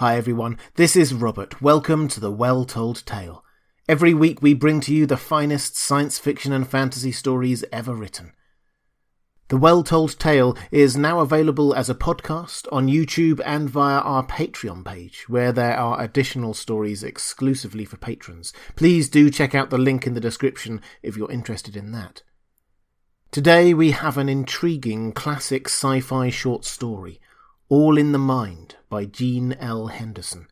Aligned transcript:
Hi 0.00 0.16
everyone, 0.16 0.56
this 0.76 0.96
is 0.96 1.12
Robert. 1.12 1.60
Welcome 1.60 2.08
to 2.08 2.20
the 2.20 2.32
Well 2.32 2.64
Told 2.64 3.04
Tale. 3.04 3.44
Every 3.86 4.14
week 4.14 4.40
we 4.40 4.54
bring 4.54 4.80
to 4.80 4.94
you 4.94 5.04
the 5.04 5.18
finest 5.18 5.76
science 5.76 6.18
fiction 6.18 6.54
and 6.54 6.66
fantasy 6.66 7.12
stories 7.12 7.66
ever 7.70 7.94
written. 7.94 8.32
The 9.48 9.58
Well 9.58 9.82
Told 9.82 10.18
Tale 10.18 10.56
is 10.70 10.96
now 10.96 11.20
available 11.20 11.74
as 11.74 11.90
a 11.90 11.94
podcast 11.94 12.66
on 12.72 12.88
YouTube 12.88 13.42
and 13.44 13.68
via 13.68 13.98
our 13.98 14.26
Patreon 14.26 14.86
page, 14.86 15.28
where 15.28 15.52
there 15.52 15.76
are 15.76 16.00
additional 16.00 16.54
stories 16.54 17.02
exclusively 17.02 17.84
for 17.84 17.98
patrons. 17.98 18.54
Please 18.76 19.10
do 19.10 19.28
check 19.28 19.54
out 19.54 19.68
the 19.68 19.76
link 19.76 20.06
in 20.06 20.14
the 20.14 20.18
description 20.18 20.80
if 21.02 21.14
you're 21.14 21.30
interested 21.30 21.76
in 21.76 21.92
that. 21.92 22.22
Today 23.30 23.74
we 23.74 23.90
have 23.90 24.16
an 24.16 24.30
intriguing 24.30 25.12
classic 25.12 25.66
sci 25.66 26.00
fi 26.00 26.30
short 26.30 26.64
story 26.64 27.20
all 27.70 27.96
in 27.96 28.10
the 28.10 28.18
Mind 28.18 28.74
by 28.88 29.04
Gene 29.04 29.52
L. 29.60 29.86
Henderson. 29.86 30.48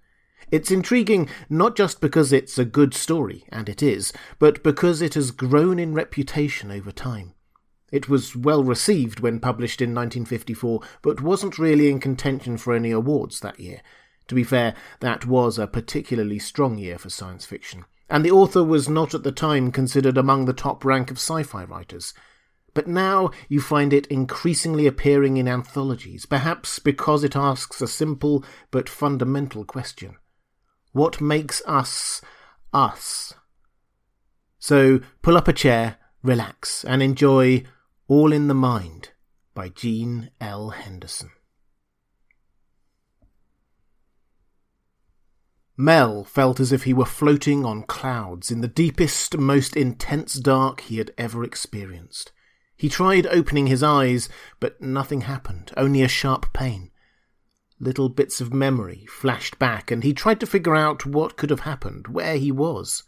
It's 0.53 0.71
intriguing 0.71 1.29
not 1.51 1.77
just 1.77 2.01
because 2.01 2.33
it's 2.33 2.57
a 2.59 2.65
good 2.65 2.95
story, 2.95 3.45
and 3.51 3.69
it 3.69 3.83
is, 3.83 4.13
but 4.39 4.63
because 4.63 5.03
it 5.03 5.15
has 5.15 5.33
grown 5.33 5.81
in 5.81 5.95
reputation 5.95 6.71
over 6.71 6.93
time. 6.93 7.35
It 7.91 8.09
was 8.09 8.37
well 8.37 8.63
received 8.63 9.19
when 9.19 9.41
published 9.41 9.83
in 9.83 9.91
1954, 9.91 10.81
but 11.03 11.21
wasn't 11.21 11.59
really 11.59 11.91
in 11.91 11.99
contention 11.99 12.57
for 12.57 12.73
any 12.73 12.93
awards 12.93 13.41
that 13.41 13.59
year. 13.59 13.81
To 14.29 14.35
be 14.37 14.45
fair, 14.45 14.75
that 15.01 15.27
was 15.27 15.59
a 15.59 15.67
particularly 15.67 16.39
strong 16.39 16.79
year 16.79 16.99
for 16.99 17.11
science 17.11 17.45
fiction, 17.45 17.85
and 18.09 18.25
the 18.25 18.31
author 18.31 18.63
was 18.63 18.89
not 18.89 19.13
at 19.13 19.25
the 19.25 19.33
time 19.33 19.73
considered 19.73 20.17
among 20.17 20.45
the 20.45 20.53
top 20.53 20.85
rank 20.85 21.11
of 21.11 21.17
sci 21.17 21.43
fi 21.43 21.65
writers. 21.65 22.15
But 22.75 22.87
now 22.87 23.31
you 23.49 23.61
find 23.61 23.93
it 23.93 24.07
increasingly 24.07 24.87
appearing 24.87 25.37
in 25.37 25.49
anthologies, 25.49 26.27
perhaps 26.27 26.79
because 26.79 27.25
it 27.25 27.35
asks 27.35 27.81
a 27.81 27.89
simple 27.89 28.45
but 28.71 28.89
fundamental 28.89 29.65
question 29.65 30.17
What 30.93 31.21
makes 31.21 31.63
us 31.67 32.21
us? 32.73 33.35
So 34.59 35.01
pull 35.23 35.37
up 35.37 35.49
a 35.49 35.53
chair, 35.53 35.97
relax, 36.23 36.85
and 36.85 37.03
enjoy 37.03 37.65
All 38.07 38.33
in 38.33 38.49
the 38.49 38.55
Mind 38.55 39.11
by 39.55 39.69
Gene 39.69 40.31
L. 40.41 40.71
Henderson. 40.71 41.31
Mel 45.81 46.25
felt 46.25 46.59
as 46.59 46.73
if 46.73 46.83
he 46.83 46.93
were 46.93 47.05
floating 47.05 47.65
on 47.65 47.85
clouds 47.85 48.51
in 48.51 48.63
the 48.63 48.69
deepest, 48.69 49.39
most 49.39 49.77
intense 49.77 50.35
dark 50.35 50.81
he 50.81 50.99
had 50.99 51.13
ever 51.17 51.45
experienced. 51.45 52.33
He 52.79 52.89
tried 52.89 53.27
opening 53.27 53.67
his 53.67 53.83
eyes, 53.83 54.29
but 54.61 54.81
nothing 54.81 55.23
happened, 55.23 55.73
only 55.77 56.01
a 56.01 56.09
sharp 56.09 56.53
pain. 56.53 56.93
Little 57.81 58.09
bits 58.09 58.41
of 58.41 58.55
memory 58.55 59.05
flashed 59.11 59.59
back, 59.59 59.91
and 59.91 60.05
he 60.05 60.15
tried 60.15 60.39
to 60.41 60.47
figure 60.47 60.77
out 60.77 61.05
what 61.05 61.37
could 61.37 61.51
have 61.51 61.61
happened, 61.61 62.07
where 62.07 62.37
he 62.37 62.53
was. 62.53 63.03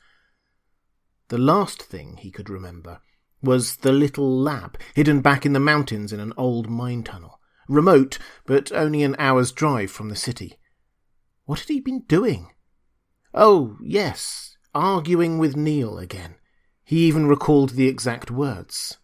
The 1.28 1.38
last 1.38 1.80
thing 1.80 2.16
he 2.16 2.32
could 2.32 2.50
remember 2.50 3.00
was 3.40 3.76
the 3.76 3.92
little 3.92 4.36
lab 4.36 4.76
hidden 4.96 5.20
back 5.20 5.46
in 5.46 5.52
the 5.52 5.60
mountains 5.60 6.12
in 6.12 6.18
an 6.18 6.32
old 6.36 6.68
mine 6.68 7.04
tunnel, 7.04 7.38
remote, 7.68 8.18
but 8.46 8.72
only 8.72 9.04
an 9.04 9.14
hour's 9.20 9.52
drive 9.52 9.92
from 9.92 10.08
the 10.08 10.16
city. 10.16 10.58
What 11.44 11.60
had 11.60 11.68
he 11.68 11.80
been 11.80 12.00
doing? 12.08 12.50
Oh, 13.32 13.76
yes, 13.80 14.56
arguing 14.74 15.38
with 15.38 15.56
Neil 15.56 15.96
again. 15.96 16.34
He 16.82 17.06
even 17.06 17.28
recalled 17.28 17.70
the 17.70 17.86
exact 17.86 18.32
words. 18.32 18.98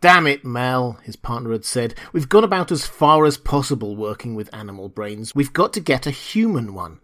Damn 0.00 0.26
it, 0.26 0.46
Mel, 0.46 0.98
his 1.02 1.16
partner 1.16 1.52
had 1.52 1.64
said. 1.66 1.94
We've 2.12 2.28
gone 2.28 2.44
about 2.44 2.72
as 2.72 2.86
far 2.86 3.26
as 3.26 3.36
possible 3.36 3.96
working 3.96 4.34
with 4.34 4.54
animal 4.54 4.88
brains. 4.88 5.34
We've 5.34 5.52
got 5.52 5.74
to 5.74 5.80
get 5.80 6.06
a 6.06 6.10
human 6.10 6.72
one. 6.72 7.00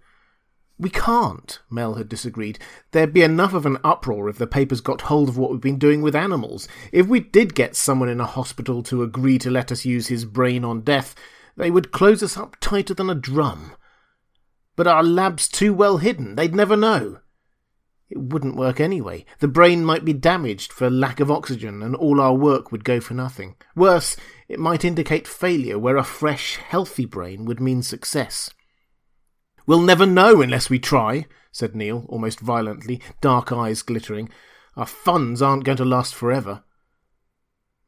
We 0.79 0.89
can't, 0.89 1.59
Mel 1.71 1.95
had 1.95 2.09
disagreed. 2.09 2.59
There'd 2.93 3.13
be 3.13 3.23
enough 3.23 3.53
of 3.53 3.67
an 3.67 3.79
uproar 3.85 4.29
if 4.31 4.39
the 4.39 4.47
papers 4.47 4.81
got 4.81 5.03
hold 5.03 5.29
of 5.29 5.37
what 5.37 5.51
we've 5.51 5.61
been 5.61 5.79
doing 5.79 6.01
with 6.01 6.17
animals. 6.17 6.69
If 6.91 7.07
we 7.07 7.21
did 7.21 7.55
get 7.55 7.77
someone 7.77 8.09
in 8.09 8.21
a 8.21 8.27
hospital 8.27 8.83
to 8.85 9.03
agree 9.03 9.39
to 9.39 9.51
let 9.51 9.71
us 9.71 9.85
use 9.85 10.09
his 10.09 10.25
brain 10.25 10.65
on 10.65 10.81
death, 10.81 11.15
they 11.55 11.71
would 11.71 11.93
close 11.93 12.23
us 12.23 12.37
up 12.37 12.57
tighter 12.61 12.95
than 12.95 13.11
a 13.11 13.15
drum. 13.15 13.73
But 14.75 14.87
our 14.87 15.03
lab's 15.03 15.49
too 15.49 15.73
well 15.75 15.99
hidden. 15.99 16.35
They'd 16.35 16.55
never 16.55 16.77
know. 16.77 17.21
It 18.09 18.19
wouldn't 18.19 18.57
work 18.57 18.79
anyway. 18.81 19.25
The 19.41 19.49
brain 19.49 19.85
might 19.85 20.05
be 20.05 20.13
damaged 20.13 20.73
for 20.73 20.89
lack 20.89 21.19
of 21.19 21.31
oxygen, 21.31 21.83
and 21.83 21.97
all 21.97 22.21
our 22.21 22.35
work 22.35 22.71
would 22.71 22.85
go 22.85 23.01
for 23.01 23.15
nothing. 23.15 23.57
Worse, 23.75 24.17
it 24.49 24.61
might 24.61 24.85
indicate 24.85 25.27
failure 25.27 25.79
where 25.79 25.97
a 25.97 26.05
fresh, 26.05 26.57
healthy 26.57 27.05
brain 27.05 27.45
would 27.47 27.61
mean 27.61 27.83
success. 27.83 28.51
We'll 29.67 29.81
never 29.81 30.07
know 30.07 30.41
unless 30.41 30.71
we 30.71 30.79
try, 30.79 31.27
said 31.51 31.75
Neil, 31.75 32.07
almost 32.09 32.39
violently, 32.39 33.01
dark 33.21 33.51
eyes 33.51 33.83
glittering. 33.83 34.29
Our 34.77 34.87
funds 34.87 35.43
aren't 35.43 35.65
going 35.65 35.79
to 35.79 35.85
last 35.85 36.15
forever. 36.15 36.63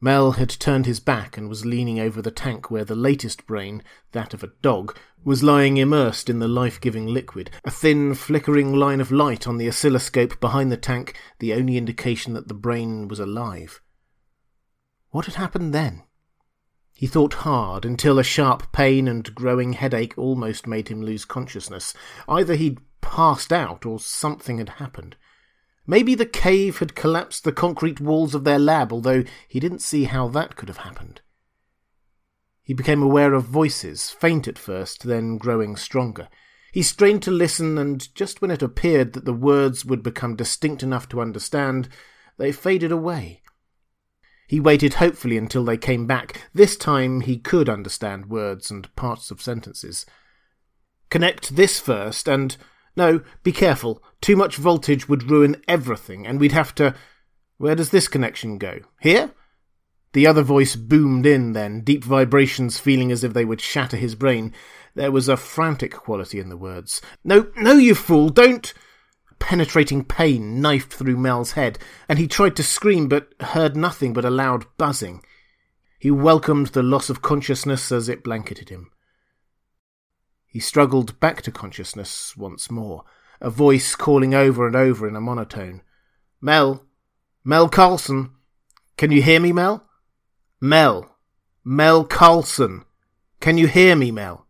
Mel 0.01 0.33
had 0.33 0.49
turned 0.49 0.85
his 0.85 1.01
back 1.01 1.37
and 1.37 1.49
was 1.49 1.65
leaning 1.65 1.99
over 1.99 2.21
the 2.21 2.31
tank 2.31 2.71
where 2.71 2.85
the 2.85 2.95
latest 2.95 3.45
brain, 3.45 3.83
that 4.13 4.33
of 4.33 4.43
a 4.43 4.51
dog, 4.61 4.97
was 5.25 5.43
lying 5.43 5.75
immersed 5.75 6.29
in 6.29 6.39
the 6.39 6.47
life 6.47 6.79
giving 6.79 7.05
liquid, 7.05 7.51
a 7.65 7.71
thin, 7.71 8.13
flickering 8.13 8.73
line 8.73 9.01
of 9.01 9.11
light 9.11 9.45
on 9.45 9.57
the 9.57 9.67
oscilloscope 9.67 10.39
behind 10.39 10.71
the 10.71 10.77
tank, 10.77 11.19
the 11.39 11.53
only 11.53 11.75
indication 11.75 12.33
that 12.33 12.47
the 12.47 12.53
brain 12.53 13.09
was 13.09 13.19
alive. 13.19 13.81
What 15.09 15.25
had 15.25 15.35
happened 15.35 15.73
then? 15.73 16.03
He 16.93 17.07
thought 17.07 17.33
hard 17.45 17.83
until 17.83 18.19
a 18.19 18.23
sharp 18.23 18.71
pain 18.71 19.07
and 19.07 19.33
growing 19.35 19.73
headache 19.73 20.17
almost 20.17 20.67
made 20.67 20.87
him 20.87 21.01
lose 21.01 21.25
consciousness. 21.25 21.93
Either 22.27 22.55
he'd 22.55 22.79
passed 23.01 23.51
out 23.51 23.85
or 23.85 23.99
something 23.99 24.59
had 24.59 24.69
happened. 24.69 25.15
Maybe 25.89 26.13
the 26.13 26.27
cave 26.27 26.77
had 26.77 26.93
collapsed 26.93 27.43
the 27.43 27.51
concrete 27.51 27.99
walls 27.99 28.35
of 28.35 28.43
their 28.43 28.59
lab, 28.59 28.93
although 28.93 29.23
he 29.47 29.59
didn't 29.59 29.81
see 29.81 30.03
how 30.03 30.27
that 30.27 30.55
could 30.55 30.69
have 30.69 30.77
happened. 30.77 31.21
He 32.61 32.75
became 32.75 33.01
aware 33.01 33.33
of 33.33 33.45
voices, 33.45 34.11
faint 34.11 34.47
at 34.47 34.59
first, 34.59 35.07
then 35.07 35.39
growing 35.39 35.75
stronger. 35.75 36.29
He 36.71 36.83
strained 36.83 37.23
to 37.23 37.31
listen, 37.31 37.79
and 37.79 38.13
just 38.13 38.39
when 38.39 38.51
it 38.51 38.61
appeared 38.61 39.13
that 39.13 39.25
the 39.25 39.33
words 39.33 39.83
would 39.83 40.03
become 40.03 40.35
distinct 40.35 40.83
enough 40.83 41.09
to 41.09 41.21
understand, 41.21 41.89
they 42.37 42.51
faded 42.51 42.91
away. 42.91 43.41
He 44.47 44.59
waited 44.59 44.93
hopefully 44.93 45.37
until 45.39 45.65
they 45.65 45.77
came 45.77 46.05
back. 46.05 46.51
This 46.53 46.77
time 46.77 47.21
he 47.21 47.39
could 47.39 47.67
understand 47.67 48.27
words 48.27 48.69
and 48.69 48.95
parts 48.95 49.31
of 49.31 49.41
sentences. 49.41 50.05
Connect 51.09 51.55
this 51.55 51.79
first, 51.79 52.27
and 52.27 52.57
no, 52.99 53.21
be 53.43 53.53
careful. 53.53 54.03
Too 54.19 54.35
much 54.35 54.57
voltage 54.57 55.07
would 55.07 55.31
ruin 55.31 55.61
everything, 55.69 56.27
and 56.27 56.37
we'd 56.37 56.51
have 56.51 56.75
to. 56.75 56.93
Where 57.57 57.73
does 57.73 57.91
this 57.91 58.09
connection 58.09 58.57
go? 58.57 58.81
Here? 58.99 59.31
The 60.11 60.27
other 60.27 60.41
voice 60.41 60.75
boomed 60.75 61.25
in 61.25 61.53
then, 61.53 61.81
deep 61.81 62.03
vibrations 62.03 62.77
feeling 62.77 63.09
as 63.09 63.23
if 63.23 63.33
they 63.33 63.45
would 63.45 63.61
shatter 63.61 63.95
his 63.95 64.15
brain. 64.15 64.53
There 64.95 65.13
was 65.13 65.29
a 65.29 65.37
frantic 65.37 65.93
quality 65.93 66.41
in 66.41 66.49
the 66.49 66.57
words. 66.57 67.01
No, 67.23 67.47
no, 67.55 67.77
you 67.77 67.95
fool, 67.95 68.29
don't! 68.29 68.73
A 69.31 69.35
penetrating 69.35 70.03
pain 70.03 70.61
knifed 70.61 70.91
through 70.91 71.15
Mel's 71.15 71.53
head, 71.53 71.79
and 72.09 72.19
he 72.19 72.27
tried 72.27 72.57
to 72.57 72.63
scream 72.63 73.07
but 73.07 73.33
heard 73.39 73.77
nothing 73.77 74.11
but 74.11 74.25
a 74.25 74.29
loud 74.29 74.65
buzzing. 74.77 75.23
He 75.99 76.11
welcomed 76.11 76.67
the 76.67 76.83
loss 76.83 77.09
of 77.09 77.21
consciousness 77.21 77.93
as 77.93 78.09
it 78.09 78.25
blanketed 78.25 78.67
him. 78.67 78.91
He 80.49 80.59
struggled 80.59 81.19
back 81.19 81.43
to 81.43 81.51
consciousness 81.51 82.35
once 82.35 82.71
more, 82.71 83.03
a 83.39 83.51
voice 83.51 83.95
calling 83.95 84.33
over 84.33 84.65
and 84.65 84.75
over 84.75 85.07
in 85.07 85.15
a 85.15 85.21
monotone. 85.21 85.81
Mel! 86.41 86.85
Mel 87.43 87.69
Carlson! 87.69 88.31
Can 88.97 89.11
you 89.11 89.21
hear 89.21 89.39
me, 89.39 89.53
Mel? 89.53 89.87
Mel! 90.59 91.15
Mel 91.63 92.03
Carlson! 92.03 92.83
Can 93.39 93.57
you 93.57 93.67
hear 93.67 93.95
me, 93.95 94.11
Mel? 94.11 94.47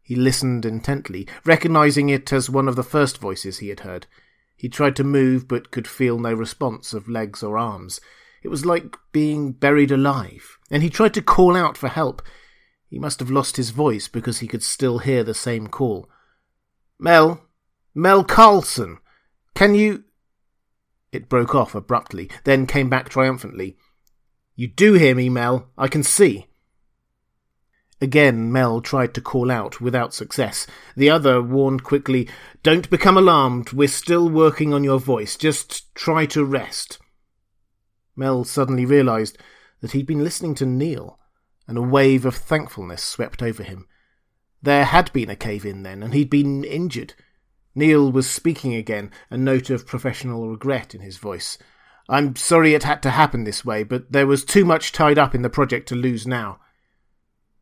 He 0.00 0.14
listened 0.14 0.64
intently, 0.64 1.26
recognizing 1.44 2.08
it 2.08 2.32
as 2.32 2.48
one 2.48 2.68
of 2.68 2.76
the 2.76 2.84
first 2.84 3.18
voices 3.18 3.58
he 3.58 3.68
had 3.68 3.80
heard. 3.80 4.06
He 4.56 4.68
tried 4.68 4.94
to 4.96 5.04
move, 5.04 5.48
but 5.48 5.72
could 5.72 5.88
feel 5.88 6.18
no 6.20 6.32
response 6.32 6.94
of 6.94 7.08
legs 7.08 7.42
or 7.42 7.58
arms. 7.58 8.00
It 8.42 8.48
was 8.48 8.64
like 8.64 8.96
being 9.10 9.50
buried 9.50 9.90
alive, 9.90 10.56
and 10.70 10.84
he 10.84 10.88
tried 10.88 11.14
to 11.14 11.22
call 11.22 11.56
out 11.56 11.76
for 11.76 11.88
help. 11.88 12.22
He 12.96 13.00
must 13.00 13.20
have 13.20 13.30
lost 13.30 13.58
his 13.58 13.76
voice 13.76 14.08
because 14.08 14.38
he 14.38 14.48
could 14.48 14.62
still 14.62 15.00
hear 15.00 15.22
the 15.22 15.34
same 15.34 15.66
call. 15.66 16.08
Mel! 16.98 17.42
Mel 17.94 18.24
Carlson! 18.24 18.96
Can 19.54 19.74
you. 19.74 20.04
It 21.12 21.28
broke 21.28 21.54
off 21.54 21.74
abruptly, 21.74 22.30
then 22.44 22.64
came 22.66 22.88
back 22.88 23.10
triumphantly. 23.10 23.76
You 24.54 24.68
do 24.68 24.94
hear 24.94 25.14
me, 25.14 25.28
Mel. 25.28 25.68
I 25.76 25.88
can 25.88 26.02
see. 26.02 26.46
Again, 28.00 28.50
Mel 28.50 28.80
tried 28.80 29.12
to 29.12 29.20
call 29.20 29.50
out 29.50 29.78
without 29.78 30.14
success. 30.14 30.66
The 30.96 31.10
other 31.10 31.42
warned 31.42 31.84
quickly, 31.84 32.30
Don't 32.62 32.88
become 32.88 33.18
alarmed. 33.18 33.74
We're 33.74 33.88
still 33.88 34.30
working 34.30 34.72
on 34.72 34.84
your 34.84 35.00
voice. 35.00 35.36
Just 35.36 35.94
try 35.94 36.24
to 36.24 36.46
rest. 36.46 36.98
Mel 38.16 38.44
suddenly 38.44 38.86
realized 38.86 39.36
that 39.82 39.92
he'd 39.92 40.06
been 40.06 40.24
listening 40.24 40.54
to 40.54 40.64
Neil 40.64 41.18
and 41.66 41.76
a 41.76 41.82
wave 41.82 42.24
of 42.24 42.36
thankfulness 42.36 43.02
swept 43.02 43.42
over 43.42 43.62
him. 43.62 43.86
There 44.62 44.84
had 44.84 45.12
been 45.12 45.30
a 45.30 45.36
cave 45.36 45.64
in 45.64 45.82
then, 45.82 46.02
and 46.02 46.14
he'd 46.14 46.30
been 46.30 46.64
injured. 46.64 47.14
Neil 47.74 48.10
was 48.10 48.28
speaking 48.28 48.74
again, 48.74 49.10
a 49.30 49.36
note 49.36 49.70
of 49.70 49.86
professional 49.86 50.48
regret 50.48 50.94
in 50.94 51.02
his 51.02 51.18
voice. 51.18 51.58
I'm 52.08 52.36
sorry 52.36 52.74
it 52.74 52.84
had 52.84 53.02
to 53.02 53.10
happen 53.10 53.44
this 53.44 53.64
way, 53.64 53.82
but 53.82 54.12
there 54.12 54.26
was 54.26 54.44
too 54.44 54.64
much 54.64 54.92
tied 54.92 55.18
up 55.18 55.34
in 55.34 55.42
the 55.42 55.50
project 55.50 55.88
to 55.88 55.94
lose 55.94 56.26
now. 56.26 56.60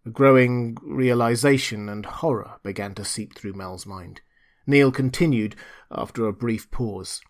A 0.07 0.11
growing 0.11 0.77
realization 0.83 1.89
and 1.89 2.05
horror 2.05 2.59
began 2.63 2.95
to 2.95 3.05
seep 3.05 3.35
through 3.35 3.55
Mel's 3.55 3.87
mind. 3.87 4.21
Neil 4.67 4.93
continued 4.93 5.57
after 5.91 6.27
a 6.27 6.33
brief 6.33 6.71
pause. 6.71 7.21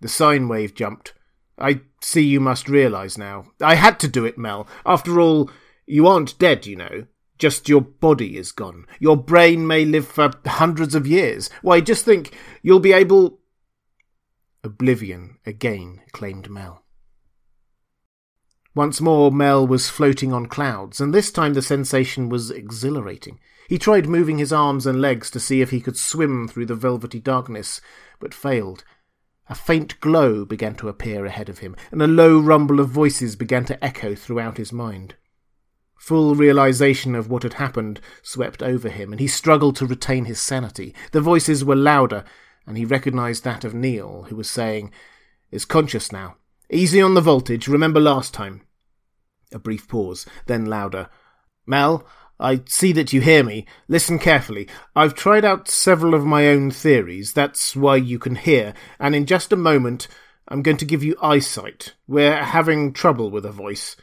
The 0.00 0.08
sine 0.08 0.48
wave 0.48 0.74
jumped. 0.74 1.14
I 1.58 1.80
see 2.00 2.22
you 2.22 2.38
must 2.38 2.68
realize 2.68 3.18
now. 3.18 3.46
I 3.60 3.74
had 3.74 3.98
to 4.00 4.08
do 4.08 4.24
it, 4.24 4.38
Mel. 4.38 4.68
After 4.84 5.20
all, 5.20 5.50
you 5.86 6.06
aren't 6.06 6.38
dead, 6.38 6.66
you 6.66 6.76
know. 6.76 7.06
Just 7.38 7.68
your 7.68 7.82
body 7.82 8.36
is 8.36 8.50
gone. 8.50 8.86
Your 8.98 9.16
brain 9.16 9.66
may 9.66 9.84
live 9.84 10.06
for 10.06 10.30
hundreds 10.46 10.94
of 10.94 11.06
years. 11.06 11.50
Why, 11.62 11.80
just 11.80 12.04
think, 12.04 12.34
you'll 12.62 12.80
be 12.80 12.92
able. 12.92 13.40
Oblivion 14.64 15.38
again 15.44 16.00
claimed 16.12 16.50
Mel. 16.50 16.82
Once 18.74 19.00
more, 19.00 19.30
Mel 19.30 19.66
was 19.66 19.88
floating 19.88 20.32
on 20.32 20.46
clouds, 20.46 21.00
and 21.00 21.14
this 21.14 21.30
time 21.30 21.54
the 21.54 21.62
sensation 21.62 22.28
was 22.28 22.50
exhilarating. 22.50 23.38
He 23.68 23.78
tried 23.78 24.06
moving 24.06 24.38
his 24.38 24.52
arms 24.52 24.86
and 24.86 25.00
legs 25.00 25.30
to 25.30 25.40
see 25.40 25.60
if 25.60 25.70
he 25.70 25.80
could 25.80 25.96
swim 25.96 26.46
through 26.46 26.66
the 26.66 26.74
velvety 26.74 27.20
darkness, 27.20 27.80
but 28.20 28.34
failed. 28.34 28.84
A 29.48 29.54
faint 29.54 29.98
glow 30.00 30.44
began 30.44 30.74
to 30.76 30.88
appear 30.88 31.24
ahead 31.24 31.48
of 31.48 31.60
him, 31.60 31.76
and 31.90 32.02
a 32.02 32.06
low 32.06 32.38
rumble 32.38 32.80
of 32.80 32.88
voices 32.88 33.36
began 33.36 33.64
to 33.66 33.84
echo 33.84 34.14
throughout 34.14 34.56
his 34.58 34.72
mind. 34.72 35.14
Full 35.96 36.34
realization 36.34 37.14
of 37.14 37.30
what 37.30 37.42
had 37.42 37.54
happened 37.54 38.00
swept 38.22 38.62
over 38.62 38.88
him, 38.88 39.12
and 39.12 39.20
he 39.20 39.26
struggled 39.26 39.76
to 39.76 39.86
retain 39.86 40.26
his 40.26 40.40
sanity. 40.40 40.94
The 41.12 41.20
voices 41.20 41.64
were 41.64 41.76
louder, 41.76 42.24
and 42.66 42.76
he 42.76 42.84
recognized 42.84 43.44
that 43.44 43.64
of 43.64 43.74
Neil, 43.74 44.26
who 44.28 44.36
was 44.36 44.50
saying, 44.50 44.92
Is 45.50 45.64
conscious 45.64 46.12
now. 46.12 46.36
Easy 46.70 47.00
on 47.00 47.14
the 47.14 47.20
voltage, 47.20 47.68
remember 47.68 48.00
last 48.00 48.34
time. 48.34 48.62
A 49.52 49.58
brief 49.58 49.88
pause, 49.88 50.26
then 50.46 50.66
louder. 50.66 51.08
Mel, 51.66 52.06
I 52.38 52.62
see 52.66 52.92
that 52.92 53.12
you 53.12 53.20
hear 53.20 53.42
me. 53.42 53.66
Listen 53.88 54.18
carefully. 54.18 54.68
I've 54.94 55.14
tried 55.14 55.44
out 55.44 55.68
several 55.68 56.14
of 56.14 56.26
my 56.26 56.48
own 56.48 56.70
theories. 56.70 57.32
That's 57.32 57.74
why 57.74 57.96
you 57.96 58.18
can 58.18 58.34
hear. 58.34 58.74
And 58.98 59.14
in 59.14 59.26
just 59.26 59.52
a 59.52 59.56
moment, 59.56 60.08
I'm 60.48 60.62
going 60.62 60.76
to 60.76 60.84
give 60.84 61.02
you 61.02 61.16
eyesight. 61.22 61.94
We're 62.06 62.42
having 62.42 62.92
trouble 62.92 63.30
with 63.30 63.46
a 63.46 63.52
voice. 63.52 63.96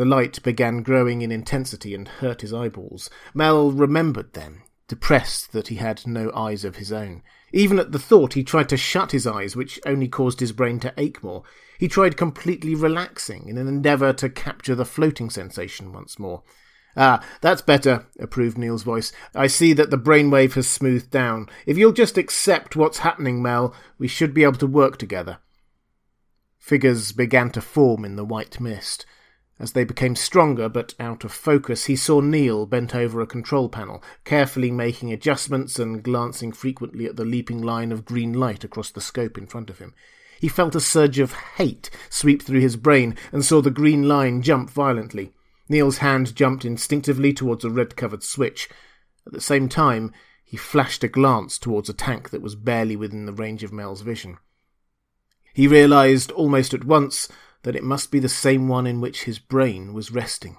The 0.00 0.06
light 0.06 0.42
began 0.42 0.82
growing 0.82 1.20
in 1.20 1.30
intensity 1.30 1.94
and 1.94 2.08
hurt 2.08 2.40
his 2.40 2.54
eyeballs. 2.54 3.10
Mel 3.34 3.70
remembered 3.70 4.32
then, 4.32 4.62
depressed 4.88 5.52
that 5.52 5.68
he 5.68 5.74
had 5.74 6.06
no 6.06 6.32
eyes 6.34 6.64
of 6.64 6.76
his 6.76 6.90
own. 6.90 7.22
Even 7.52 7.78
at 7.78 7.92
the 7.92 7.98
thought, 7.98 8.32
he 8.32 8.42
tried 8.42 8.70
to 8.70 8.78
shut 8.78 9.12
his 9.12 9.26
eyes, 9.26 9.54
which 9.54 9.78
only 9.84 10.08
caused 10.08 10.40
his 10.40 10.52
brain 10.52 10.80
to 10.80 10.94
ache 10.96 11.22
more. 11.22 11.42
He 11.78 11.86
tried 11.86 12.16
completely 12.16 12.74
relaxing 12.74 13.46
in 13.46 13.58
an 13.58 13.68
endeavour 13.68 14.14
to 14.14 14.30
capture 14.30 14.74
the 14.74 14.86
floating 14.86 15.28
sensation 15.28 15.92
once 15.92 16.18
more. 16.18 16.44
Ah, 16.96 17.22
that's 17.42 17.60
better, 17.60 18.06
approved 18.18 18.56
Neil's 18.56 18.84
voice. 18.84 19.12
I 19.34 19.48
see 19.48 19.74
that 19.74 19.90
the 19.90 19.98
brainwave 19.98 20.54
has 20.54 20.66
smoothed 20.66 21.10
down. 21.10 21.46
If 21.66 21.76
you'll 21.76 21.92
just 21.92 22.16
accept 22.16 22.74
what's 22.74 23.00
happening, 23.00 23.42
Mel, 23.42 23.74
we 23.98 24.08
should 24.08 24.32
be 24.32 24.44
able 24.44 24.54
to 24.60 24.66
work 24.66 24.96
together. 24.96 25.40
Figures 26.58 27.12
began 27.12 27.50
to 27.50 27.60
form 27.60 28.06
in 28.06 28.16
the 28.16 28.24
white 28.24 28.60
mist. 28.60 29.04
As 29.60 29.72
they 29.72 29.84
became 29.84 30.16
stronger 30.16 30.70
but 30.70 30.94
out 30.98 31.22
of 31.22 31.32
focus, 31.32 31.84
he 31.84 31.94
saw 31.94 32.22
Neil 32.22 32.64
bent 32.64 32.94
over 32.94 33.20
a 33.20 33.26
control 33.26 33.68
panel, 33.68 34.02
carefully 34.24 34.70
making 34.70 35.12
adjustments 35.12 35.78
and 35.78 36.02
glancing 36.02 36.50
frequently 36.50 37.04
at 37.04 37.16
the 37.16 37.26
leaping 37.26 37.60
line 37.60 37.92
of 37.92 38.06
green 38.06 38.32
light 38.32 38.64
across 38.64 38.90
the 38.90 39.02
scope 39.02 39.36
in 39.36 39.46
front 39.46 39.68
of 39.68 39.78
him. 39.78 39.92
He 40.40 40.48
felt 40.48 40.74
a 40.74 40.80
surge 40.80 41.18
of 41.18 41.34
hate 41.56 41.90
sweep 42.08 42.42
through 42.42 42.60
his 42.60 42.76
brain 42.76 43.16
and 43.32 43.44
saw 43.44 43.60
the 43.60 43.70
green 43.70 44.08
line 44.08 44.40
jump 44.40 44.70
violently. 44.70 45.34
Neil's 45.68 45.98
hand 45.98 46.34
jumped 46.34 46.64
instinctively 46.64 47.34
towards 47.34 47.62
a 47.62 47.70
red 47.70 47.96
covered 47.96 48.22
switch. 48.22 48.70
At 49.26 49.34
the 49.34 49.42
same 49.42 49.68
time, 49.68 50.10
he 50.42 50.56
flashed 50.56 51.04
a 51.04 51.08
glance 51.08 51.58
towards 51.58 51.90
a 51.90 51.94
tank 51.94 52.30
that 52.30 52.40
was 52.40 52.54
barely 52.54 52.96
within 52.96 53.26
the 53.26 53.34
range 53.34 53.62
of 53.62 53.74
Mel's 53.74 54.00
vision. 54.00 54.38
He 55.52 55.68
realized 55.68 56.30
almost 56.30 56.72
at 56.72 56.84
once 56.84 57.28
that 57.62 57.76
it 57.76 57.84
must 57.84 58.10
be 58.10 58.18
the 58.18 58.28
same 58.28 58.68
one 58.68 58.86
in 58.86 59.00
which 59.00 59.24
his 59.24 59.38
brain 59.38 59.92
was 59.92 60.10
resting. 60.10 60.56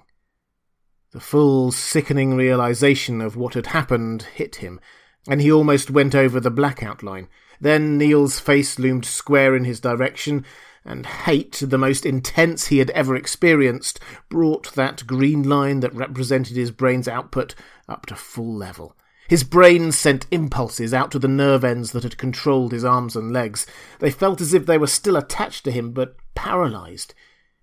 The 1.12 1.20
full, 1.20 1.72
sickening 1.72 2.36
realization 2.36 3.20
of 3.20 3.36
what 3.36 3.54
had 3.54 3.68
happened 3.68 4.22
hit 4.22 4.56
him, 4.56 4.80
and 5.28 5.40
he 5.40 5.52
almost 5.52 5.90
went 5.90 6.14
over 6.14 6.40
the 6.40 6.50
blackout 6.50 7.02
line. 7.02 7.28
Then 7.60 7.98
Neil's 7.98 8.40
face 8.40 8.78
loomed 8.78 9.04
square 9.04 9.54
in 9.54 9.64
his 9.64 9.78
direction, 9.78 10.44
and 10.84 11.06
hate, 11.06 11.62
the 11.64 11.78
most 11.78 12.06
intense 12.06 12.68
he 12.68 12.78
had 12.78 12.90
ever 12.90 13.14
experienced, 13.14 14.00
brought 14.28 14.72
that 14.74 15.06
green 15.06 15.42
line 15.42 15.80
that 15.80 15.94
represented 15.94 16.56
his 16.56 16.70
brain's 16.70 17.06
output 17.06 17.54
up 17.88 18.06
to 18.06 18.16
full 18.16 18.54
level. 18.54 18.96
His 19.32 19.44
brain 19.44 19.92
sent 19.92 20.26
impulses 20.30 20.92
out 20.92 21.10
to 21.12 21.18
the 21.18 21.26
nerve 21.26 21.64
ends 21.64 21.92
that 21.92 22.02
had 22.02 22.18
controlled 22.18 22.70
his 22.70 22.84
arms 22.84 23.16
and 23.16 23.32
legs. 23.32 23.66
They 23.98 24.10
felt 24.10 24.42
as 24.42 24.52
if 24.52 24.66
they 24.66 24.76
were 24.76 24.86
still 24.86 25.16
attached 25.16 25.64
to 25.64 25.70
him, 25.70 25.92
but 25.92 26.16
paralyzed. 26.34 27.14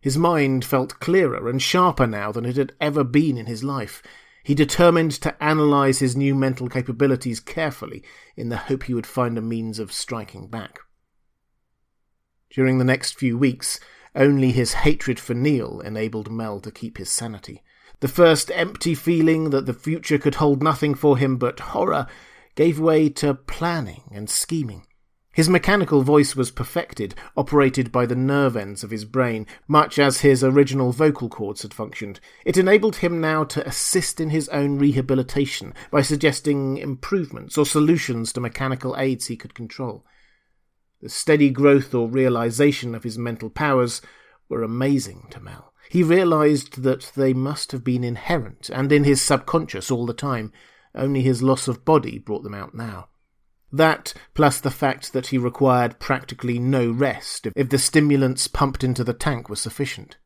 His 0.02 0.18
mind 0.18 0.66
felt 0.66 1.00
clearer 1.00 1.48
and 1.48 1.62
sharper 1.62 2.08
now 2.08 2.32
than 2.32 2.44
it 2.44 2.58
had 2.58 2.74
ever 2.82 3.04
been 3.04 3.38
in 3.38 3.46
his 3.46 3.64
life. 3.64 4.02
He 4.42 4.56
determined 4.56 5.12
to 5.22 5.44
analyze 5.44 6.00
his 6.00 6.16
new 6.16 6.34
mental 6.34 6.70
capabilities 6.70 7.40
carefully 7.40 8.04
in 8.36 8.50
the 8.50 8.58
hope 8.58 8.86
he 8.86 8.96
would 8.96 9.06
find 9.06 9.38
a 9.38 9.42
means 9.42 9.78
of 9.78 9.94
striking 9.94 10.48
back. 10.48 10.80
During 12.50 12.80
the 12.80 12.84
next 12.84 13.12
few 13.20 13.38
weeks, 13.38 13.80
only 14.16 14.52
his 14.52 14.74
hatred 14.74 15.20
for 15.20 15.36
Neil 15.36 15.82
enabled 15.82 16.32
Mel 16.32 16.62
to 16.62 16.72
keep 16.72 16.98
his 16.98 17.12
sanity. 17.12 17.62
The 18.02 18.08
first 18.08 18.50
empty 18.54 18.96
feeling 18.96 19.50
that 19.50 19.66
the 19.66 19.74
future 19.74 20.18
could 20.18 20.36
hold 20.36 20.64
nothing 20.64 20.96
for 20.96 21.18
him 21.18 21.38
but 21.38 21.60
horror 21.60 22.08
gave 22.56 22.80
way 22.80 23.10
to 23.10 23.34
planning 23.34 24.04
and 24.12 24.30
scheming. 24.30 24.86
His 25.34 25.50
mechanical 25.50 26.02
voice 26.02 26.36
was 26.36 26.50
perfected, 26.50 27.14
operated 27.38 27.92
by 27.92 28.06
the 28.06 28.16
nerve 28.16 28.58
ends 28.58 28.84
of 28.84 28.92
his 28.92 29.06
brain, 29.06 29.46
much 29.68 30.00
as 30.00 30.22
his 30.22 30.44
original 30.44 30.92
vocal 30.92 31.30
cords 31.30 31.62
had 31.62 31.74
functioned. 31.74 32.20
It 32.46 32.58
enabled 32.58 32.98
him 32.98 33.22
now 33.22 33.44
to 33.46 33.66
assist 33.68 34.20
in 34.20 34.32
his 34.32 34.50
own 34.50 34.80
rehabilitation 34.80 35.74
by 35.92 36.02
suggesting 36.02 36.78
improvements 36.78 37.58
or 37.58 37.66
solutions 37.66 38.34
to 38.34 38.42
mechanical 38.42 38.96
aids 38.98 39.28
he 39.28 39.38
could 39.38 39.54
control. 39.54 40.06
The 41.02 41.10
steady 41.10 41.50
growth 41.50 41.94
or 41.94 42.10
realization 42.10 42.96
of 42.96 43.04
his 43.04 43.18
mental 43.18 43.50
powers 43.50 44.02
were 44.50 44.64
amazing 44.64 45.28
to 45.32 45.40
Mel. 45.40 45.69
He 45.90 46.04
realized 46.04 46.84
that 46.84 47.12
they 47.16 47.34
must 47.34 47.72
have 47.72 47.84
been 47.84 48.04
inherent 48.04 48.70
and 48.70 48.92
in 48.92 49.04
his 49.04 49.24
subconscious 49.24 49.90
all 49.90 50.06
the 50.06 50.14
time, 50.14 50.54
only 50.94 51.24
his 51.24 51.42
loss 51.42 51.68
of 51.68 51.84
body 51.84 52.20
brought 52.20 52.44
them 52.44 52.54
out 52.54 52.76
now. 52.76 53.10
That, 53.72 54.14
plus 54.36 54.62
the 54.62 54.70
fact 54.70 55.14
that 55.14 55.28
he 55.28 55.40
required 55.40 56.00
practically 56.00 56.60
no 56.60 56.92
rest 56.92 57.48
if 57.56 57.70
the 57.70 57.80
stimulants 57.80 58.48
pumped 58.48 58.84
into 58.84 59.04
the 59.04 59.14
tank 59.14 59.50
were 59.50 59.56
sufficient. 59.56 60.18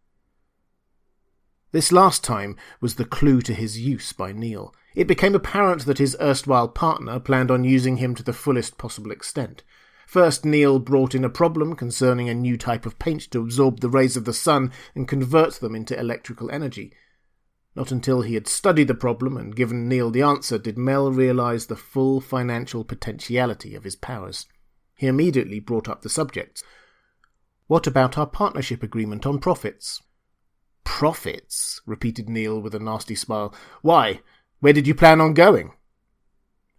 This 1.71 1.93
last 1.93 2.25
time 2.25 2.57
was 2.81 2.95
the 2.95 3.05
clue 3.05 3.41
to 3.41 3.53
his 3.53 3.79
use 3.79 4.11
by 4.11 4.33
Neil. 4.33 4.75
It 4.95 5.07
became 5.07 5.33
apparent 5.33 5.85
that 5.85 5.97
his 5.97 6.17
erstwhile 6.19 6.67
partner 6.67 7.19
planned 7.21 7.49
on 7.49 7.63
using 7.63 7.97
him 7.97 8.15
to 8.15 8.23
the 8.23 8.33
fullest 8.33 8.77
possible 8.77 9.11
extent. 9.11 9.63
First, 10.05 10.45
Neil 10.45 10.79
brought 10.79 11.15
in 11.15 11.23
a 11.23 11.29
problem 11.29 11.75
concerning 11.75 12.29
a 12.29 12.33
new 12.33 12.57
type 12.57 12.85
of 12.85 12.99
paint 12.99 13.21
to 13.31 13.39
absorb 13.39 13.79
the 13.79 13.89
rays 13.89 14.17
of 14.17 14.25
the 14.25 14.33
sun 14.33 14.71
and 14.95 15.07
convert 15.07 15.55
them 15.55 15.75
into 15.75 15.97
electrical 15.99 16.51
energy. 16.51 16.93
Not 17.75 17.91
until 17.91 18.21
he 18.21 18.35
had 18.35 18.47
studied 18.47 18.87
the 18.87 18.93
problem 18.93 19.37
and 19.37 19.55
given 19.55 19.87
Neil 19.87 20.11
the 20.11 20.21
answer 20.21 20.59
did 20.59 20.77
Mel 20.77 21.11
realize 21.11 21.65
the 21.65 21.75
full 21.75 22.21
financial 22.21 22.83
potentiality 22.83 23.73
of 23.75 23.83
his 23.83 23.95
powers. 23.95 24.45
He 24.95 25.07
immediately 25.07 25.59
brought 25.59 25.89
up 25.89 26.01
the 26.01 26.09
subject. 26.09 26.63
What 27.67 27.87
about 27.87 28.17
our 28.17 28.27
partnership 28.27 28.83
agreement 28.83 29.25
on 29.25 29.39
profits? 29.39 30.01
Profits? 30.83 31.81
repeated 31.85 32.29
Neil 32.29 32.59
with 32.59 32.75
a 32.75 32.79
nasty 32.79 33.15
smile. 33.15 33.55
Why? 33.81 34.21
Where 34.59 34.73
did 34.73 34.85
you 34.85 34.93
plan 34.93 35.19
on 35.19 35.33
going? 35.33 35.73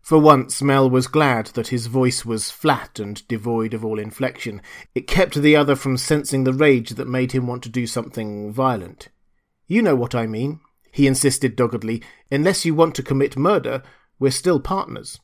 For 0.05 0.19
once, 0.19 0.61
Mel 0.61 0.91
was 0.91 1.07
glad 1.07 1.47
that 1.55 1.69
his 1.69 1.87
voice 1.87 2.27
was 2.27 2.51
flat 2.51 2.99
and 2.99 3.27
devoid 3.27 3.73
of 3.73 3.87
all 3.87 3.99
inflection. 3.99 4.61
It 4.95 5.07
kept 5.07 5.35
the 5.35 5.57
other 5.57 5.75
from 5.75 5.97
sensing 5.97 6.45
the 6.45 6.53
rage 6.53 6.91
that 6.91 7.09
made 7.09 7.33
him 7.33 7.47
want 7.47 7.63
to 7.63 7.71
do 7.71 7.87
something 7.87 8.53
violent. 8.53 9.09
You 9.67 9.81
know 9.81 9.95
what 9.95 10.15
I 10.15 10.27
mean, 10.27 10.61
he 10.93 11.07
insisted 11.07 11.57
doggedly. 11.57 12.03
Unless 12.31 12.67
you 12.67 12.75
want 12.75 12.95
to 12.97 13.03
commit 13.03 13.35
murder, 13.35 13.83
we're 14.19 14.31
still 14.31 14.61
partners. 14.61 15.21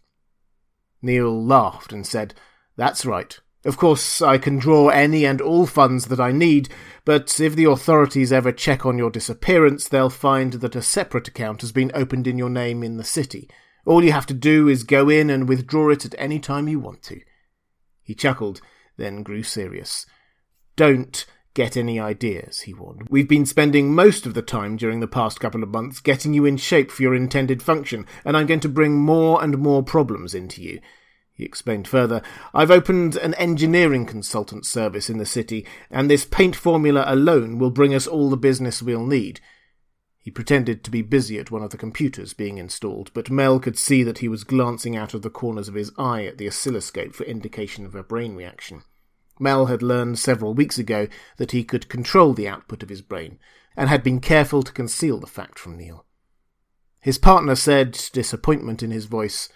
Neil 1.02 1.44
laughed 1.44 1.92
and 1.92 2.06
said, 2.06 2.32
That's 2.76 3.04
right. 3.04 3.38
Of 3.66 3.76
course, 3.76 4.22
I 4.22 4.38
can 4.38 4.56
draw 4.58 4.88
any 4.88 5.26
and 5.26 5.42
all 5.42 5.66
funds 5.66 6.06
that 6.06 6.20
I 6.20 6.32
need, 6.32 6.70
but 7.04 7.38
if 7.38 7.54
the 7.54 7.66
authorities 7.66 8.32
ever 8.32 8.50
check 8.50 8.86
on 8.86 8.96
your 8.96 9.10
disappearance, 9.10 9.88
they'll 9.88 10.08
find 10.08 10.54
that 10.54 10.74
a 10.74 10.80
separate 10.80 11.28
account 11.28 11.60
has 11.60 11.70
been 11.70 11.92
opened 11.92 12.26
in 12.26 12.38
your 12.38 12.48
name 12.48 12.82
in 12.82 12.96
the 12.96 13.04
city. 13.04 13.50
All 13.90 14.04
you 14.04 14.12
have 14.12 14.26
to 14.26 14.34
do 14.34 14.68
is 14.68 14.84
go 14.84 15.08
in 15.08 15.30
and 15.30 15.48
withdraw 15.48 15.90
it 15.90 16.04
at 16.04 16.14
any 16.16 16.38
time 16.38 16.68
you 16.68 16.78
want 16.78 17.02
to. 17.02 17.22
He 18.04 18.14
chuckled, 18.14 18.60
then 18.96 19.24
grew 19.24 19.42
serious. 19.42 20.06
Don't 20.76 21.26
get 21.54 21.76
any 21.76 21.98
ideas, 21.98 22.60
he 22.60 22.72
warned. 22.72 23.08
We've 23.10 23.26
been 23.26 23.46
spending 23.46 23.92
most 23.92 24.26
of 24.26 24.34
the 24.34 24.42
time 24.42 24.76
during 24.76 25.00
the 25.00 25.08
past 25.08 25.40
couple 25.40 25.64
of 25.64 25.70
months 25.70 25.98
getting 25.98 26.34
you 26.34 26.44
in 26.44 26.56
shape 26.56 26.92
for 26.92 27.02
your 27.02 27.16
intended 27.16 27.64
function, 27.64 28.06
and 28.24 28.36
I'm 28.36 28.46
going 28.46 28.60
to 28.60 28.68
bring 28.68 28.94
more 28.96 29.42
and 29.42 29.58
more 29.58 29.82
problems 29.82 30.36
into 30.36 30.62
you. 30.62 30.80
He 31.32 31.44
explained 31.44 31.88
further, 31.88 32.22
I've 32.54 32.70
opened 32.70 33.16
an 33.16 33.34
engineering 33.34 34.06
consultant 34.06 34.66
service 34.66 35.10
in 35.10 35.18
the 35.18 35.26
city, 35.26 35.66
and 35.90 36.08
this 36.08 36.24
paint 36.24 36.54
formula 36.54 37.02
alone 37.08 37.58
will 37.58 37.72
bring 37.72 37.92
us 37.92 38.06
all 38.06 38.30
the 38.30 38.36
business 38.36 38.84
we'll 38.84 39.04
need. 39.04 39.40
He 40.22 40.30
pretended 40.30 40.84
to 40.84 40.90
be 40.90 41.00
busy 41.00 41.38
at 41.38 41.50
one 41.50 41.62
of 41.62 41.70
the 41.70 41.78
computers 41.78 42.34
being 42.34 42.58
installed, 42.58 43.10
but 43.14 43.30
Mel 43.30 43.58
could 43.58 43.78
see 43.78 44.02
that 44.02 44.18
he 44.18 44.28
was 44.28 44.44
glancing 44.44 44.96
out 44.96 45.14
of 45.14 45.22
the 45.22 45.30
corners 45.30 45.66
of 45.66 45.74
his 45.74 45.90
eye 45.96 46.24
at 46.24 46.36
the 46.36 46.46
oscilloscope 46.46 47.14
for 47.14 47.24
indication 47.24 47.86
of 47.86 47.94
a 47.94 48.02
brain 48.02 48.36
reaction. 48.36 48.82
Mel 49.38 49.66
had 49.66 49.82
learned 49.82 50.18
several 50.18 50.52
weeks 50.52 50.78
ago 50.78 51.08
that 51.38 51.52
he 51.52 51.64
could 51.64 51.88
control 51.88 52.34
the 52.34 52.46
output 52.46 52.82
of 52.82 52.90
his 52.90 53.00
brain, 53.00 53.38
and 53.76 53.88
had 53.88 54.02
been 54.02 54.20
careful 54.20 54.62
to 54.62 54.72
conceal 54.72 55.18
the 55.18 55.26
fact 55.26 55.58
from 55.58 55.78
Neil. 55.78 56.04
His 57.00 57.16
partner 57.16 57.54
said, 57.54 57.92
disappointment 58.12 58.82
in 58.82 58.90
his 58.90 59.06
voice, 59.06 59.48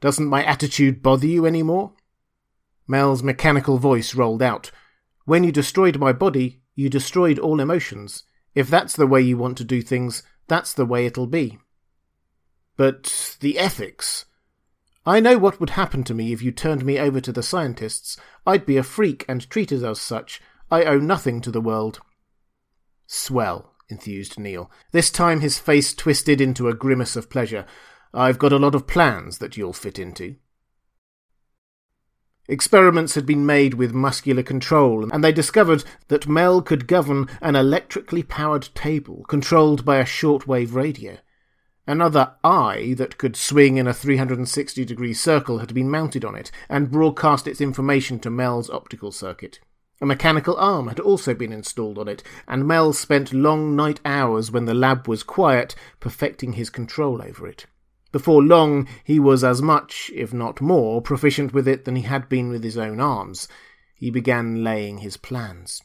doesn't 0.00 0.26
my 0.26 0.42
attitude 0.42 1.02
bother 1.02 1.26
you 1.26 1.44
any 1.44 1.62
more? 1.62 1.92
Mel's 2.88 3.22
mechanical 3.22 3.76
voice 3.76 4.14
rolled 4.14 4.42
out. 4.42 4.70
When 5.26 5.44
you 5.44 5.52
destroyed 5.52 5.98
my 5.98 6.14
body, 6.14 6.62
you 6.74 6.88
destroyed 6.88 7.38
all 7.38 7.60
emotions. 7.60 8.24
If 8.54 8.68
that's 8.68 8.96
the 8.96 9.06
way 9.06 9.20
you 9.20 9.36
want 9.36 9.56
to 9.58 9.64
do 9.64 9.82
things, 9.82 10.22
that's 10.48 10.72
the 10.72 10.86
way 10.86 11.06
it'll 11.06 11.26
be. 11.26 11.58
But 12.76 13.36
the 13.40 13.58
ethics. 13.58 14.24
I 15.06 15.20
know 15.20 15.38
what 15.38 15.60
would 15.60 15.70
happen 15.70 16.04
to 16.04 16.14
me 16.14 16.32
if 16.32 16.42
you 16.42 16.52
turned 16.52 16.84
me 16.84 16.98
over 16.98 17.20
to 17.20 17.32
the 17.32 17.42
scientists. 17.42 18.16
I'd 18.46 18.66
be 18.66 18.76
a 18.76 18.82
freak 18.82 19.24
and 19.28 19.48
treated 19.48 19.84
as 19.84 20.00
such. 20.00 20.40
I 20.70 20.84
owe 20.84 20.98
nothing 20.98 21.40
to 21.42 21.50
the 21.50 21.60
world. 21.60 22.00
Swell, 23.06 23.74
enthused 23.88 24.38
Neil. 24.38 24.70
This 24.92 25.10
time 25.10 25.40
his 25.40 25.58
face 25.58 25.94
twisted 25.94 26.40
into 26.40 26.68
a 26.68 26.74
grimace 26.74 27.16
of 27.16 27.30
pleasure. 27.30 27.66
I've 28.12 28.38
got 28.38 28.52
a 28.52 28.58
lot 28.58 28.74
of 28.74 28.86
plans 28.86 29.38
that 29.38 29.56
you'll 29.56 29.72
fit 29.72 29.98
into. 29.98 30.36
Experiments 32.50 33.14
had 33.14 33.26
been 33.26 33.46
made 33.46 33.74
with 33.74 33.94
muscular 33.94 34.42
control, 34.42 35.08
and 35.12 35.22
they 35.22 35.30
discovered 35.30 35.84
that 36.08 36.26
Mel 36.26 36.60
could 36.60 36.88
govern 36.88 37.28
an 37.40 37.54
electrically 37.54 38.24
powered 38.24 38.70
table 38.74 39.24
controlled 39.28 39.84
by 39.84 39.98
a 39.98 40.04
shortwave 40.04 40.74
radio. 40.74 41.18
Another 41.86 42.32
eye 42.42 42.96
that 42.98 43.18
could 43.18 43.36
swing 43.36 43.76
in 43.76 43.86
a 43.86 43.94
360 43.94 44.84
degree 44.84 45.14
circle 45.14 45.58
had 45.58 45.72
been 45.72 45.88
mounted 45.88 46.24
on 46.24 46.34
it 46.34 46.50
and 46.68 46.90
broadcast 46.90 47.46
its 47.46 47.60
information 47.60 48.18
to 48.18 48.30
Mel's 48.30 48.68
optical 48.68 49.12
circuit. 49.12 49.60
A 50.00 50.06
mechanical 50.06 50.56
arm 50.56 50.88
had 50.88 50.98
also 50.98 51.34
been 51.34 51.52
installed 51.52 51.98
on 51.98 52.08
it, 52.08 52.24
and 52.48 52.66
Mel 52.66 52.92
spent 52.92 53.32
long 53.32 53.76
night 53.76 54.00
hours 54.04 54.50
when 54.50 54.64
the 54.64 54.74
lab 54.74 55.06
was 55.06 55.22
quiet 55.22 55.76
perfecting 56.00 56.54
his 56.54 56.68
control 56.68 57.22
over 57.22 57.46
it. 57.46 57.66
Before 58.12 58.42
long, 58.42 58.88
he 59.04 59.20
was 59.20 59.44
as 59.44 59.62
much, 59.62 60.10
if 60.14 60.32
not 60.32 60.60
more, 60.60 61.00
proficient 61.00 61.52
with 61.52 61.68
it 61.68 61.84
than 61.84 61.96
he 61.96 62.02
had 62.02 62.28
been 62.28 62.48
with 62.48 62.64
his 62.64 62.76
own 62.76 63.00
arms. 63.00 63.46
He 63.94 64.10
began 64.10 64.64
laying 64.64 64.98
his 64.98 65.16
plans. 65.16 65.80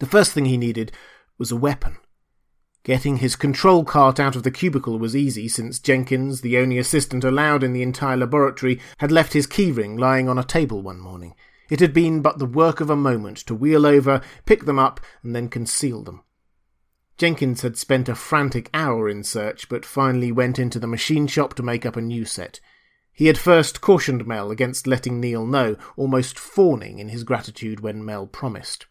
The 0.00 0.06
first 0.06 0.32
thing 0.32 0.46
he 0.46 0.56
needed 0.56 0.92
was 1.38 1.52
a 1.52 1.56
weapon. 1.56 1.98
Getting 2.82 3.18
his 3.18 3.36
control 3.36 3.84
cart 3.84 4.18
out 4.18 4.34
of 4.34 4.44
the 4.44 4.50
cubicle 4.50 4.98
was 4.98 5.14
easy, 5.14 5.46
since 5.46 5.78
Jenkins, 5.78 6.40
the 6.40 6.56
only 6.56 6.78
assistant 6.78 7.22
allowed 7.22 7.62
in 7.62 7.72
the 7.72 7.82
entire 7.82 8.16
laboratory, 8.16 8.80
had 8.98 9.12
left 9.12 9.34
his 9.34 9.46
keyring 9.46 9.98
lying 9.98 10.28
on 10.28 10.38
a 10.38 10.44
table 10.44 10.80
one 10.80 10.98
morning. 10.98 11.34
It 11.70 11.80
had 11.80 11.92
been 11.92 12.22
but 12.22 12.38
the 12.38 12.46
work 12.46 12.80
of 12.80 12.88
a 12.88 12.96
moment 12.96 13.38
to 13.38 13.54
wheel 13.54 13.84
over, 13.84 14.22
pick 14.46 14.64
them 14.64 14.78
up, 14.78 15.00
and 15.22 15.36
then 15.36 15.48
conceal 15.48 16.02
them. 16.02 16.22
Jenkins 17.18 17.62
had 17.62 17.76
spent 17.76 18.08
a 18.08 18.14
frantic 18.14 18.70
hour 18.72 19.08
in 19.08 19.24
search, 19.24 19.68
but 19.68 19.84
finally 19.84 20.30
went 20.30 20.58
into 20.58 20.78
the 20.78 20.86
machine 20.86 21.26
shop 21.26 21.54
to 21.54 21.64
make 21.64 21.84
up 21.84 21.96
a 21.96 22.00
new 22.00 22.24
set. 22.24 22.60
He 23.12 23.26
had 23.26 23.36
first 23.36 23.80
cautioned 23.80 24.24
Mel 24.24 24.52
against 24.52 24.86
letting 24.86 25.20
Neil 25.20 25.44
know, 25.44 25.76
almost 25.96 26.38
fawning 26.38 27.00
in 27.00 27.08
his 27.08 27.24
gratitude 27.24 27.80
when 27.80 28.04
Mel 28.04 28.28
promised. 28.28 28.86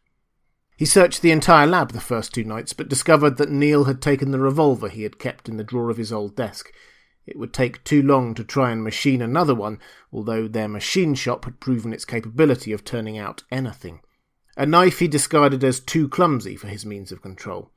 He 0.76 0.86
searched 0.86 1.22
the 1.22 1.32
entire 1.32 1.66
lab 1.66 1.94
the 1.94 2.02
first 2.02 2.34
two 2.34 2.44
nights, 2.44 2.74
but 2.74 2.90
discovered 2.90 3.38
that 3.38 3.50
Neil 3.50 3.86
had 3.86 4.02
taken 4.02 4.32
the 4.32 4.40
revolver 4.40 4.90
he 4.90 5.04
had 5.04 5.18
kept 5.18 5.48
in 5.48 5.56
the 5.56 5.64
drawer 5.64 5.90
of 5.90 5.96
his 5.96 6.12
old 6.12 6.36
desk. 6.36 6.74
It 7.26 7.40
would 7.40 7.54
take 7.54 7.84
too 7.86 8.02
long 8.04 8.36
to 8.36 8.44
try 8.44 8.72
and 8.72 8.84
machine 8.84 9.22
another 9.22 9.56
one, 9.56 9.80
although 10.12 10.50
their 10.50 10.68
machine 10.68 11.16
shop 11.16 11.46
had 11.46 11.62
proven 11.62 11.94
its 11.94 12.04
capability 12.04 12.74
of 12.74 12.84
turning 12.84 13.18
out 13.18 13.44
anything. 13.50 14.02
A 14.58 14.66
knife 14.66 15.00
he 15.00 15.08
discarded 15.08 15.64
as 15.64 15.80
too 15.80 16.10
clumsy 16.10 16.58
for 16.58 16.68
his 16.68 16.86
means 16.86 17.14
of 17.14 17.22
control. 17.22 17.72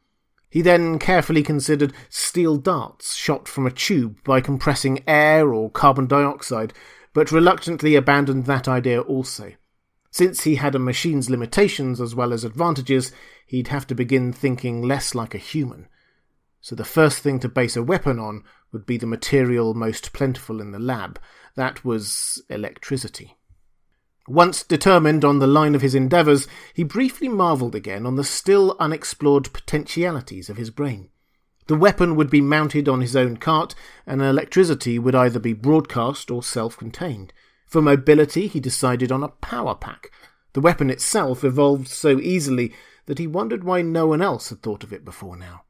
He 0.50 0.62
then 0.62 0.98
carefully 0.98 1.44
considered 1.44 1.94
steel 2.08 2.56
darts 2.56 3.14
shot 3.14 3.46
from 3.46 3.66
a 3.66 3.70
tube 3.70 4.16
by 4.24 4.40
compressing 4.40 5.04
air 5.06 5.54
or 5.54 5.70
carbon 5.70 6.06
dioxide, 6.06 6.72
but 7.14 7.30
reluctantly 7.30 7.94
abandoned 7.94 8.46
that 8.46 8.66
idea 8.66 9.00
also. 9.00 9.52
Since 10.10 10.42
he 10.42 10.56
had 10.56 10.74
a 10.74 10.80
machine's 10.80 11.30
limitations 11.30 12.00
as 12.00 12.16
well 12.16 12.32
as 12.32 12.42
advantages, 12.42 13.12
he'd 13.46 13.68
have 13.68 13.86
to 13.86 13.94
begin 13.94 14.32
thinking 14.32 14.82
less 14.82 15.14
like 15.14 15.36
a 15.36 15.38
human. 15.38 15.86
So 16.60 16.74
the 16.74 16.84
first 16.84 17.20
thing 17.20 17.38
to 17.40 17.48
base 17.48 17.76
a 17.76 17.82
weapon 17.82 18.18
on 18.18 18.42
would 18.72 18.86
be 18.86 18.96
the 18.96 19.06
material 19.06 19.72
most 19.72 20.12
plentiful 20.12 20.60
in 20.60 20.72
the 20.72 20.80
lab. 20.80 21.20
That 21.54 21.84
was 21.84 22.42
electricity. 22.48 23.36
Once 24.30 24.62
determined 24.62 25.24
on 25.24 25.40
the 25.40 25.46
line 25.48 25.74
of 25.74 25.82
his 25.82 25.92
endeavours, 25.92 26.46
he 26.72 26.84
briefly 26.84 27.28
marvelled 27.28 27.74
again 27.74 28.06
on 28.06 28.14
the 28.14 28.22
still 28.22 28.76
unexplored 28.78 29.52
potentialities 29.52 30.48
of 30.48 30.56
his 30.56 30.70
brain. 30.70 31.08
The 31.66 31.74
weapon 31.74 32.14
would 32.14 32.30
be 32.30 32.40
mounted 32.40 32.88
on 32.88 33.00
his 33.00 33.16
own 33.16 33.38
cart, 33.38 33.74
and 34.06 34.22
electricity 34.22 35.00
would 35.00 35.16
either 35.16 35.40
be 35.40 35.52
broadcast 35.52 36.30
or 36.30 36.44
self 36.44 36.76
contained. 36.76 37.32
For 37.66 37.82
mobility, 37.82 38.46
he 38.46 38.60
decided 38.60 39.10
on 39.10 39.24
a 39.24 39.28
power 39.28 39.74
pack. 39.74 40.12
The 40.52 40.60
weapon 40.60 40.90
itself 40.90 41.42
evolved 41.42 41.88
so 41.88 42.20
easily 42.20 42.72
that 43.06 43.18
he 43.18 43.26
wondered 43.26 43.64
why 43.64 43.82
no 43.82 44.06
one 44.06 44.22
else 44.22 44.50
had 44.50 44.62
thought 44.62 44.84
of 44.84 44.92
it 44.92 45.04
before 45.04 45.36
now. 45.36 45.64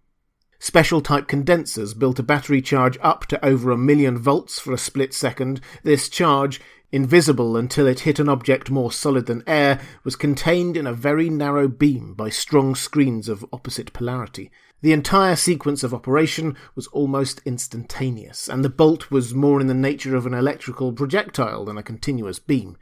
Special 0.62 1.00
type 1.00 1.26
condensers 1.26 1.94
built 1.94 2.18
a 2.18 2.22
battery 2.22 2.60
charge 2.60 2.98
up 3.00 3.24
to 3.28 3.42
over 3.42 3.70
a 3.70 3.78
million 3.78 4.18
volts 4.18 4.58
for 4.58 4.74
a 4.74 4.78
split 4.78 5.14
second. 5.14 5.62
This 5.82 6.10
charge, 6.10 6.60
invisible 6.92 7.56
until 7.56 7.86
it 7.86 8.00
hit 8.00 8.18
an 8.18 8.28
object 8.28 8.70
more 8.70 8.90
solid 8.90 9.26
than 9.26 9.44
air, 9.46 9.80
was 10.04 10.16
contained 10.16 10.76
in 10.76 10.86
a 10.86 10.92
very 10.92 11.30
narrow 11.30 11.68
beam 11.68 12.14
by 12.14 12.28
strong 12.28 12.74
screens 12.74 13.28
of 13.28 13.44
opposite 13.52 13.92
polarity. 13.92 14.50
The 14.82 14.92
entire 14.92 15.36
sequence 15.36 15.82
of 15.82 15.92
operation 15.92 16.56
was 16.74 16.86
almost 16.88 17.42
instantaneous, 17.44 18.48
and 18.48 18.64
the 18.64 18.70
bolt 18.70 19.10
was 19.10 19.34
more 19.34 19.60
in 19.60 19.66
the 19.66 19.74
nature 19.74 20.16
of 20.16 20.26
an 20.26 20.34
electrical 20.34 20.92
projectile 20.92 21.64
than 21.64 21.76
a 21.76 21.82
continuous 21.82 22.38
beam. 22.38 22.78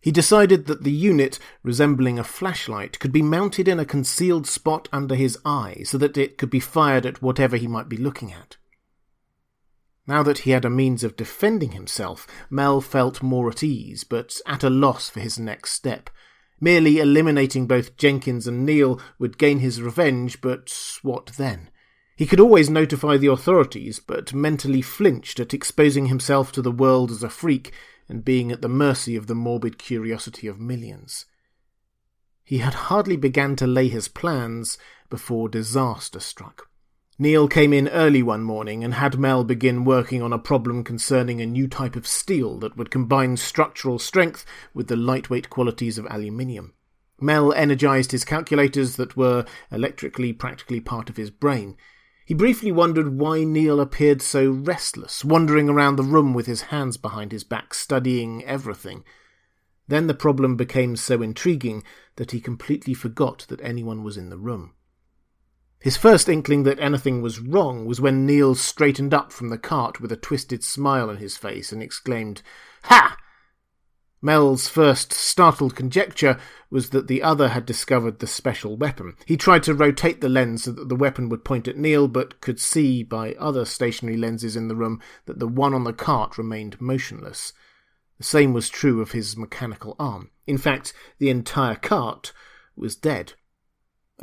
He 0.00 0.10
decided 0.10 0.66
that 0.66 0.82
the 0.82 0.92
unit, 0.92 1.38
resembling 1.62 2.18
a 2.18 2.24
flashlight, 2.24 2.98
could 2.98 3.12
be 3.12 3.22
mounted 3.22 3.68
in 3.68 3.80
a 3.80 3.86
concealed 3.86 4.46
spot 4.46 4.88
under 4.92 5.14
his 5.14 5.38
eye 5.46 5.82
so 5.84 5.96
that 5.96 6.18
it 6.18 6.36
could 6.36 6.50
be 6.50 6.60
fired 6.60 7.06
at 7.06 7.22
whatever 7.22 7.56
he 7.56 7.66
might 7.66 7.88
be 7.88 7.96
looking 7.96 8.32
at. 8.32 8.56
Now 10.06 10.22
that 10.22 10.38
he 10.38 10.50
had 10.50 10.64
a 10.64 10.70
means 10.70 11.02
of 11.02 11.16
defending 11.16 11.72
himself, 11.72 12.26
Mel 12.50 12.80
felt 12.80 13.22
more 13.22 13.48
at 13.48 13.62
ease, 13.62 14.04
but 14.04 14.36
at 14.46 14.62
a 14.62 14.70
loss 14.70 15.08
for 15.08 15.20
his 15.20 15.38
next 15.38 15.72
step. 15.72 16.10
Merely 16.60 16.98
eliminating 16.98 17.66
both 17.66 17.96
Jenkins 17.96 18.46
and 18.46 18.66
Neil 18.66 19.00
would 19.18 19.38
gain 19.38 19.60
his 19.60 19.80
revenge, 19.80 20.40
but 20.40 20.72
what 21.02 21.32
then? 21.38 21.70
He 22.16 22.26
could 22.26 22.38
always 22.38 22.70
notify 22.70 23.16
the 23.16 23.26
authorities, 23.30 23.98
but 23.98 24.34
mentally 24.34 24.82
flinched 24.82 25.40
at 25.40 25.54
exposing 25.54 26.06
himself 26.06 26.52
to 26.52 26.62
the 26.62 26.70
world 26.70 27.10
as 27.10 27.22
a 27.22 27.28
freak 27.28 27.72
and 28.08 28.24
being 28.24 28.52
at 28.52 28.62
the 28.62 28.68
mercy 28.68 29.16
of 29.16 29.26
the 29.26 29.34
morbid 29.34 29.78
curiosity 29.78 30.46
of 30.46 30.60
millions. 30.60 31.26
He 32.44 32.58
had 32.58 32.74
hardly 32.74 33.16
begun 33.16 33.56
to 33.56 33.66
lay 33.66 33.88
his 33.88 34.06
plans 34.06 34.76
before 35.08 35.48
disaster 35.48 36.20
struck. 36.20 36.68
Neil 37.16 37.46
came 37.46 37.72
in 37.72 37.86
early 37.90 38.24
one 38.24 38.42
morning 38.42 38.82
and 38.82 38.94
had 38.94 39.20
Mel 39.20 39.44
begin 39.44 39.84
working 39.84 40.20
on 40.20 40.32
a 40.32 40.38
problem 40.38 40.82
concerning 40.82 41.40
a 41.40 41.46
new 41.46 41.68
type 41.68 41.94
of 41.94 42.08
steel 42.08 42.58
that 42.58 42.76
would 42.76 42.90
combine 42.90 43.36
structural 43.36 44.00
strength 44.00 44.44
with 44.74 44.88
the 44.88 44.96
lightweight 44.96 45.48
qualities 45.48 45.96
of 45.96 46.06
aluminium. 46.10 46.72
Mel 47.20 47.52
energized 47.52 48.10
his 48.10 48.24
calculators 48.24 48.96
that 48.96 49.16
were 49.16 49.44
electrically 49.70 50.32
practically 50.32 50.80
part 50.80 51.08
of 51.08 51.16
his 51.16 51.30
brain. 51.30 51.76
He 52.26 52.34
briefly 52.34 52.72
wondered 52.72 53.16
why 53.16 53.44
Neil 53.44 53.78
appeared 53.78 54.20
so 54.20 54.50
restless, 54.50 55.24
wandering 55.24 55.68
around 55.68 55.94
the 55.94 56.02
room 56.02 56.34
with 56.34 56.46
his 56.46 56.62
hands 56.62 56.96
behind 56.96 57.30
his 57.30 57.44
back, 57.44 57.74
studying 57.74 58.44
everything. 58.44 59.04
Then 59.86 60.08
the 60.08 60.14
problem 60.14 60.56
became 60.56 60.96
so 60.96 61.22
intriguing 61.22 61.84
that 62.16 62.32
he 62.32 62.40
completely 62.40 62.94
forgot 62.94 63.46
that 63.48 63.60
anyone 63.62 64.02
was 64.02 64.16
in 64.16 64.30
the 64.30 64.38
room. 64.38 64.73
His 65.84 65.98
first 65.98 66.30
inkling 66.30 66.62
that 66.62 66.80
anything 66.80 67.20
was 67.20 67.40
wrong 67.40 67.84
was 67.84 68.00
when 68.00 68.24
Neil 68.24 68.54
straightened 68.54 69.12
up 69.12 69.30
from 69.30 69.50
the 69.50 69.58
cart 69.58 70.00
with 70.00 70.10
a 70.10 70.16
twisted 70.16 70.64
smile 70.64 71.10
on 71.10 71.18
his 71.18 71.36
face 71.36 71.72
and 71.72 71.82
exclaimed, 71.82 72.40
Ha! 72.84 73.18
Mel's 74.22 74.66
first 74.66 75.12
startled 75.12 75.76
conjecture 75.76 76.38
was 76.70 76.88
that 76.88 77.06
the 77.06 77.22
other 77.22 77.48
had 77.48 77.66
discovered 77.66 78.20
the 78.20 78.26
special 78.26 78.78
weapon. 78.78 79.14
He 79.26 79.36
tried 79.36 79.62
to 79.64 79.74
rotate 79.74 80.22
the 80.22 80.30
lens 80.30 80.64
so 80.64 80.72
that 80.72 80.88
the 80.88 80.96
weapon 80.96 81.28
would 81.28 81.44
point 81.44 81.68
at 81.68 81.76
Neil, 81.76 82.08
but 82.08 82.40
could 82.40 82.58
see 82.58 83.02
by 83.02 83.34
other 83.34 83.66
stationary 83.66 84.16
lenses 84.16 84.56
in 84.56 84.68
the 84.68 84.74
room 84.74 85.02
that 85.26 85.38
the 85.38 85.46
one 85.46 85.74
on 85.74 85.84
the 85.84 85.92
cart 85.92 86.38
remained 86.38 86.80
motionless. 86.80 87.52
The 88.16 88.24
same 88.24 88.54
was 88.54 88.70
true 88.70 89.02
of 89.02 89.12
his 89.12 89.36
mechanical 89.36 89.96
arm. 89.98 90.30
In 90.46 90.56
fact, 90.56 90.94
the 91.18 91.28
entire 91.28 91.76
cart 91.76 92.32
was 92.74 92.96
dead. 92.96 93.34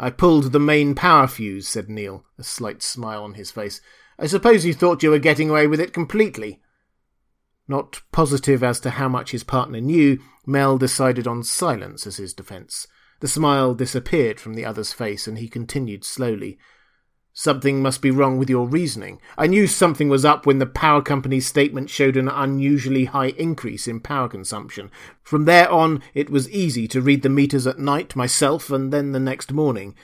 I 0.04 0.10
pulled 0.10 0.52
the 0.52 0.60
main 0.60 0.96
power 0.96 1.28
fuse, 1.28 1.68
said 1.68 1.88
Neil, 1.88 2.26
a 2.40 2.44
slight 2.44 2.82
smile 2.82 3.24
on 3.24 3.36
his 3.36 3.52
face. 3.52 3.82
I 4.18 4.26
suppose 4.26 4.66
you 4.66 4.74
thought 4.74 5.04
you 5.04 5.12
were 5.12 5.20
getting 5.20 5.52
away 5.52 5.68
with 5.68 5.80
it 5.80 5.94
completely. 5.94 6.60
Not 7.68 8.02
positive 8.12 8.64
as 8.64 8.80
to 8.80 8.90
how 8.90 9.08
much 9.08 9.30
his 9.30 9.44
partner 9.44 9.80
knew, 9.80 10.18
Mel 10.44 10.80
decided 10.80 11.28
on 11.28 11.44
silence 11.44 12.08
as 12.08 12.18
his 12.18 12.34
defence. 12.34 12.88
The 13.20 13.28
smile 13.28 13.76
disappeared 13.76 14.40
from 14.40 14.56
the 14.56 14.66
other's 14.66 14.92
face, 14.92 15.28
and 15.28 15.38
he 15.38 15.48
continued 15.48 16.04
slowly. 16.04 16.58
Something 17.34 17.82
must 17.82 18.02
be 18.02 18.12
wrong 18.12 18.38
with 18.38 18.50
your 18.50 18.68
reasoning. 18.68 19.22
I 19.38 19.48
knew 19.48 19.66
something 19.66 20.10
was 20.10 20.26
up 20.26 20.46
when 20.46 20.60
the 20.60 20.66
power 20.66 21.02
company's 21.02 21.48
statement 21.48 21.90
showed 21.90 22.18
an 22.18 22.28
unusually 22.28 23.06
high 23.06 23.30
increase 23.30 23.88
in 23.88 24.02
power 24.02 24.28
consumption. 24.28 24.92
From 25.24 25.46
there 25.46 25.72
on, 25.72 26.04
it 26.14 26.30
was 26.30 26.50
easy 26.50 26.88
to 26.90 27.02
read 27.02 27.22
the 27.22 27.30
meters 27.30 27.66
at 27.66 27.80
night 27.80 28.16
myself 28.16 28.70
and 28.70 28.92
then 28.92 29.14
the 29.14 29.20
next 29.20 29.54
morning. 29.54 29.96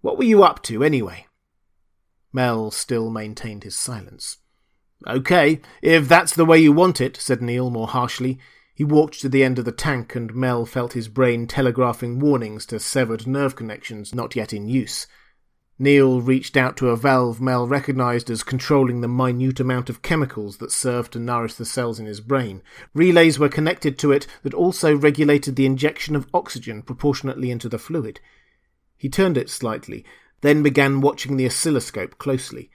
What 0.00 0.16
were 0.16 0.24
you 0.24 0.42
up 0.42 0.62
to, 0.64 0.82
anyway? 0.82 1.26
Mel 2.32 2.70
still 2.70 3.10
maintained 3.10 3.64
his 3.64 3.76
silence. 3.76 4.38
Okay, 5.06 5.60
if 5.82 6.08
that's 6.08 6.34
the 6.34 6.46
way 6.46 6.58
you 6.58 6.72
want 6.72 7.00
it, 7.00 7.16
said 7.18 7.42
Neil 7.42 7.68
more 7.68 7.88
harshly. 7.88 8.38
He 8.74 8.84
walked 8.84 9.20
to 9.20 9.28
the 9.28 9.44
end 9.44 9.58
of 9.58 9.66
the 9.66 9.72
tank, 9.72 10.16
and 10.16 10.34
Mel 10.34 10.64
felt 10.64 10.94
his 10.94 11.08
brain 11.08 11.46
telegraphing 11.46 12.18
warnings 12.18 12.64
to 12.66 12.80
severed 12.80 13.26
nerve 13.26 13.54
connections 13.54 14.14
not 14.14 14.34
yet 14.34 14.52
in 14.52 14.66
use. 14.66 15.06
Neil 15.78 16.20
reached 16.20 16.56
out 16.56 16.76
to 16.76 16.90
a 16.90 16.96
valve 16.96 17.40
Mel 17.40 17.66
recognized 17.66 18.30
as 18.30 18.44
controlling 18.44 19.00
the 19.00 19.08
minute 19.08 19.58
amount 19.58 19.90
of 19.90 20.02
chemicals 20.02 20.58
that 20.58 20.70
served 20.70 21.12
to 21.12 21.18
nourish 21.18 21.54
the 21.54 21.64
cells 21.64 21.98
in 21.98 22.06
his 22.06 22.20
brain. 22.20 22.62
Relays 22.94 23.38
were 23.38 23.48
connected 23.48 23.98
to 23.98 24.12
it 24.12 24.26
that 24.44 24.54
also 24.54 24.96
regulated 24.96 25.56
the 25.56 25.66
injection 25.66 26.14
of 26.14 26.28
oxygen 26.32 26.80
proportionately 26.80 27.50
into 27.50 27.68
the 27.68 27.78
fluid. 27.78 28.20
He 28.96 29.08
turned 29.08 29.36
it 29.36 29.50
slightly, 29.50 30.04
then 30.42 30.62
began 30.62 31.00
watching 31.00 31.36
the 31.36 31.46
oscilloscope 31.46 32.18
closely. 32.18 32.70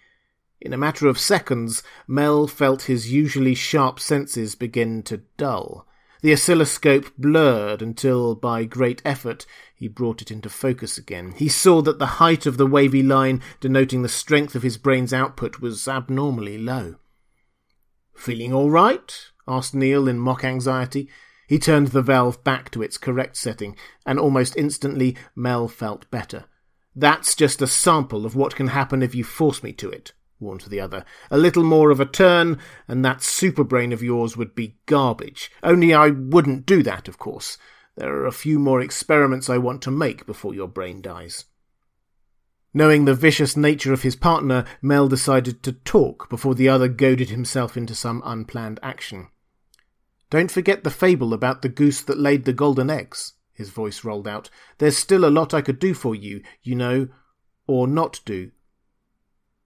In 0.60 0.74
a 0.74 0.78
matter 0.78 1.08
of 1.08 1.18
seconds, 1.18 1.84
Mel 2.06 2.48
felt 2.48 2.84
his 2.84 3.14
usually 3.14 3.56
sharp 3.56 4.02
senses 4.02 4.56
begin 4.56 5.04
to 5.04 5.22
dull. 5.38 5.88
The 6.22 6.34
oscilloscope 6.34 7.14
blurred 7.18 7.82
until, 7.82 8.36
by 8.36 8.66
great 8.66 9.02
effort, 9.06 9.46
he 9.80 9.88
brought 9.88 10.22
it 10.22 10.30
into 10.30 10.50
focus 10.50 10.98
again. 10.98 11.34
He 11.38 11.48
saw 11.48 11.82
that 11.84 12.00
the 12.00 12.20
height 12.20 12.46
of 12.46 12.58
the 12.58 12.68
wavy 12.68 13.02
line 13.02 13.42
denoting 13.62 14.02
the 14.02 14.10
strength 14.10 14.54
of 14.54 14.62
his 14.62 14.78
brain's 14.78 15.14
output 15.14 15.62
was 15.62 15.88
abnormally 15.88 16.58
low. 16.58 16.96
Feeling 18.14 18.54
all 18.54 18.70
right? 18.70 19.18
asked 19.48 19.74
Neil 19.74 20.10
in 20.10 20.20
mock 20.20 20.44
anxiety. 20.44 21.10
He 21.48 21.58
turned 21.58 21.88
the 21.88 22.02
valve 22.02 22.44
back 22.44 22.72
to 22.72 22.82
its 22.82 22.98
correct 22.98 23.38
setting, 23.38 23.78
and 24.06 24.20
almost 24.20 24.58
instantly 24.58 25.16
Mel 25.34 25.70
felt 25.70 26.12
better. 26.12 26.44
That's 26.94 27.34
just 27.34 27.62
a 27.62 27.68
sample 27.68 28.26
of 28.26 28.36
what 28.36 28.58
can 28.58 28.68
happen 28.68 29.02
if 29.02 29.16
you 29.16 29.24
force 29.24 29.64
me 29.64 29.72
to 29.74 29.90
it 29.90 30.12
warned 30.42 30.62
the 30.62 30.80
other. 30.80 31.04
A 31.30 31.38
little 31.38 31.64
more 31.64 31.92
of 31.92 32.00
a 32.00 32.06
turn, 32.06 32.60
and 32.88 33.04
that 33.04 33.22
super 33.22 33.64
brain 33.64 33.92
of 33.92 34.02
yours 34.02 34.38
would 34.38 34.56
be 34.56 34.78
garbage. 34.86 35.52
Only 35.62 35.94
I 35.94 36.10
wouldn't 36.10 36.66
do 36.66 36.82
that, 36.84 37.08
of 37.08 37.18
course. 37.18 37.58
There 38.00 38.16
are 38.16 38.26
a 38.26 38.32
few 38.32 38.60
more 38.60 38.80
experiments 38.80 39.50
I 39.50 39.58
want 39.58 39.82
to 39.82 39.92
make 39.92 40.26
before 40.26 40.56
your 40.56 40.70
brain 40.70 41.02
dies. 41.02 41.44
Knowing 42.74 43.04
the 43.04 43.14
vicious 43.14 43.58
nature 43.58 43.92
of 43.92 44.04
his 44.04 44.16
partner, 44.16 44.64
Mel 44.82 45.10
decided 45.10 45.62
to 45.64 45.74
talk 45.74 46.30
before 46.30 46.56
the 46.56 46.70
other 46.70 46.88
goaded 46.88 47.30
himself 47.30 47.76
into 47.76 47.94
some 47.94 48.22
unplanned 48.24 48.80
action. 48.82 49.28
Don't 50.30 50.50
forget 50.50 50.86
the 50.86 50.90
fable 50.90 51.34
about 51.34 51.62
the 51.62 51.68
goose 51.68 52.02
that 52.04 52.18
laid 52.18 52.46
the 52.46 52.54
golden 52.54 52.90
eggs, 52.90 53.34
his 53.52 53.70
voice 53.70 54.06
rolled 54.06 54.30
out. 54.30 54.50
There's 54.78 54.96
still 54.96 55.26
a 55.26 55.28
lot 55.28 55.54
I 55.54 55.62
could 55.62 55.78
do 55.78 55.94
for 55.94 56.16
you, 56.16 56.42
you 56.64 56.76
know, 56.76 57.10
or 57.68 57.86
not 57.86 58.22
do. 58.24 58.52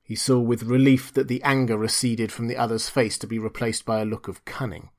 He 0.01 0.15
saw 0.15 0.39
with 0.39 0.63
relief 0.63 1.13
that 1.13 1.27
the 1.27 1.43
anger 1.43 1.77
receded 1.77 2.31
from 2.31 2.47
the 2.47 2.57
other's 2.57 2.89
face 2.89 3.19
to 3.19 3.27
be 3.27 3.37
replaced 3.37 3.85
by 3.85 4.01
a 4.01 4.05
look 4.05 4.27
of 4.27 4.43
cunning. 4.43 4.89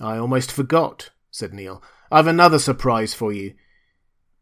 I 0.00 0.16
almost 0.16 0.50
forgot, 0.50 1.10
said 1.34 1.52
Neil. 1.52 1.82
I've 2.12 2.28
another 2.28 2.60
surprise 2.60 3.12
for 3.12 3.32
you. 3.32 3.54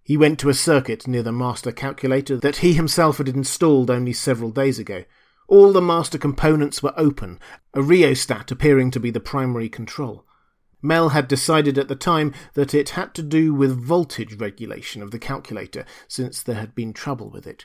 He 0.02 0.18
went 0.18 0.38
to 0.40 0.50
a 0.50 0.54
circuit 0.54 1.08
near 1.08 1.22
the 1.22 1.32
master 1.32 1.72
calculator 1.72 2.36
that 2.36 2.56
he 2.56 2.74
himself 2.74 3.16
had 3.16 3.28
installed 3.28 3.90
only 3.90 4.12
several 4.12 4.50
days 4.50 4.78
ago. 4.78 5.04
All 5.48 5.72
the 5.72 5.80
master 5.80 6.18
components 6.18 6.82
were 6.82 6.92
open, 6.98 7.40
a 7.72 7.80
rheostat 7.80 8.50
appearing 8.50 8.90
to 8.90 9.00
be 9.00 9.10
the 9.10 9.20
primary 9.20 9.70
control. 9.70 10.26
Mel 10.82 11.10
had 11.10 11.28
decided 11.28 11.78
at 11.78 11.88
the 11.88 11.96
time 11.96 12.34
that 12.52 12.74
it 12.74 12.90
had 12.90 13.14
to 13.14 13.22
do 13.22 13.54
with 13.54 13.82
voltage 13.82 14.34
regulation 14.34 15.00
of 15.02 15.12
the 15.12 15.18
calculator, 15.18 15.86
since 16.08 16.42
there 16.42 16.56
had 16.56 16.74
been 16.74 16.92
trouble 16.92 17.30
with 17.30 17.46
it. 17.46 17.64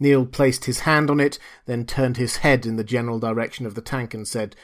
Neil 0.00 0.24
placed 0.24 0.64
his 0.64 0.80
hand 0.80 1.10
on 1.10 1.20
it, 1.20 1.38
then 1.66 1.84
turned 1.84 2.16
his 2.16 2.38
head 2.38 2.64
in 2.64 2.76
the 2.76 2.82
general 2.84 3.18
direction 3.18 3.66
of 3.66 3.74
the 3.74 3.82
tank 3.82 4.14
and 4.14 4.26
said, 4.26 4.56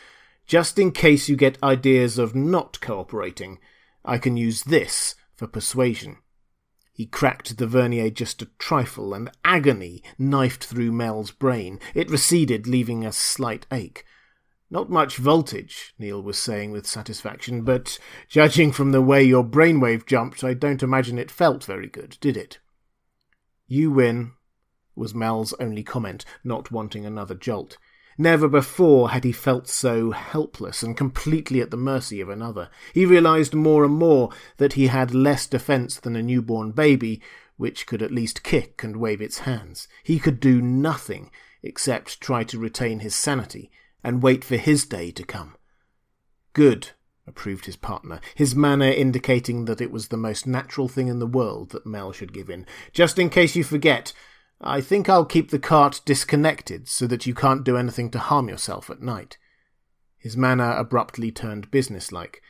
Just 0.46 0.78
in 0.78 0.90
case 0.90 1.28
you 1.28 1.36
get 1.36 1.62
ideas 1.62 2.16
of 2.16 2.34
not 2.34 2.80
cooperating, 2.80 3.58
I 4.04 4.18
can 4.18 4.36
use 4.36 4.64
this 4.64 5.14
for 5.34 5.46
persuasion. 5.46 6.18
He 6.92 7.06
cracked 7.06 7.56
the 7.56 7.66
vernier 7.66 8.10
just 8.10 8.42
a 8.42 8.50
trifle, 8.58 9.14
and 9.14 9.30
agony 9.44 10.02
knifed 10.18 10.64
through 10.64 10.92
Mel's 10.92 11.30
brain. 11.30 11.80
It 11.94 12.10
receded, 12.10 12.66
leaving 12.66 13.06
a 13.06 13.12
slight 13.12 13.66
ache. 13.72 14.04
Not 14.70 14.90
much 14.90 15.16
voltage, 15.16 15.94
Neil 15.98 16.22
was 16.22 16.38
saying 16.38 16.70
with 16.70 16.86
satisfaction, 16.86 17.62
but 17.62 17.98
judging 18.28 18.70
from 18.70 18.92
the 18.92 19.02
way 19.02 19.22
your 19.22 19.42
brainwave 19.42 20.06
jumped, 20.06 20.44
I 20.44 20.54
don't 20.54 20.82
imagine 20.82 21.18
it 21.18 21.30
felt 21.30 21.64
very 21.64 21.88
good, 21.88 22.18
did 22.20 22.36
it? 22.36 22.60
You 23.66 23.90
win, 23.90 24.32
was 24.94 25.14
Mel's 25.14 25.54
only 25.54 25.82
comment, 25.82 26.24
not 26.44 26.70
wanting 26.70 27.04
another 27.04 27.34
jolt. 27.34 27.78
Never 28.20 28.48
before 28.48 29.12
had 29.12 29.24
he 29.24 29.32
felt 29.32 29.66
so 29.66 30.10
helpless 30.10 30.82
and 30.82 30.94
completely 30.94 31.62
at 31.62 31.70
the 31.70 31.78
mercy 31.78 32.20
of 32.20 32.28
another. 32.28 32.68
He 32.92 33.06
realized 33.06 33.54
more 33.54 33.82
and 33.82 33.94
more 33.94 34.28
that 34.58 34.74
he 34.74 34.88
had 34.88 35.14
less 35.14 35.46
defense 35.46 35.98
than 35.98 36.16
a 36.16 36.22
newborn 36.22 36.72
baby, 36.72 37.22
which 37.56 37.86
could 37.86 38.02
at 38.02 38.10
least 38.10 38.42
kick 38.42 38.84
and 38.84 38.98
wave 38.98 39.22
its 39.22 39.38
hands. 39.38 39.88
He 40.04 40.18
could 40.18 40.38
do 40.38 40.60
nothing 40.60 41.30
except 41.62 42.20
try 42.20 42.44
to 42.44 42.58
retain 42.58 42.98
his 42.98 43.14
sanity 43.14 43.70
and 44.04 44.22
wait 44.22 44.44
for 44.44 44.58
his 44.58 44.84
day 44.84 45.10
to 45.12 45.24
come. 45.24 45.56
Good, 46.52 46.90
approved 47.26 47.64
his 47.64 47.76
partner, 47.76 48.20
his 48.34 48.54
manner 48.54 48.90
indicating 48.90 49.64
that 49.64 49.80
it 49.80 49.90
was 49.90 50.08
the 50.08 50.18
most 50.18 50.46
natural 50.46 50.88
thing 50.88 51.08
in 51.08 51.20
the 51.20 51.26
world 51.26 51.70
that 51.70 51.86
Mel 51.86 52.12
should 52.12 52.34
give 52.34 52.50
in. 52.50 52.66
Just 52.92 53.18
in 53.18 53.30
case 53.30 53.56
you 53.56 53.64
forget, 53.64 54.12
I 54.60 54.80
think 54.80 55.08
I'll 55.08 55.24
keep 55.24 55.50
the 55.50 55.58
cart 55.58 56.02
disconnected 56.04 56.88
so 56.88 57.06
that 57.06 57.26
you 57.26 57.34
can't 57.34 57.64
do 57.64 57.76
anything 57.76 58.10
to 58.10 58.18
harm 58.18 58.48
yourself 58.48 58.90
at 58.90 59.00
night. 59.00 59.38
His 60.18 60.36
manner 60.36 60.72
abruptly 60.76 61.30
turned 61.30 61.70
businesslike. 61.70 62.42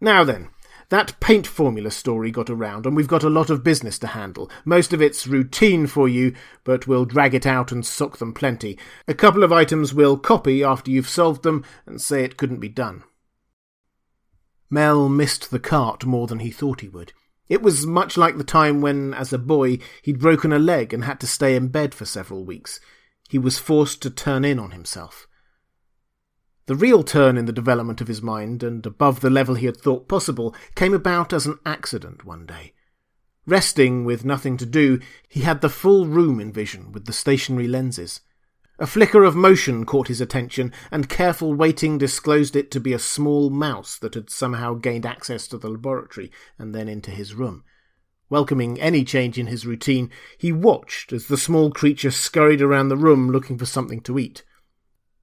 Now 0.00 0.22
then, 0.22 0.50
that 0.90 1.18
paint 1.18 1.46
formula 1.46 1.90
story 1.90 2.30
got 2.30 2.48
around, 2.48 2.86
and 2.86 2.94
we've 2.94 3.08
got 3.08 3.24
a 3.24 3.30
lot 3.30 3.50
of 3.50 3.64
business 3.64 3.98
to 4.00 4.08
handle. 4.08 4.48
Most 4.64 4.92
of 4.92 5.02
it's 5.02 5.26
routine 5.26 5.88
for 5.88 6.08
you, 6.08 6.34
but 6.62 6.86
we'll 6.86 7.04
drag 7.04 7.34
it 7.34 7.46
out 7.46 7.72
and 7.72 7.84
sock 7.84 8.18
them 8.18 8.32
plenty. 8.32 8.78
A 9.08 9.14
couple 9.14 9.42
of 9.42 9.52
items 9.52 9.92
we'll 9.92 10.16
copy 10.16 10.62
after 10.62 10.92
you've 10.92 11.08
solved 11.08 11.42
them 11.42 11.64
and 11.84 12.00
say 12.00 12.22
it 12.22 12.36
couldn't 12.36 12.60
be 12.60 12.68
done. 12.68 13.02
Mel 14.70 15.08
missed 15.08 15.50
the 15.50 15.58
cart 15.58 16.04
more 16.04 16.28
than 16.28 16.38
he 16.38 16.52
thought 16.52 16.80
he 16.80 16.88
would. 16.88 17.12
It 17.48 17.62
was 17.62 17.86
much 17.86 18.16
like 18.16 18.38
the 18.38 18.44
time 18.44 18.80
when, 18.80 19.14
as 19.14 19.32
a 19.32 19.38
boy, 19.38 19.78
he'd 20.02 20.18
broken 20.18 20.52
a 20.52 20.58
leg 20.58 20.92
and 20.92 21.04
had 21.04 21.20
to 21.20 21.26
stay 21.26 21.54
in 21.54 21.68
bed 21.68 21.94
for 21.94 22.04
several 22.04 22.44
weeks. 22.44 22.80
He 23.28 23.38
was 23.38 23.58
forced 23.58 24.02
to 24.02 24.10
turn 24.10 24.44
in 24.44 24.58
on 24.58 24.72
himself. 24.72 25.28
The 26.66 26.74
real 26.74 27.04
turn 27.04 27.36
in 27.36 27.44
the 27.44 27.52
development 27.52 28.00
of 28.00 28.08
his 28.08 28.20
mind, 28.20 28.64
and 28.64 28.84
above 28.84 29.20
the 29.20 29.30
level 29.30 29.54
he 29.54 29.66
had 29.66 29.76
thought 29.76 30.08
possible, 30.08 30.54
came 30.74 30.92
about 30.92 31.32
as 31.32 31.46
an 31.46 31.58
accident 31.64 32.24
one 32.24 32.44
day. 32.46 32.72
Resting 33.46 34.04
with 34.04 34.24
nothing 34.24 34.56
to 34.56 34.66
do, 34.66 34.98
he 35.28 35.42
had 35.42 35.60
the 35.60 35.68
full 35.68 36.06
room 36.06 36.40
in 36.40 36.52
vision 36.52 36.90
with 36.90 37.06
the 37.06 37.12
stationary 37.12 37.68
lenses. 37.68 38.20
A 38.78 38.86
flicker 38.86 39.24
of 39.24 39.34
motion 39.34 39.86
caught 39.86 40.08
his 40.08 40.20
attention, 40.20 40.70
and 40.90 41.08
careful 41.08 41.54
waiting 41.54 41.96
disclosed 41.96 42.54
it 42.54 42.70
to 42.72 42.80
be 42.80 42.92
a 42.92 42.98
small 42.98 43.48
mouse 43.48 43.98
that 43.98 44.14
had 44.14 44.28
somehow 44.28 44.74
gained 44.74 45.06
access 45.06 45.48
to 45.48 45.56
the 45.56 45.70
laboratory 45.70 46.30
and 46.58 46.74
then 46.74 46.86
into 46.86 47.10
his 47.10 47.34
room. 47.34 47.64
Welcoming 48.28 48.78
any 48.78 49.02
change 49.02 49.38
in 49.38 49.46
his 49.46 49.64
routine, 49.66 50.10
he 50.36 50.52
watched 50.52 51.10
as 51.12 51.26
the 51.26 51.38
small 51.38 51.70
creature 51.70 52.10
scurried 52.10 52.60
around 52.60 52.88
the 52.88 52.98
room 52.98 53.30
looking 53.30 53.56
for 53.56 53.64
something 53.64 54.00
to 54.02 54.18
eat. 54.18 54.44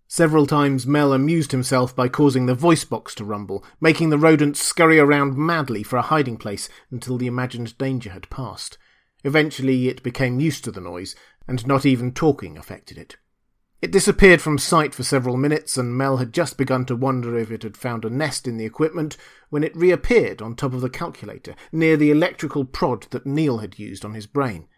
Several 0.08 0.48
times 0.48 0.88
Mel 0.88 1.13
amused 1.13 1.52
himself 1.52 1.96
by 1.96 2.08
causing 2.08 2.48
the 2.48 2.56
voice 2.56 2.86
box 2.86 3.13
to 3.16 3.26
rumble, 3.26 3.63
making 3.80 4.10
the 4.10 4.18
rodent 4.18 4.58
scurry 4.58 4.98
around 4.98 5.38
madly 5.38 5.84
for 5.84 5.98
a 5.98 6.04
hiding 6.04 6.38
place 6.38 6.70
until 6.89 7.20
the 7.20 7.28
imagined 7.28 7.78
danger 7.78 8.12
had 8.12 8.30
passed. 8.32 8.80
Eventually 9.24 9.89
it 9.89 10.02
became 10.02 10.39
used 10.39 10.63
to 10.63 10.72
the 10.72 10.82
noise, 10.82 11.16
and 11.48 11.68
not 11.68 11.86
even 11.86 12.13
talking 12.13 12.58
affected 12.58 12.98
it. 12.98 13.18
It 13.84 13.91
disappeared 13.91 14.41
from 14.41 14.60
sight 14.60 14.96
for 14.96 15.04
several 15.04 15.36
minutes, 15.36 15.76
and 15.76 15.98
Mel 15.98 16.15
had 16.15 16.32
just 16.32 16.58
begun 16.58 16.86
to 16.86 16.96
wonder 16.96 17.38
if 17.38 17.52
it 17.52 17.63
had 17.63 17.76
found 17.76 18.06
a 18.06 18.10
nest 18.10 18.48
in 18.48 18.56
the 18.56 18.63
equipment 18.63 19.17
when 19.50 19.62
it 19.62 19.76
reappeared 19.76 20.41
on 20.41 20.56
top 20.56 20.74
of 20.74 20.80
the 20.80 20.89
calculator, 20.89 21.54
near 21.69 21.98
the 21.98 22.10
electrical 22.10 22.63
prod 22.63 23.08
that 23.10 23.26
Neil 23.26 23.58
had 23.58 23.78
used 23.78 24.06
on 24.06 24.13
his 24.13 24.26
brain. 24.26 24.69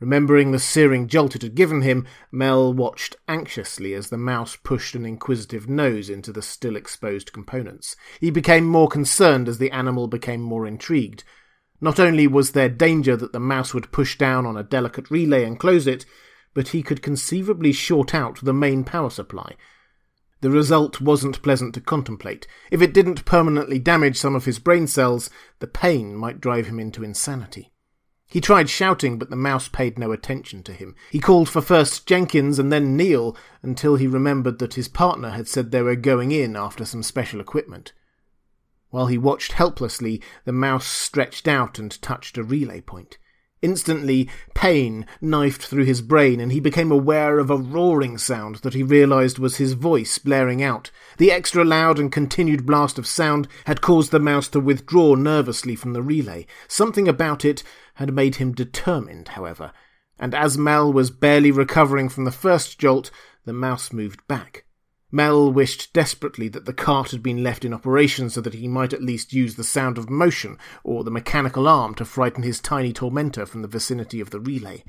Remembering 0.00 0.52
the 0.52 0.58
searing 0.58 1.08
jolt 1.08 1.34
it 1.34 1.40
had 1.40 1.54
given 1.54 1.80
him, 1.80 2.06
Mel 2.30 2.74
watched 2.74 3.16
anxiously 3.26 3.94
as 3.94 4.10
the 4.10 4.18
mouse 4.18 4.54
pushed 4.54 4.94
an 4.94 5.06
inquisitive 5.06 5.66
nose 5.66 6.10
into 6.10 6.30
the 6.30 6.42
still 6.42 6.76
exposed 6.76 7.32
components. 7.32 7.96
He 8.20 8.30
became 8.30 8.66
more 8.66 8.86
concerned 8.86 9.48
as 9.48 9.56
the 9.56 9.70
animal 9.70 10.08
became 10.08 10.42
more 10.42 10.66
intrigued. 10.66 11.24
Not 11.80 11.98
only 11.98 12.26
was 12.26 12.52
there 12.52 12.68
danger 12.68 13.16
that 13.16 13.32
the 13.32 13.40
mouse 13.40 13.72
would 13.72 13.92
push 13.92 14.18
down 14.18 14.44
on 14.44 14.58
a 14.58 14.62
delicate 14.62 15.10
relay 15.10 15.42
and 15.44 15.58
close 15.58 15.86
it, 15.86 16.04
but 16.54 16.68
he 16.68 16.82
could 16.82 17.02
conceivably 17.02 17.72
short 17.72 18.14
out 18.14 18.40
the 18.42 18.52
main 18.52 18.84
power 18.84 19.10
supply. 19.10 19.54
The 20.42 20.50
result 20.50 21.00
wasn't 21.00 21.42
pleasant 21.42 21.72
to 21.74 21.80
contemplate. 21.80 22.46
If 22.70 22.82
it 22.82 22.92
didn't 22.92 23.24
permanently 23.24 23.78
damage 23.78 24.16
some 24.16 24.34
of 24.34 24.44
his 24.44 24.58
brain 24.58 24.88
cells, 24.88 25.30
the 25.60 25.68
pain 25.68 26.16
might 26.16 26.40
drive 26.40 26.66
him 26.66 26.80
into 26.80 27.04
insanity. 27.04 27.72
He 28.26 28.40
tried 28.40 28.70
shouting, 28.70 29.18
but 29.18 29.30
the 29.30 29.36
mouse 29.36 29.68
paid 29.68 29.98
no 29.98 30.10
attention 30.10 30.62
to 30.64 30.72
him. 30.72 30.96
He 31.10 31.20
called 31.20 31.48
for 31.48 31.60
first 31.60 32.06
Jenkins 32.06 32.58
and 32.58 32.72
then 32.72 32.96
Neil 32.96 33.36
until 33.62 33.96
he 33.96 34.06
remembered 34.06 34.58
that 34.58 34.74
his 34.74 34.88
partner 34.88 35.30
had 35.30 35.46
said 35.46 35.70
they 35.70 35.82
were 35.82 35.96
going 35.96 36.32
in 36.32 36.56
after 36.56 36.84
some 36.84 37.02
special 37.02 37.40
equipment. 37.40 37.92
While 38.88 39.06
he 39.06 39.18
watched 39.18 39.52
helplessly, 39.52 40.22
the 40.44 40.52
mouse 40.52 40.86
stretched 40.86 41.46
out 41.46 41.78
and 41.78 42.00
touched 42.02 42.36
a 42.36 42.42
relay 42.42 42.80
point. 42.80 43.18
Instantly, 43.62 44.28
pain 44.54 45.06
knifed 45.20 45.62
through 45.62 45.84
his 45.84 46.02
brain, 46.02 46.40
and 46.40 46.50
he 46.50 46.58
became 46.58 46.90
aware 46.90 47.38
of 47.38 47.48
a 47.48 47.56
roaring 47.56 48.18
sound 48.18 48.56
that 48.56 48.74
he 48.74 48.82
realized 48.82 49.38
was 49.38 49.56
his 49.56 49.74
voice 49.74 50.18
blaring 50.18 50.62
out. 50.62 50.90
The 51.18 51.30
extra 51.30 51.64
loud 51.64 52.00
and 52.00 52.10
continued 52.10 52.66
blast 52.66 52.98
of 52.98 53.06
sound 53.06 53.46
had 53.66 53.80
caused 53.80 54.10
the 54.10 54.18
mouse 54.18 54.48
to 54.48 54.60
withdraw 54.60 55.14
nervously 55.14 55.76
from 55.76 55.92
the 55.92 56.02
relay. 56.02 56.46
Something 56.66 57.06
about 57.06 57.44
it 57.44 57.62
had 57.94 58.12
made 58.12 58.36
him 58.36 58.52
determined, 58.52 59.28
however, 59.28 59.72
and 60.18 60.34
as 60.34 60.58
Mel 60.58 60.92
was 60.92 61.10
barely 61.10 61.52
recovering 61.52 62.08
from 62.08 62.24
the 62.24 62.32
first 62.32 62.78
jolt, 62.78 63.10
the 63.44 63.52
mouse 63.52 63.92
moved 63.92 64.26
back. 64.26 64.64
Mel 65.14 65.52
wished 65.52 65.92
desperately 65.92 66.48
that 66.48 66.64
the 66.64 66.72
cart 66.72 67.10
had 67.10 67.22
been 67.22 67.42
left 67.42 67.66
in 67.66 67.74
operation 67.74 68.30
so 68.30 68.40
that 68.40 68.54
he 68.54 68.66
might 68.66 68.94
at 68.94 69.02
least 69.02 69.34
use 69.34 69.56
the 69.56 69.62
sound 69.62 69.98
of 69.98 70.08
motion 70.08 70.56
or 70.82 71.04
the 71.04 71.10
mechanical 71.10 71.68
arm 71.68 71.94
to 71.96 72.04
frighten 72.06 72.42
his 72.42 72.60
tiny 72.60 72.94
tormentor 72.94 73.44
from 73.44 73.60
the 73.60 73.68
vicinity 73.68 74.20
of 74.20 74.30
the 74.30 74.40
relay. 74.40 74.82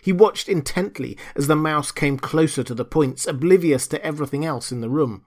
He 0.00 0.12
watched 0.12 0.48
intently 0.48 1.18
as 1.34 1.48
the 1.48 1.56
mouse 1.56 1.90
came 1.90 2.18
closer 2.18 2.62
to 2.62 2.74
the 2.74 2.84
points, 2.84 3.26
oblivious 3.26 3.88
to 3.88 4.04
everything 4.04 4.44
else 4.44 4.70
in 4.70 4.80
the 4.80 4.88
room. 4.88 5.24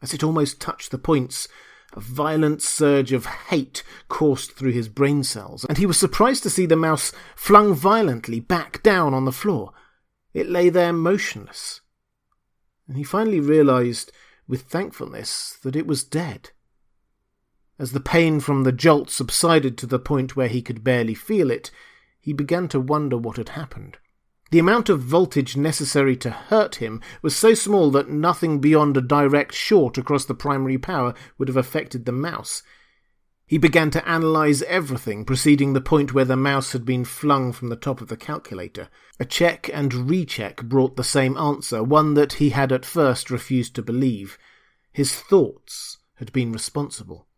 As 0.00 0.14
it 0.14 0.24
almost 0.24 0.58
touched 0.58 0.90
the 0.90 0.98
points, 0.98 1.46
a 1.92 2.00
violent 2.00 2.62
surge 2.62 3.12
of 3.12 3.26
hate 3.26 3.82
coursed 4.08 4.52
through 4.52 4.72
his 4.72 4.88
brain 4.88 5.22
cells, 5.22 5.66
and 5.68 5.76
he 5.76 5.86
was 5.86 5.98
surprised 5.98 6.42
to 6.44 6.50
see 6.50 6.64
the 6.64 6.76
mouse 6.76 7.12
flung 7.34 7.74
violently 7.74 8.40
back 8.40 8.82
down 8.82 9.12
on 9.12 9.26
the 9.26 9.32
floor. 9.32 9.72
It 10.32 10.48
lay 10.48 10.68
there 10.68 10.92
motionless, 10.92 11.80
and 12.88 12.96
he 12.96 13.04
finally 13.04 13.40
realized 13.40 14.12
with 14.48 14.62
thankfulness 14.62 15.58
that 15.62 15.76
it 15.76 15.86
was 15.86 16.04
dead. 16.04 16.50
As 17.78 17.92
the 17.92 18.00
pain 18.00 18.40
from 18.40 18.62
the 18.62 18.72
jolt 18.72 19.10
subsided 19.10 19.76
to 19.78 19.86
the 19.86 19.98
point 19.98 20.36
where 20.36 20.48
he 20.48 20.62
could 20.62 20.84
barely 20.84 21.14
feel 21.14 21.50
it, 21.50 21.70
he 22.20 22.32
began 22.32 22.68
to 22.68 22.80
wonder 22.80 23.16
what 23.16 23.36
had 23.36 23.50
happened. 23.50 23.98
The 24.50 24.58
amount 24.60 24.88
of 24.88 25.00
voltage 25.00 25.56
necessary 25.56 26.16
to 26.16 26.30
hurt 26.30 26.76
him 26.76 27.02
was 27.20 27.34
so 27.34 27.52
small 27.54 27.90
that 27.90 28.08
nothing 28.08 28.60
beyond 28.60 28.96
a 28.96 29.00
direct 29.00 29.54
short 29.54 29.98
across 29.98 30.24
the 30.24 30.34
primary 30.34 30.78
power 30.78 31.14
would 31.36 31.48
have 31.48 31.56
affected 31.56 32.04
the 32.04 32.12
mouse. 32.12 32.62
He 33.48 33.58
began 33.58 33.92
to 33.92 34.08
analyze 34.08 34.62
everything 34.62 35.24
preceding 35.24 35.72
the 35.72 35.80
point 35.80 36.12
where 36.12 36.24
the 36.24 36.36
mouse 36.36 36.72
had 36.72 36.84
been 36.84 37.04
flung 37.04 37.52
from 37.52 37.68
the 37.68 37.76
top 37.76 38.00
of 38.00 38.08
the 38.08 38.16
calculator. 38.16 38.88
A 39.20 39.24
check 39.24 39.70
and 39.72 40.10
recheck 40.10 40.64
brought 40.64 40.96
the 40.96 41.04
same 41.04 41.36
answer, 41.36 41.84
one 41.84 42.14
that 42.14 42.34
he 42.34 42.50
had 42.50 42.72
at 42.72 42.84
first 42.84 43.30
refused 43.30 43.76
to 43.76 43.82
believe. 43.82 44.36
His 44.92 45.14
thoughts 45.14 45.98
had 46.16 46.32
been 46.32 46.50
responsible. 46.50 47.28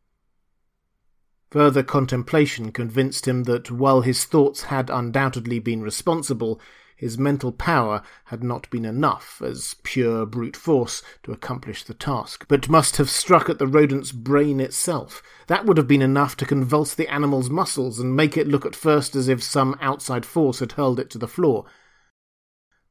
Further 1.50 1.82
contemplation 1.82 2.72
convinced 2.72 3.28
him 3.28 3.44
that 3.44 3.70
while 3.70 4.00
his 4.00 4.24
thoughts 4.24 4.64
had 4.64 4.88
undoubtedly 4.88 5.58
been 5.58 5.82
responsible, 5.82 6.58
his 6.98 7.16
mental 7.16 7.52
power 7.52 8.02
had 8.24 8.42
not 8.42 8.68
been 8.70 8.84
enough 8.84 9.40
as 9.40 9.76
pure 9.84 10.26
brute 10.26 10.56
force 10.56 11.00
to 11.22 11.30
accomplish 11.30 11.84
the 11.84 11.94
task, 11.94 12.44
but 12.48 12.68
must 12.68 12.96
have 12.96 13.08
struck 13.08 13.48
at 13.48 13.60
the 13.60 13.68
rodent's 13.68 14.10
brain 14.10 14.58
itself. 14.58 15.22
That 15.46 15.64
would 15.64 15.76
have 15.76 15.86
been 15.86 16.02
enough 16.02 16.36
to 16.38 16.44
convulse 16.44 16.96
the 16.96 17.06
animal's 17.06 17.48
muscles 17.48 18.00
and 18.00 18.16
make 18.16 18.36
it 18.36 18.48
look 18.48 18.66
at 18.66 18.74
first 18.74 19.14
as 19.14 19.28
if 19.28 19.44
some 19.44 19.78
outside 19.80 20.26
force 20.26 20.58
had 20.58 20.72
hurled 20.72 20.98
it 20.98 21.08
to 21.10 21.18
the 21.18 21.28
floor. 21.28 21.66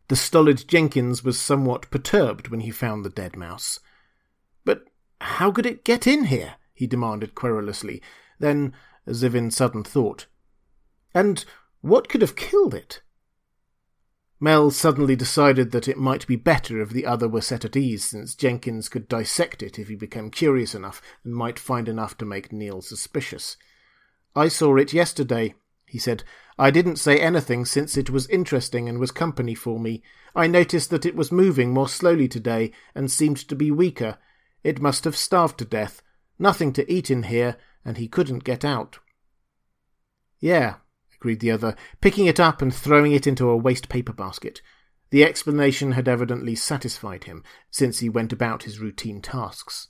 The 0.08 0.16
stolid 0.16 0.70
Jenkins 0.70 1.26
was 1.26 1.38
somewhat 1.38 1.92
perturbed 1.92 2.48
when 2.48 2.62
he 2.62 2.72
found 2.72 3.04
the 3.04 3.10
dead 3.10 3.36
mouse. 3.36 3.82
But 4.64 4.86
how 5.20 5.52
could 5.52 5.66
it 5.66 5.84
get 5.84 6.08
in 6.08 6.26
here? 6.26 6.56
he 6.74 6.88
demanded 6.88 7.36
querulously. 7.36 8.02
Then, 8.40 8.74
as 9.06 9.22
if 9.22 9.36
in 9.36 9.52
sudden 9.52 9.84
thought, 9.84 10.28
and 11.14 11.44
what 11.82 12.08
could 12.08 12.22
have 12.22 12.38
killed 12.38 12.74
it? 12.74 13.02
Mel 14.40 14.70
suddenly 14.70 15.16
decided 15.16 15.72
that 15.72 15.88
it 15.88 15.98
might 15.98 16.28
be 16.28 16.36
better 16.36 16.80
if 16.80 16.92
the 16.92 17.08
other 17.08 17.28
were 17.28 17.42
set 17.42 17.66
at 17.66 17.76
ease, 17.76 18.06
since 18.06 18.36
Jenkins 18.36 18.88
could 18.88 19.08
dissect 19.08 19.64
it 19.64 19.80
if 19.80 19.88
he 19.88 19.96
became 19.96 20.30
curious 20.30 20.76
enough 20.76 21.02
and 21.24 21.34
might 21.34 21.58
find 21.58 21.90
enough 21.90 22.16
to 22.20 22.26
make 22.26 22.52
Neil 22.52 22.82
suspicious. 22.82 23.58
I 24.36 24.48
saw 24.48 24.76
it 24.78 24.94
yesterday, 24.94 25.56
he 25.88 25.98
said. 25.98 26.24
I 26.60 26.70
didn't 26.70 26.98
say 26.98 27.20
anything 27.20 27.66
since 27.66 27.98
it 27.98 28.12
was 28.12 28.28
interesting 28.28 28.88
and 28.88 29.00
was 29.00 29.12
company 29.12 29.56
for 29.56 29.80
me. 29.80 30.04
I 30.36 30.46
noticed 30.46 30.92
that 30.92 31.06
it 31.06 31.16
was 31.16 31.32
moving 31.32 31.74
more 31.74 31.90
slowly 31.90 32.28
today 32.28 32.72
and 32.94 33.10
seemed 33.10 33.38
to 33.48 33.56
be 33.56 33.72
weaker. 33.72 34.20
It 34.64 34.82
must 34.82 35.04
have 35.06 35.16
starved 35.16 35.58
to 35.60 35.66
death. 35.66 36.04
Nothing 36.38 36.74
to 36.74 36.92
eat 36.92 37.10
in 37.10 37.24
here, 37.24 37.58
and 37.84 37.98
he 37.98 38.08
couldn't 38.08 38.44
get 38.44 38.64
out. 38.64 39.00
Yeah, 40.40 40.76
agreed 41.20 41.40
the 41.40 41.52
other, 41.52 41.76
picking 42.02 42.26
it 42.28 42.40
up 42.40 42.62
and 42.62 42.74
throwing 42.74 43.12
it 43.12 43.28
into 43.28 43.50
a 43.50 43.58
waste 43.58 43.90
paper 43.90 44.14
basket. 44.14 44.62
The 45.10 45.24
explanation 45.24 45.94
had 45.94 46.08
evidently 46.08 46.56
satisfied 46.56 47.24
him, 47.24 47.44
since 47.72 48.00
he 48.00 48.10
went 48.10 48.34
about 48.34 48.64
his 48.64 48.80
routine 48.80 49.22
tasks. 49.22 49.88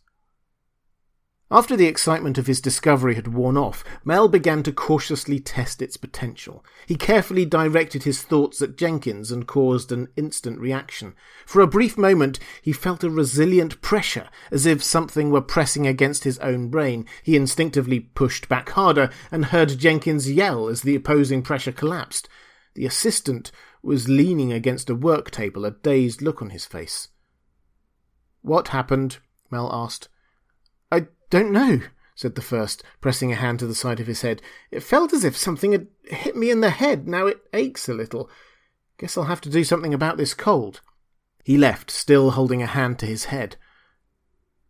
After 1.50 1.78
the 1.78 1.86
excitement 1.86 2.38
of 2.38 2.48
his 2.48 2.60
discovery 2.60 3.16
had 3.16 3.34
worn 3.34 3.56
off, 3.56 3.82
Mel 4.04 4.28
began 4.28 4.64
to 4.64 4.74
cautiously 4.74 5.40
test 5.40 5.82
its 5.82 5.96
potential. 5.96 6.64
He 6.86 6.98
carefully 6.98 7.46
directed 7.46 8.04
his 8.04 8.22
thoughts 8.22 8.62
at 8.62 8.76
Jenkins 8.76 9.32
and 9.32 9.48
caused 9.48 9.94
an 9.94 10.10
instant 10.18 10.60
reaction. 10.60 11.16
For 11.46 11.62
a 11.62 11.68
brief 11.68 11.98
moment, 11.98 12.38
he 12.62 12.74
felt 12.74 13.02
a 13.02 13.10
resilient 13.10 13.82
pressure, 13.82 14.28
as 14.52 14.66
if 14.66 14.84
something 14.84 15.32
were 15.32 15.40
pressing 15.40 15.88
against 15.88 16.26
his 16.26 16.38
own 16.40 16.68
brain. 16.68 17.06
He 17.24 17.38
instinctively 17.38 18.02
pushed 18.02 18.50
back 18.50 18.72
harder 18.72 19.10
and 19.32 19.46
heard 19.46 19.80
Jenkins 19.80 20.30
yell 20.30 20.68
as 20.68 20.82
the 20.82 20.96
opposing 20.96 21.44
pressure 21.44 21.72
collapsed. 21.72 22.28
The 22.76 22.86
assistant 22.86 23.54
was 23.82 24.10
leaning 24.10 24.52
against 24.52 24.90
a 24.90 24.96
work 24.96 25.32
table, 25.32 25.64
a 25.64 25.72
dazed 25.72 26.22
look 26.22 26.42
on 26.42 26.50
his 26.50 26.66
face. 26.66 27.08
What 28.42 28.68
happened? 28.68 29.20
Mel 29.50 29.70
asked. 29.72 30.10
I 30.92 31.08
don't 31.30 31.52
know, 31.52 31.82
said 32.16 32.36
the 32.36 32.42
first, 32.42 32.84
pressing 33.02 33.32
a 33.32 33.36
hand 33.36 33.60
to 33.60 33.68
the 33.68 33.76
side 33.76 34.00
of 34.00 34.08
his 34.08 34.22
head. 34.22 34.42
It 34.72 34.82
felt 34.82 35.14
as 35.14 35.24
if 35.24 35.38
something 35.38 35.72
had 35.72 35.88
hit 36.06 36.36
me 36.36 36.50
in 36.50 36.62
the 36.62 36.70
head. 36.70 37.08
Now 37.08 37.28
it 37.28 37.42
aches 37.54 37.88
a 37.88 37.94
little. 37.94 38.30
Guess 38.98 39.18
I'll 39.18 39.26
have 39.26 39.42
to 39.42 39.50
do 39.50 39.64
something 39.64 39.94
about 39.94 40.18
this 40.18 40.34
cold. 40.34 40.82
He 41.44 41.58
left, 41.58 41.92
still 41.92 42.32
holding 42.32 42.62
a 42.62 42.68
hand 42.68 43.00
to 43.00 43.06
his 43.06 43.26
head. 43.26 43.56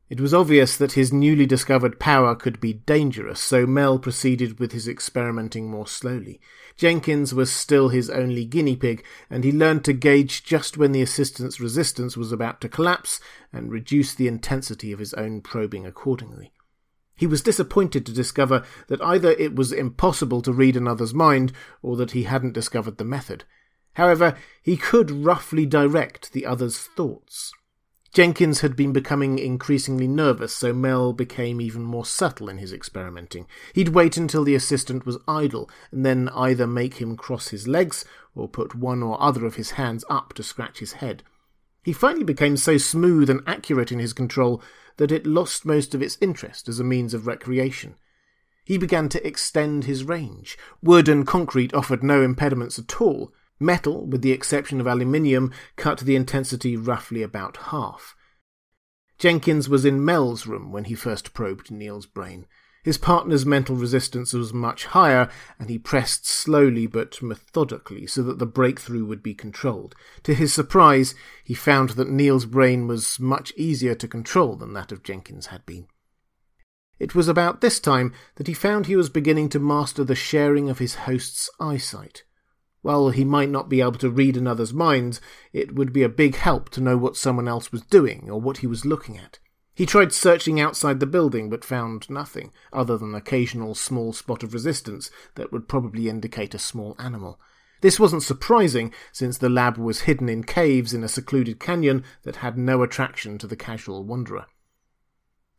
It 0.10 0.22
was 0.22 0.34
obvious 0.34 0.78
that 0.78 0.94
his 0.94 1.12
newly 1.12 1.46
discovered 1.46 2.00
power 2.00 2.34
could 2.34 2.62
be 2.62 2.72
dangerous, 2.72 3.42
so 3.42 3.68
Mel 3.68 4.00
proceeded 4.00 4.58
with 4.58 4.72
his 4.72 4.88
experimenting 4.88 5.70
more 5.70 5.86
slowly. 5.86 6.40
Jenkins 6.78 7.34
was 7.34 7.52
still 7.52 7.90
his 7.90 8.10
only 8.10 8.46
guinea 8.46 8.78
pig, 8.78 9.04
and 9.30 9.44
he 9.44 9.52
learned 9.52 9.84
to 9.84 9.92
gauge 9.92 10.46
just 10.46 10.78
when 10.78 10.94
the 10.94 11.02
assistant's 11.02 11.60
resistance 11.60 12.16
was 12.16 12.32
about 12.32 12.62
to 12.62 12.70
collapse 12.70 13.20
and 13.52 13.70
reduce 13.70 14.16
the 14.16 14.30
intensity 14.30 14.94
of 14.94 15.00
his 15.00 15.14
own 15.16 15.42
probing 15.42 15.86
accordingly. 15.86 16.54
He 17.18 17.28
was 17.28 17.42
disappointed 17.42 18.06
to 18.06 18.14
discover 18.14 18.64
that 18.88 19.02
either 19.02 19.32
it 19.32 19.56
was 19.56 19.74
impossible 19.74 20.42
to 20.44 20.54
read 20.54 20.78
another's 20.78 21.14
mind 21.14 21.52
or 21.82 21.98
that 21.98 22.12
he 22.12 22.24
hadn't 22.24 22.54
discovered 22.54 22.98
the 22.98 23.04
method. 23.04 23.44
However, 23.96 24.38
he 24.62 24.78
could 24.78 25.12
roughly 25.12 25.66
direct 25.66 26.32
the 26.32 26.46
other's 26.46 26.78
thoughts. 26.78 27.52
Jenkins 28.14 28.62
had 28.62 28.76
been 28.76 28.94
becoming 28.94 29.38
increasingly 29.38 30.08
nervous, 30.08 30.54
so 30.54 30.74
Mel 30.74 31.14
became 31.14 31.62
even 31.62 31.84
more 31.84 32.06
subtle 32.06 32.50
in 32.50 32.58
his 32.58 32.74
experimenting. 32.74 33.48
He'd 33.74 33.90
wait 33.90 34.18
until 34.18 34.44
the 34.44 34.56
assistant 34.56 35.06
was 35.06 35.18
idle, 35.28 35.70
and 35.92 36.06
then 36.06 36.30
either 36.30 36.66
make 36.66 36.96
him 36.96 37.16
cross 37.16 37.50
his 37.50 37.68
legs 37.68 38.06
or 38.34 38.48
put 38.48 38.76
one 38.76 39.04
or 39.04 39.22
other 39.22 39.46
of 39.46 39.56
his 39.56 39.72
hands 39.72 40.04
up 40.10 40.34
to 40.34 40.44
scratch 40.44 40.80
his 40.80 40.94
head. 40.94 41.24
He 41.84 41.94
finally 41.94 42.24
became 42.24 42.58
so 42.58 42.78
smooth 42.78 43.30
and 43.30 43.42
accurate 43.48 43.92
in 43.92 44.00
his 44.00 44.14
control 44.14 44.62
that 44.98 45.12
it 45.12 45.28
lost 45.28 45.66
most 45.66 45.94
of 45.96 46.02
its 46.02 46.18
interest 46.20 46.68
as 46.68 46.80
a 46.80 46.84
means 46.84 47.14
of 47.14 47.28
recreation. 47.28 47.96
He 48.66 48.78
began 48.78 49.08
to 49.10 49.26
extend 49.26 49.86
his 49.86 50.04
range. 50.04 50.58
Wood 50.84 51.08
and 51.08 51.26
concrete 51.26 51.74
offered 51.74 52.04
no 52.04 52.22
impediments 52.22 52.78
at 52.78 53.00
all, 53.00 53.32
Metal, 53.60 54.06
with 54.06 54.22
the 54.22 54.32
exception 54.32 54.80
of 54.80 54.88
aluminium, 54.88 55.52
cut 55.76 56.00
the 56.00 56.16
intensity 56.16 56.78
roughly 56.78 57.24
about 57.24 57.58
half. 57.58 58.16
Jenkins 59.18 59.68
was 59.68 59.84
in 59.84 60.06
Mel's 60.06 60.46
room 60.46 60.72
when 60.72 60.84
he 60.84 60.96
first 60.96 61.34
probed 61.34 61.72
Neil's 61.72 62.06
brain. 62.06 62.46
His 62.84 63.00
partner's 63.00 63.46
mental 63.46 63.76
resistance 63.76 64.32
was 64.32 64.54
much 64.54 64.86
higher, 64.86 65.30
and 65.60 65.70
he 65.70 65.80
pressed 65.80 66.28
slowly 66.28 66.88
but 66.88 67.22
methodically 67.22 68.08
so 68.08 68.22
that 68.24 68.40
the 68.40 68.46
breakthrough 68.46 69.06
would 69.06 69.24
be 69.24 69.34
controlled. 69.34 69.96
To 70.24 70.34
his 70.34 70.54
surprise, 70.54 71.16
he 71.44 71.54
found 71.54 71.92
that 71.92 72.10
Neil's 72.10 72.46
brain 72.46 72.88
was 72.88 73.20
much 73.20 73.52
easier 73.58 73.96
to 73.96 74.08
control 74.08 74.56
than 74.56 74.74
that 74.74 74.92
of 74.92 75.04
Jenkins 75.04 75.48
had 75.48 75.66
been. 75.66 75.88
It 77.00 77.14
was 77.14 77.28
about 77.28 77.62
this 77.62 77.80
time 77.80 78.14
that 78.36 78.48
he 78.48 78.54
found 78.54 78.86
he 78.86 78.96
was 78.96 79.10
beginning 79.10 79.50
to 79.50 79.60
master 79.60 80.04
the 80.04 80.16
sharing 80.16 80.70
of 80.70 80.80
his 80.80 80.96
host's 80.96 81.50
eyesight. 81.60 82.24
While 82.88 83.10
he 83.10 83.26
might 83.26 83.50
not 83.50 83.68
be 83.68 83.82
able 83.82 83.98
to 83.98 84.10
read 84.10 84.38
another's 84.38 84.74
mind, 84.74 85.20
it 85.52 85.76
would 85.76 85.92
be 85.92 86.04
a 86.04 86.08
big 86.08 86.38
help 86.38 86.70
to 86.70 86.80
know 86.80 86.96
what 86.96 87.18
someone 87.18 87.46
else 87.46 87.70
was 87.70 87.82
doing 87.82 88.30
or 88.32 88.40
what 88.40 88.60
he 88.60 88.66
was 88.66 88.86
looking 88.86 89.18
at. 89.18 89.40
He 89.76 89.86
tried 89.86 90.14
searching 90.14 90.58
outside 90.62 91.02
the 91.02 91.06
building 91.06 91.50
but 91.50 91.66
found 91.66 92.10
nothing, 92.10 92.54
other 92.72 92.98
than 92.98 93.10
an 93.10 93.16
occasional 93.16 93.76
small 93.76 94.14
spot 94.14 94.42
of 94.42 94.54
resistance 94.54 95.12
that 95.36 95.52
would 95.52 95.68
probably 95.68 96.08
indicate 96.08 96.56
a 96.56 96.60
small 96.60 96.96
animal. 96.98 97.42
This 97.82 98.00
wasn't 98.00 98.24
surprising, 98.24 98.94
since 99.12 99.38
the 99.38 99.50
lab 99.50 99.78
was 99.78 100.04
hidden 100.04 100.30
in 100.30 100.46
caves 100.46 100.94
in 100.94 101.04
a 101.04 101.10
secluded 101.10 101.60
canyon 101.60 102.06
that 102.24 102.38
had 102.38 102.58
no 102.58 102.84
attraction 102.84 103.38
to 103.40 103.48
the 103.48 103.58
casual 103.58 104.06
wanderer. 104.06 104.46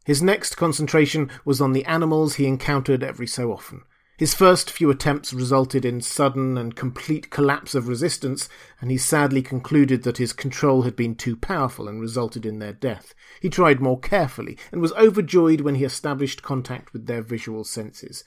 His 0.06 0.22
next 0.22 0.54
concentration 0.54 1.30
was 1.44 1.60
on 1.60 1.74
the 1.74 1.84
animals 1.84 2.36
he 2.36 2.46
encountered 2.46 3.02
every 3.02 3.26
so 3.26 3.52
often. 3.52 3.82
His 4.18 4.34
first 4.34 4.68
few 4.72 4.90
attempts 4.90 5.32
resulted 5.32 5.84
in 5.84 6.00
sudden 6.00 6.58
and 6.58 6.74
complete 6.74 7.30
collapse 7.30 7.76
of 7.76 7.86
resistance, 7.86 8.48
and 8.80 8.90
he 8.90 8.98
sadly 8.98 9.42
concluded 9.42 10.02
that 10.02 10.18
his 10.18 10.32
control 10.32 10.82
had 10.82 10.96
been 10.96 11.14
too 11.14 11.36
powerful 11.36 11.86
and 11.86 12.00
resulted 12.00 12.44
in 12.44 12.58
their 12.58 12.72
death. 12.72 13.14
He 13.40 13.48
tried 13.48 13.78
more 13.80 14.00
carefully, 14.00 14.58
and 14.72 14.80
was 14.80 14.92
overjoyed 14.94 15.60
when 15.60 15.76
he 15.76 15.84
established 15.84 16.42
contact 16.42 16.92
with 16.92 17.06
their 17.06 17.22
visual 17.22 17.62
senses. 17.62 18.24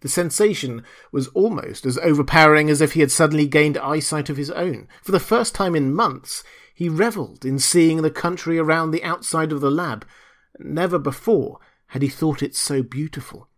The 0.00 0.08
sensation 0.08 0.82
was 1.12 1.28
almost 1.28 1.84
as 1.84 1.98
overpowering 1.98 2.70
as 2.70 2.80
if 2.80 2.94
he 2.94 3.00
had 3.00 3.12
suddenly 3.12 3.46
gained 3.46 3.76
eyesight 3.76 4.30
of 4.30 4.38
his 4.38 4.50
own. 4.50 4.88
For 5.02 5.12
the 5.12 5.20
first 5.20 5.54
time 5.54 5.76
in 5.76 5.92
months, 5.92 6.42
he 6.74 6.88
revelled 6.88 7.44
in 7.44 7.58
seeing 7.58 8.00
the 8.00 8.10
country 8.10 8.58
around 8.58 8.92
the 8.92 9.04
outside 9.04 9.52
of 9.52 9.60
the 9.60 9.70
lab. 9.70 10.06
Never 10.58 10.98
before 10.98 11.58
had 11.88 12.00
he 12.00 12.08
thought 12.08 12.42
it 12.42 12.56
so 12.56 12.82
beautiful. 12.82 13.50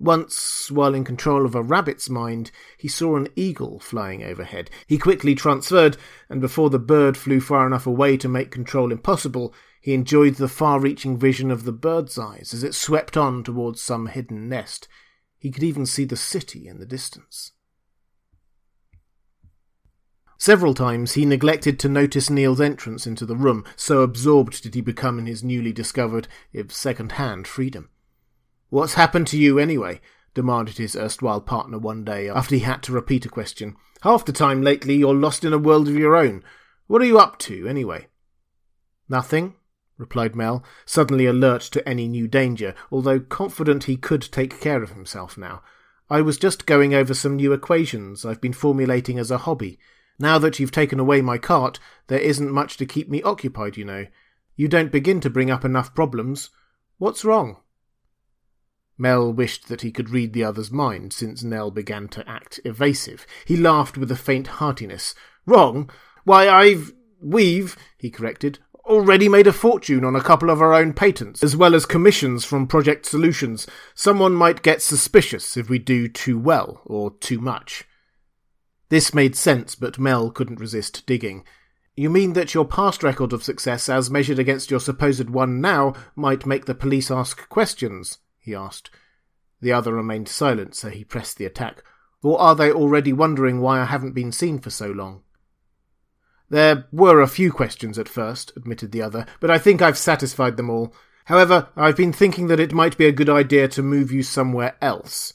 Once, 0.00 0.70
while 0.70 0.94
in 0.94 1.02
control 1.02 1.44
of 1.44 1.56
a 1.56 1.62
rabbit's 1.62 2.08
mind, 2.08 2.52
he 2.76 2.86
saw 2.86 3.16
an 3.16 3.28
eagle 3.34 3.80
flying 3.80 4.22
overhead. 4.22 4.70
He 4.86 4.96
quickly 4.96 5.34
transferred, 5.34 5.96
and 6.28 6.40
before 6.40 6.70
the 6.70 6.78
bird 6.78 7.16
flew 7.16 7.40
far 7.40 7.66
enough 7.66 7.86
away 7.86 8.16
to 8.18 8.28
make 8.28 8.52
control 8.52 8.92
impossible, 8.92 9.52
he 9.80 9.94
enjoyed 9.94 10.36
the 10.36 10.48
far 10.48 10.78
reaching 10.78 11.16
vision 11.18 11.50
of 11.50 11.64
the 11.64 11.72
bird's 11.72 12.16
eyes 12.16 12.54
as 12.54 12.62
it 12.62 12.74
swept 12.74 13.16
on 13.16 13.42
towards 13.42 13.80
some 13.80 14.06
hidden 14.06 14.48
nest. 14.48 14.86
He 15.36 15.50
could 15.50 15.64
even 15.64 15.84
see 15.84 16.04
the 16.04 16.16
city 16.16 16.68
in 16.68 16.78
the 16.78 16.86
distance. 16.86 17.52
Several 20.40 20.74
times 20.74 21.14
he 21.14 21.24
neglected 21.24 21.80
to 21.80 21.88
notice 21.88 22.30
Neil's 22.30 22.60
entrance 22.60 23.04
into 23.04 23.26
the 23.26 23.34
room, 23.34 23.64
so 23.74 24.02
absorbed 24.02 24.62
did 24.62 24.76
he 24.76 24.80
become 24.80 25.18
in 25.18 25.26
his 25.26 25.42
newly 25.42 25.72
discovered, 25.72 26.28
if 26.52 26.72
second 26.72 27.12
hand, 27.12 27.48
freedom. 27.48 27.90
What's 28.70 28.94
happened 28.94 29.26
to 29.28 29.38
you, 29.38 29.58
anyway? 29.58 30.00
demanded 30.34 30.76
his 30.76 30.94
erstwhile 30.94 31.40
partner 31.40 31.78
one 31.78 32.04
day 32.04 32.28
after 32.28 32.54
he 32.54 32.60
had 32.60 32.82
to 32.84 32.92
repeat 32.92 33.26
a 33.26 33.28
question. 33.28 33.74
Half 34.02 34.24
the 34.24 34.32
time 34.32 34.62
lately 34.62 34.94
you're 34.94 35.14
lost 35.14 35.44
in 35.44 35.52
a 35.52 35.58
world 35.58 35.88
of 35.88 35.96
your 35.96 36.14
own. 36.14 36.44
What 36.86 37.02
are 37.02 37.06
you 37.06 37.18
up 37.18 37.38
to, 37.40 37.66
anyway? 37.66 38.06
Nothing, 39.08 39.54
replied 39.96 40.36
Mel, 40.36 40.62
suddenly 40.84 41.26
alert 41.26 41.62
to 41.62 41.88
any 41.88 42.06
new 42.06 42.28
danger, 42.28 42.74
although 42.92 43.20
confident 43.20 43.84
he 43.84 43.96
could 43.96 44.22
take 44.22 44.60
care 44.60 44.82
of 44.82 44.90
himself 44.90 45.36
now. 45.36 45.62
I 46.10 46.20
was 46.20 46.38
just 46.38 46.66
going 46.66 46.94
over 46.94 47.14
some 47.14 47.36
new 47.36 47.52
equations 47.52 48.24
I've 48.24 48.40
been 48.40 48.52
formulating 48.52 49.18
as 49.18 49.30
a 49.30 49.38
hobby. 49.38 49.78
Now 50.18 50.38
that 50.38 50.58
you've 50.58 50.72
taken 50.72 51.00
away 51.00 51.20
my 51.20 51.38
cart, 51.38 51.80
there 52.06 52.20
isn't 52.20 52.50
much 52.50 52.76
to 52.76 52.86
keep 52.86 53.08
me 53.08 53.22
occupied, 53.22 53.76
you 53.76 53.84
know. 53.84 54.06
You 54.56 54.68
don't 54.68 54.92
begin 54.92 55.20
to 55.22 55.30
bring 55.30 55.50
up 55.50 55.64
enough 55.64 55.94
problems. 55.94 56.50
What's 56.98 57.24
wrong? 57.24 57.58
Mel 58.98 59.32
wished 59.32 59.68
that 59.68 59.82
he 59.82 59.92
could 59.92 60.10
read 60.10 60.32
the 60.32 60.44
other's 60.44 60.72
mind, 60.72 61.12
since 61.12 61.44
Nell 61.44 61.70
began 61.70 62.08
to 62.08 62.28
act 62.28 62.58
evasive. 62.64 63.26
He 63.46 63.56
laughed 63.56 63.96
with 63.96 64.10
a 64.10 64.16
faint 64.16 64.48
heartiness. 64.48 65.14
Wrong? 65.46 65.88
Why, 66.24 66.48
I've. 66.48 66.92
We've, 67.20 67.76
he 67.96 68.10
corrected, 68.10 68.60
already 68.84 69.28
made 69.28 69.46
a 69.46 69.52
fortune 69.52 70.04
on 70.04 70.16
a 70.16 70.20
couple 70.20 70.50
of 70.50 70.62
our 70.62 70.72
own 70.72 70.92
patents, 70.92 71.42
as 71.42 71.56
well 71.56 71.74
as 71.74 71.84
commissions 71.86 72.44
from 72.44 72.66
Project 72.66 73.06
Solutions. 73.06 73.66
Someone 73.94 74.34
might 74.34 74.62
get 74.62 74.82
suspicious 74.82 75.56
if 75.56 75.68
we 75.68 75.78
do 75.78 76.08
too 76.08 76.38
well, 76.38 76.80
or 76.84 77.10
too 77.10 77.40
much. 77.40 77.84
This 78.88 79.12
made 79.12 79.36
sense, 79.36 79.74
but 79.74 79.98
Mel 79.98 80.30
couldn't 80.30 80.60
resist 80.60 81.04
digging. 81.06 81.44
You 81.96 82.08
mean 82.08 82.32
that 82.34 82.54
your 82.54 82.64
past 82.64 83.02
record 83.02 83.32
of 83.32 83.42
success, 83.42 83.88
as 83.88 84.10
measured 84.10 84.38
against 84.38 84.70
your 84.70 84.80
supposed 84.80 85.28
one 85.28 85.60
now, 85.60 85.94
might 86.14 86.46
make 86.46 86.64
the 86.64 86.74
police 86.74 87.10
ask 87.10 87.48
questions? 87.48 88.18
He 88.38 88.54
asked. 88.54 88.90
The 89.60 89.72
other 89.72 89.92
remained 89.92 90.28
silent, 90.28 90.74
so 90.74 90.88
he 90.88 91.04
pressed 91.04 91.36
the 91.36 91.44
attack. 91.44 91.82
Or 92.22 92.40
are 92.40 92.54
they 92.54 92.72
already 92.72 93.12
wondering 93.12 93.60
why 93.60 93.80
I 93.80 93.84
haven't 93.84 94.14
been 94.14 94.32
seen 94.32 94.58
for 94.58 94.70
so 94.70 94.88
long? 94.88 95.22
There 96.50 96.86
were 96.92 97.20
a 97.20 97.28
few 97.28 97.52
questions 97.52 97.98
at 97.98 98.08
first, 98.08 98.52
admitted 98.56 98.92
the 98.92 99.02
other, 99.02 99.26
but 99.40 99.50
I 99.50 99.58
think 99.58 99.82
I've 99.82 99.98
satisfied 99.98 100.56
them 100.56 100.70
all. 100.70 100.94
However, 101.26 101.68
I've 101.76 101.96
been 101.96 102.12
thinking 102.12 102.46
that 102.46 102.60
it 102.60 102.72
might 102.72 102.96
be 102.96 103.06
a 103.06 103.12
good 103.12 103.28
idea 103.28 103.68
to 103.68 103.82
move 103.82 104.10
you 104.10 104.22
somewhere 104.22 104.76
else. 104.80 105.34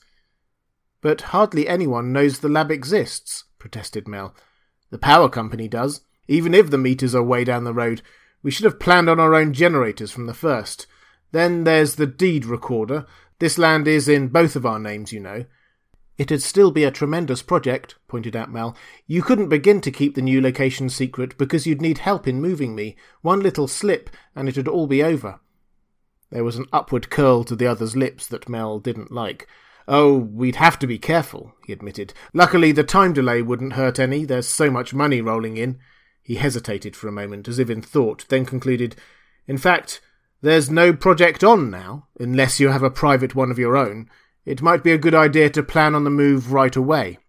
But 1.02 1.22
hardly 1.22 1.68
anyone 1.68 2.12
knows 2.12 2.40
the 2.40 2.50
lab 2.50 2.72
exists, 2.72 3.44
protested 3.60 4.08
Mel. 4.08 4.36
The 4.90 4.98
power 4.98 5.30
company 5.30 5.68
does, 5.68 6.02
even 6.28 6.54
if 6.54 6.72
the 6.72 6.78
meters 6.78 7.14
are 7.14 7.24
way 7.24 7.44
down 7.44 7.64
the 7.64 7.74
road. 7.74 8.02
We 8.42 8.52
should 8.52 8.66
have 8.66 8.80
planned 8.80 9.10
on 9.10 9.20
our 9.20 9.36
own 9.36 9.54
generators 9.54 10.12
from 10.12 10.26
the 10.26 10.34
first. 10.34 10.88
Then 11.34 11.64
there's 11.64 11.96
the 11.96 12.08
deed 12.08 12.46
recorder. 12.46 13.06
This 13.40 13.58
land 13.58 13.88
is 13.88 14.08
in 14.08 14.30
both 14.30 14.56
of 14.56 14.66
our 14.66 14.80
names, 14.80 15.12
you 15.12 15.20
know. 15.20 15.46
It'd 16.16 16.44
still 16.44 16.70
be 16.70 16.84
a 16.84 16.92
tremendous 16.92 17.42
project, 17.42 17.96
pointed 18.08 18.36
out 18.36 18.52
Mel. 18.52 18.78
You 19.08 19.24
couldn't 19.24 19.50
begin 19.50 19.82
to 19.82 19.92
keep 19.92 20.14
the 20.14 20.22
new 20.22 20.40
location 20.40 20.90
secret 20.90 21.36
because 21.40 21.66
you'd 21.66 21.82
need 21.82 21.98
help 21.98 22.28
in 22.28 22.40
moving 22.40 22.76
me. 22.76 22.96
One 23.22 23.40
little 23.40 23.68
slip, 23.68 24.12
and 24.36 24.48
it'd 24.48 24.68
all 24.68 24.86
be 24.86 25.02
over. 25.02 25.40
There 26.30 26.44
was 26.44 26.56
an 26.56 26.68
upward 26.72 27.10
curl 27.10 27.44
to 27.46 27.56
the 27.56 27.68
other's 27.68 27.96
lips 27.96 28.28
that 28.28 28.48
Mel 28.48 28.80
didn't 28.80 29.12
like. 29.12 29.48
Oh, 29.88 30.16
we'd 30.16 30.58
have 30.58 30.78
to 30.80 30.88
be 30.88 31.00
careful, 31.00 31.56
he 31.66 31.74
admitted. 31.74 32.14
Luckily, 32.32 32.72
the 32.72 32.84
time 32.84 33.12
delay 33.12 33.42
wouldn't 33.42 33.74
hurt 33.74 33.98
any. 33.98 34.24
There's 34.24 34.48
so 34.48 34.70
much 34.70 34.94
money 34.94 35.20
rolling 35.20 35.58
in. 35.58 35.80
He 36.22 36.36
hesitated 36.36 36.96
for 36.96 37.08
a 37.08 37.12
moment, 37.12 37.48
as 37.48 37.58
if 37.58 37.72
in 37.72 37.82
thought, 37.82 38.26
then 38.30 38.46
concluded, 38.46 38.96
In 39.48 39.58
fact, 39.58 40.00
there's 40.44 40.70
no 40.70 40.92
project 40.92 41.42
on 41.42 41.70
now, 41.70 42.10
unless 42.20 42.60
you 42.60 42.68
have 42.68 42.84
a 42.84 42.92
private 42.92 43.34
one 43.34 43.50
of 43.50 43.58
your 43.58 43.78
own. 43.78 44.10
It 44.46 44.62
might 44.62 44.84
be 44.84 44.92
a 44.92 44.98
good 44.98 45.16
idea 45.16 45.50
to 45.52 45.64
plan 45.64 45.96
on 45.96 46.04
the 46.04 46.10
move 46.10 46.52
right 46.52 46.76
away. 46.76 47.20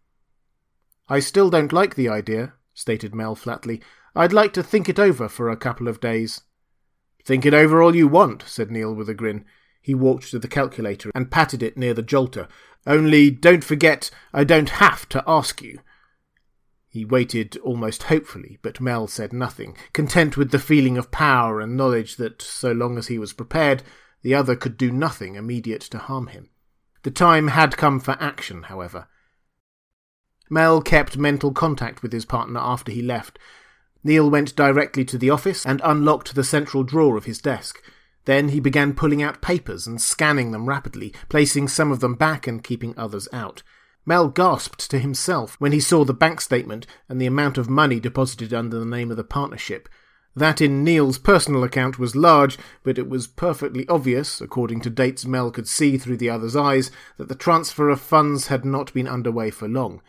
I 1.09 1.21
still 1.21 1.49
don't 1.49 1.73
like 1.73 1.95
the 1.95 2.09
idea, 2.09 2.55
stated 2.75 3.15
Mel 3.15 3.37
flatly. 3.37 3.81
I'd 4.17 4.33
like 4.33 4.53
to 4.55 4.65
think 4.65 4.89
it 4.89 4.99
over 4.99 5.29
for 5.29 5.49
a 5.49 5.57
couple 5.57 5.87
of 5.87 6.01
days. 6.01 6.41
Think 7.25 7.47
it 7.47 7.55
over 7.55 7.81
all 7.81 7.95
you 7.95 8.09
want, 8.09 8.43
said 8.49 8.73
Neil 8.73 8.93
with 8.93 9.09
a 9.09 9.15
grin. 9.15 9.45
He 9.81 9.95
walked 9.95 10.33
to 10.33 10.41
the 10.41 10.49
calculator 10.49 11.13
and 11.15 11.31
patted 11.31 11.63
it 11.63 11.79
near 11.79 11.95
the 11.95 12.03
jolter. 12.03 12.49
Only 12.85 13.31
don't 13.31 13.63
forget 13.63 14.11
I 14.33 14.43
don't 14.43 14.71
have 14.71 15.09
to 15.11 15.23
ask 15.25 15.63
you. 15.63 15.79
He 16.95 17.05
waited 17.05 17.57
almost 17.57 18.05
hopefully, 18.05 18.61
but 18.63 18.81
Mel 18.81 19.09
said 19.09 19.33
nothing, 19.33 19.77
content 19.93 20.37
with 20.37 20.53
the 20.53 20.61
feeling 20.61 20.97
of 20.97 21.11
power 21.11 21.61
and 21.61 21.77
knowledge 21.77 22.15
that, 22.19 22.41
so 22.41 22.71
long 22.71 22.99
as 22.99 23.09
he 23.09 23.19
was 23.19 23.33
prepared, 23.33 23.83
the 24.23 24.33
other 24.33 24.55
could 24.55 24.77
do 24.77 24.93
nothing 24.93 25.35
immediate 25.35 25.81
to 25.81 25.99
harm 25.99 26.29
him. 26.29 26.51
The 27.03 27.11
time 27.11 27.49
had 27.49 27.77
come 27.77 27.99
for 27.99 28.17
action, 28.21 28.63
however. 28.63 29.09
Mel 30.49 30.81
kept 30.81 31.19
mental 31.19 31.51
contact 31.51 32.01
with 32.01 32.13
his 32.13 32.25
partner 32.25 32.61
after 32.61 32.93
he 32.93 33.03
left. 33.03 33.41
Neil 34.05 34.31
went 34.31 34.55
directly 34.55 35.05
to 35.07 35.19
the 35.19 35.31
office 35.31 35.67
and 35.67 35.81
unlocked 35.83 36.37
the 36.37 36.45
central 36.45 36.85
drawer 36.85 37.17
of 37.17 37.25
his 37.25 37.41
desk. 37.41 37.83
Then 38.25 38.51
he 38.51 38.61
began 38.61 38.95
pulling 38.95 39.21
out 39.21 39.43
papers 39.43 39.89
and 39.89 40.01
scanning 40.01 40.53
them 40.53 40.69
rapidly, 40.69 41.13
placing 41.29 41.67
some 41.67 41.91
of 41.91 41.99
them 41.99 42.15
back 42.15 42.47
and 42.47 42.63
keeping 42.63 42.95
others 42.97 43.27
out. 43.33 43.65
Mel 44.07 44.29
gasped 44.29 44.91
to 44.91 44.99
himself 44.99 45.57
when 45.59 45.73
he 45.73 45.81
saw 45.81 46.05
the 46.05 46.13
bank 46.13 46.41
statement 46.41 46.87
and 47.09 47.21
the 47.21 47.27
amount 47.27 47.59
of 47.59 47.71
money 47.71 48.01
deposited 48.01 48.53
under 48.53 48.79
the 48.79 48.85
name 48.85 49.11
of 49.11 49.17
the 49.17 49.25
partnership. 49.25 49.89
That 50.37 50.61
in 50.61 50.83
Neil's 50.83 51.19
personal 51.19 51.63
account 51.63 51.99
was 51.99 52.17
large, 52.17 52.59
but 52.83 52.99
it 52.99 53.09
was 53.09 53.27
perfectly 53.27 53.87
obvious, 53.89 54.41
according 54.41 54.81
to 54.81 54.91
dates 54.91 55.25
Mel 55.25 55.51
could 55.51 55.69
see 55.69 55.97
through 55.97 56.17
the 56.17 56.31
other's 56.31 56.57
eyes, 56.57 56.91
that 57.19 57.29
the 57.29 57.35
transfer 57.37 57.89
of 57.89 58.01
funds 58.01 58.49
had 58.49 58.65
not 58.65 58.93
been 58.93 59.07
underway 59.07 59.51
for 59.51 59.69
long. 59.69 60.03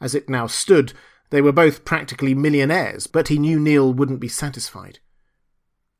As 0.00 0.14
it 0.14 0.28
now 0.28 0.46
stood, 0.46 0.92
they 1.30 1.42
were 1.42 1.52
both 1.52 1.84
practically 1.84 2.34
millionaires, 2.34 3.06
but 3.06 3.28
he 3.28 3.38
knew 3.38 3.58
Neil 3.58 3.92
wouldn't 3.92 4.20
be 4.20 4.28
satisfied. 4.28 5.00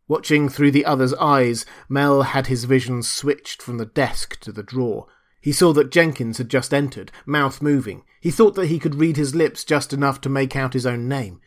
Watching 0.06 0.48
through 0.48 0.72
the 0.72 0.84
other's 0.84 1.14
eyes, 1.14 1.66
Mel 1.88 2.22
had 2.22 2.46
his 2.46 2.64
vision 2.64 3.02
switched 3.02 3.62
from 3.62 3.78
the 3.78 3.86
desk 3.86 4.38
to 4.40 4.52
the 4.52 4.62
drawer. 4.62 5.06
He 5.42 5.52
saw 5.52 5.72
that 5.74 5.90
Jenkins 5.90 6.38
had 6.38 6.48
just 6.48 6.72
entered, 6.72 7.11
mouth 7.26 7.61
moving. 7.61 8.05
He 8.20 8.31
thought 8.31 8.55
that 8.55 8.68
he 8.68 8.78
could 8.78 8.94
read 8.94 9.16
his 9.16 9.35
lips 9.35 9.64
just 9.64 9.92
enough 9.92 10.20
to 10.22 10.28
make 10.28 10.55
out 10.55 10.72
his 10.72 10.87
own 10.87 11.09
name. 11.09 11.40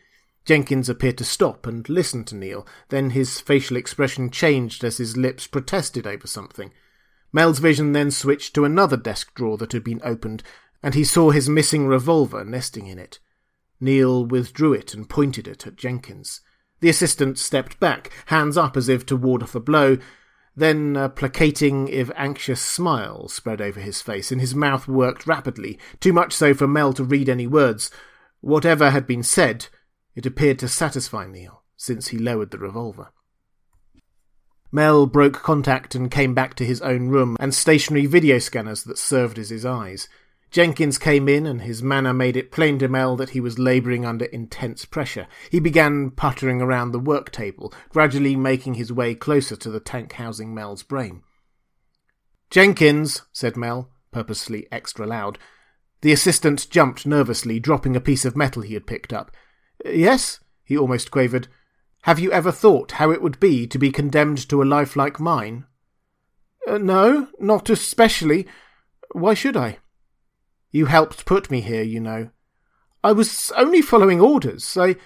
Jenkins 0.44 0.88
appeared 0.88 1.18
to 1.18 1.24
stop 1.24 1.66
and 1.66 1.88
listen 1.88 2.22
to 2.24 2.36
Neil, 2.36 2.66
then 2.90 3.10
his 3.10 3.40
facial 3.40 3.76
expression 3.76 4.30
changed 4.30 4.84
as 4.84 4.98
his 4.98 5.16
lips 5.16 5.46
protested 5.46 6.06
over 6.06 6.26
something. 6.26 6.72
Mel's 7.32 7.58
vision 7.58 7.92
then 7.92 8.10
switched 8.10 8.54
to 8.54 8.64
another 8.64 8.98
desk 8.98 9.34
drawer 9.34 9.56
that 9.56 9.72
had 9.72 9.82
been 9.82 10.00
opened, 10.04 10.42
and 10.82 10.94
he 10.94 11.02
saw 11.02 11.30
his 11.30 11.48
missing 11.48 11.86
revolver 11.86 12.44
nesting 12.44 12.86
in 12.86 12.98
it. 12.98 13.18
Neil 13.80 14.24
withdrew 14.24 14.74
it 14.74 14.94
and 14.94 15.08
pointed 15.08 15.48
it 15.48 15.66
at 15.66 15.76
Jenkins. 15.76 16.42
The 16.80 16.90
assistant 16.90 17.38
stepped 17.38 17.80
back, 17.80 18.12
hands 18.26 18.56
up 18.56 18.76
as 18.76 18.88
if 18.90 19.06
to 19.06 19.16
ward 19.16 19.42
off 19.42 19.54
a 19.54 19.60
blow. 19.60 19.98
Then 20.56 20.96
a 20.96 21.10
placating, 21.10 21.88
if 21.88 22.10
anxious, 22.16 22.62
smile 22.62 23.28
spread 23.28 23.60
over 23.60 23.78
his 23.78 24.00
face, 24.00 24.32
and 24.32 24.40
his 24.40 24.54
mouth 24.54 24.88
worked 24.88 25.26
rapidly, 25.26 25.78
too 26.00 26.14
much 26.14 26.32
so 26.32 26.54
for 26.54 26.66
Mel 26.66 26.94
to 26.94 27.04
read 27.04 27.28
any 27.28 27.46
words. 27.46 27.90
Whatever 28.40 28.90
had 28.90 29.06
been 29.06 29.22
said, 29.22 29.66
it 30.14 30.24
appeared 30.24 30.58
to 30.60 30.68
satisfy 30.68 31.26
Neil, 31.26 31.62
since 31.76 32.08
he 32.08 32.18
lowered 32.18 32.52
the 32.52 32.58
revolver. 32.58 33.08
Mel 34.72 35.06
broke 35.06 35.34
contact 35.42 35.94
and 35.94 36.10
came 36.10 36.34
back 36.34 36.54
to 36.54 36.64
his 36.64 36.80
own 36.80 37.08
room 37.08 37.36
and 37.38 37.54
stationary 37.54 38.06
video 38.06 38.38
scanners 38.38 38.82
that 38.84 38.98
served 38.98 39.38
as 39.38 39.50
his 39.50 39.66
eyes. 39.66 40.08
Jenkins 40.50 40.96
came 40.96 41.28
in, 41.28 41.46
and 41.46 41.62
his 41.62 41.82
manner 41.82 42.12
made 42.12 42.36
it 42.36 42.52
plain 42.52 42.78
to 42.78 42.88
Mel 42.88 43.16
that 43.16 43.30
he 43.30 43.40
was 43.40 43.58
labouring 43.58 44.06
under 44.06 44.26
intense 44.26 44.84
pressure. 44.84 45.26
He 45.50 45.60
began 45.60 46.10
puttering 46.10 46.62
around 46.62 46.92
the 46.92 46.98
work 46.98 47.30
table, 47.30 47.72
gradually 47.90 48.36
making 48.36 48.74
his 48.74 48.92
way 48.92 49.14
closer 49.14 49.56
to 49.56 49.70
the 49.70 49.80
tank 49.80 50.12
housing 50.12 50.54
Mel's 50.54 50.82
brain. 50.82 51.22
Jenkins, 52.50 53.22
said 53.32 53.56
Mel, 53.56 53.90
purposely 54.12 54.66
extra 54.70 55.06
loud. 55.06 55.38
The 56.00 56.12
assistant 56.12 56.70
jumped 56.70 57.06
nervously, 57.06 57.58
dropping 57.58 57.96
a 57.96 58.00
piece 58.00 58.24
of 58.24 58.36
metal 58.36 58.62
he 58.62 58.74
had 58.74 58.86
picked 58.86 59.12
up. 59.12 59.32
Yes, 59.84 60.40
he 60.64 60.76
almost 60.76 61.10
quavered. 61.10 61.48
Have 62.02 62.20
you 62.20 62.30
ever 62.30 62.52
thought 62.52 62.92
how 62.92 63.10
it 63.10 63.20
would 63.20 63.40
be 63.40 63.66
to 63.66 63.78
be 63.78 63.90
condemned 63.90 64.48
to 64.48 64.62
a 64.62 64.64
life 64.64 64.94
like 64.94 65.18
mine? 65.18 65.66
Uh, 66.66 66.78
no, 66.78 67.28
not 67.40 67.68
especially. 67.68 68.46
Why 69.12 69.34
should 69.34 69.56
I? 69.56 69.78
You 70.70 70.86
helped 70.86 71.24
put 71.24 71.50
me 71.50 71.60
here, 71.60 71.82
you 71.82 72.00
know. 72.00 72.30
I 73.02 73.12
was 73.12 73.52
only 73.56 73.82
following 73.82 74.20
orders. 74.20 74.76
I. 74.76 74.96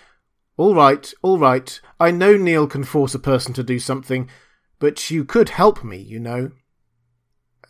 All 0.57 0.75
right, 0.75 1.13
all 1.23 1.39
right. 1.39 1.81
I 1.99 2.11
know 2.11 2.37
Neil 2.37 2.67
can 2.67 2.85
force 2.85 3.15
a 3.15 3.19
person 3.19 3.55
to 3.55 3.63
do 3.63 3.79
something, 3.79 4.29
but 4.79 5.11
you 5.11 5.25
could 5.25 5.51
help 5.51 5.83
me, 5.83 5.97
you 5.97 6.21
know. 6.21 6.51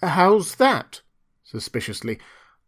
How's 0.03 0.57
that? 0.57 1.03
Suspiciously. 1.45 2.19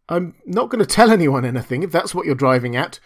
I'm 0.07 0.35
not 0.45 0.69
going 0.69 0.79
to 0.79 0.85
tell 0.85 1.11
anyone 1.11 1.45
anything, 1.45 1.83
if 1.83 1.91
that's 1.91 2.13
what 2.13 2.25
you're 2.25 2.35
driving 2.35 2.75
at. 2.75 2.99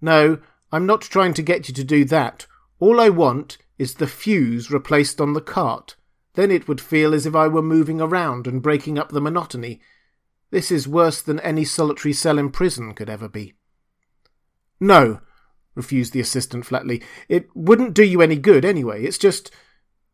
No, 0.00 0.38
I'm 0.70 0.86
not 0.86 1.00
trying 1.00 1.34
to 1.34 1.42
get 1.42 1.68
you 1.68 1.74
to 1.74 1.84
do 1.84 2.04
that. 2.06 2.46
All 2.78 3.00
I 3.00 3.08
want 3.08 3.58
is 3.78 3.94
the 3.94 4.06
fuse 4.06 4.70
replaced 4.70 5.20
on 5.20 5.32
the 5.32 5.40
cart. 5.40 5.96
Then 6.34 6.50
it 6.50 6.68
would 6.68 6.80
feel 6.80 7.14
as 7.14 7.26
if 7.26 7.34
I 7.34 7.48
were 7.48 7.62
moving 7.62 8.00
around 8.00 8.46
and 8.46 8.62
breaking 8.62 8.98
up 8.98 9.10
the 9.10 9.20
monotony. 9.20 9.80
This 10.50 10.70
is 10.70 10.88
worse 10.88 11.20
than 11.22 11.40
any 11.40 11.64
solitary 11.64 12.12
cell 12.12 12.38
in 12.38 12.50
prison 12.50 12.94
could 12.94 13.10
ever 13.10 13.28
be. 13.28 13.54
No, 14.80 15.20
refused 15.74 16.12
the 16.12 16.20
assistant 16.20 16.66
flatly. 16.66 17.02
It 17.28 17.48
wouldn't 17.54 17.94
do 17.94 18.04
you 18.04 18.22
any 18.22 18.36
good 18.36 18.64
anyway. 18.64 19.04
It's 19.04 19.18
just. 19.18 19.50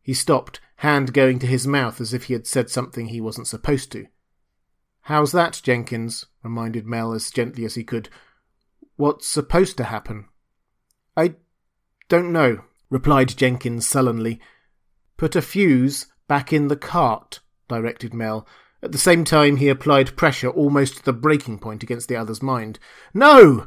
He 0.01 0.13
stopped, 0.13 0.59
hand 0.77 1.13
going 1.13 1.39
to 1.39 1.47
his 1.47 1.65
mouth 1.65 2.01
as 2.01 2.13
if 2.13 2.25
he 2.25 2.33
had 2.33 2.45
said 2.45 2.69
something 2.69 3.07
he 3.07 3.21
wasn't 3.21 3.47
supposed 3.47 3.91
to. 3.93 4.07
How's 5.03 5.31
that, 5.31 5.61
Jenkins? 5.63 6.25
reminded 6.43 6.85
Mel 6.85 7.13
as 7.13 7.31
gently 7.31 7.65
as 7.65 7.75
he 7.75 7.83
could. 7.83 8.09
What's 8.95 9.27
supposed 9.27 9.77
to 9.77 9.85
happen? 9.85 10.25
I 11.15 11.35
don't 12.09 12.31
know, 12.31 12.63
replied 12.89 13.35
Jenkins 13.35 13.87
sullenly. 13.87 14.39
Put 15.17 15.35
a 15.35 15.41
fuse 15.41 16.07
back 16.27 16.51
in 16.51 16.67
the 16.67 16.75
cart, 16.75 17.39
directed 17.67 18.13
Mel, 18.13 18.47
at 18.83 18.91
the 18.91 18.97
same 18.97 19.23
time, 19.23 19.55
he 19.55 19.69
applied 19.69 20.17
pressure 20.17 20.49
almost 20.49 20.97
to 20.97 21.05
the 21.05 21.13
breaking 21.13 21.57
point 21.57 21.83
against 21.83 22.09
the 22.09 22.17
other's 22.17 22.43
mind. 22.43 22.79
No! 23.13 23.65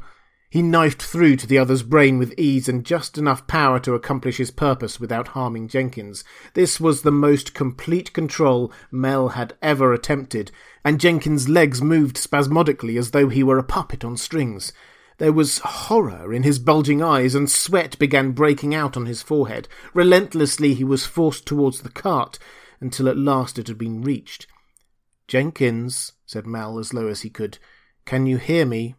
He 0.50 0.60
knifed 0.60 1.02
through 1.02 1.36
to 1.36 1.46
the 1.46 1.56
other's 1.56 1.82
brain 1.82 2.18
with 2.18 2.34
ease 2.36 2.68
and 2.68 2.84
just 2.84 3.16
enough 3.16 3.46
power 3.46 3.80
to 3.80 3.94
accomplish 3.94 4.36
his 4.36 4.50
purpose 4.50 5.00
without 5.00 5.28
harming 5.28 5.68
Jenkins. 5.68 6.22
This 6.52 6.78
was 6.78 7.00
the 7.00 7.10
most 7.10 7.54
complete 7.54 8.12
control 8.12 8.70
Mel 8.90 9.30
had 9.30 9.54
ever 9.62 9.94
attempted, 9.94 10.50
and 10.84 11.00
Jenkins' 11.00 11.48
legs 11.48 11.80
moved 11.80 12.18
spasmodically 12.18 12.98
as 12.98 13.12
though 13.12 13.28
he 13.28 13.42
were 13.42 13.58
a 13.58 13.64
puppet 13.64 14.04
on 14.04 14.18
strings. 14.18 14.72
There 15.16 15.32
was 15.32 15.58
horror 15.58 16.32
in 16.34 16.42
his 16.42 16.58
bulging 16.58 17.02
eyes, 17.02 17.34
and 17.34 17.50
sweat 17.50 17.98
began 17.98 18.32
breaking 18.32 18.74
out 18.74 18.98
on 18.98 19.06
his 19.06 19.22
forehead. 19.22 19.66
Relentlessly 19.94 20.74
he 20.74 20.84
was 20.84 21.06
forced 21.06 21.46
towards 21.46 21.80
the 21.80 21.88
cart, 21.88 22.38
until 22.80 23.08
at 23.08 23.16
last 23.16 23.58
it 23.58 23.68
had 23.68 23.78
been 23.78 24.02
reached. 24.02 24.46
Jenkins, 25.28 26.12
said 26.24 26.46
Mel 26.46 26.78
as 26.78 26.94
low 26.94 27.08
as 27.08 27.22
he 27.22 27.30
could, 27.30 27.58
can 28.04 28.26
you 28.26 28.36
hear 28.36 28.64
me? 28.64 28.94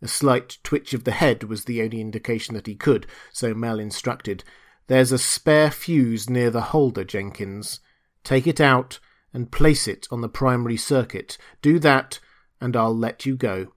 A 0.00 0.08
slight 0.08 0.58
twitch 0.62 0.94
of 0.94 1.04
the 1.04 1.12
head 1.12 1.44
was 1.44 1.64
the 1.64 1.82
only 1.82 2.00
indication 2.00 2.54
that 2.54 2.66
he 2.66 2.74
could, 2.74 3.06
so 3.32 3.54
Mel 3.54 3.78
instructed. 3.78 4.44
There's 4.86 5.12
a 5.12 5.18
spare 5.18 5.70
fuse 5.70 6.28
near 6.28 6.50
the 6.50 6.60
holder, 6.60 7.04
Jenkins. 7.04 7.80
Take 8.22 8.46
it 8.46 8.60
out 8.60 8.98
and 9.32 9.50
place 9.50 9.88
it 9.88 10.06
on 10.10 10.20
the 10.20 10.28
primary 10.28 10.76
circuit. 10.76 11.36
Do 11.62 11.78
that, 11.80 12.20
and 12.60 12.76
I'll 12.76 12.96
let 12.96 13.26
you 13.26 13.36
go. 13.36 13.72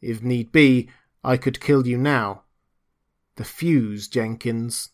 If 0.00 0.22
need 0.22 0.52
be, 0.52 0.88
I 1.24 1.36
could 1.36 1.60
kill 1.60 1.86
you 1.86 1.98
now. 1.98 2.42
The 3.36 3.44
fuse, 3.44 4.08
Jenkins. 4.08 4.90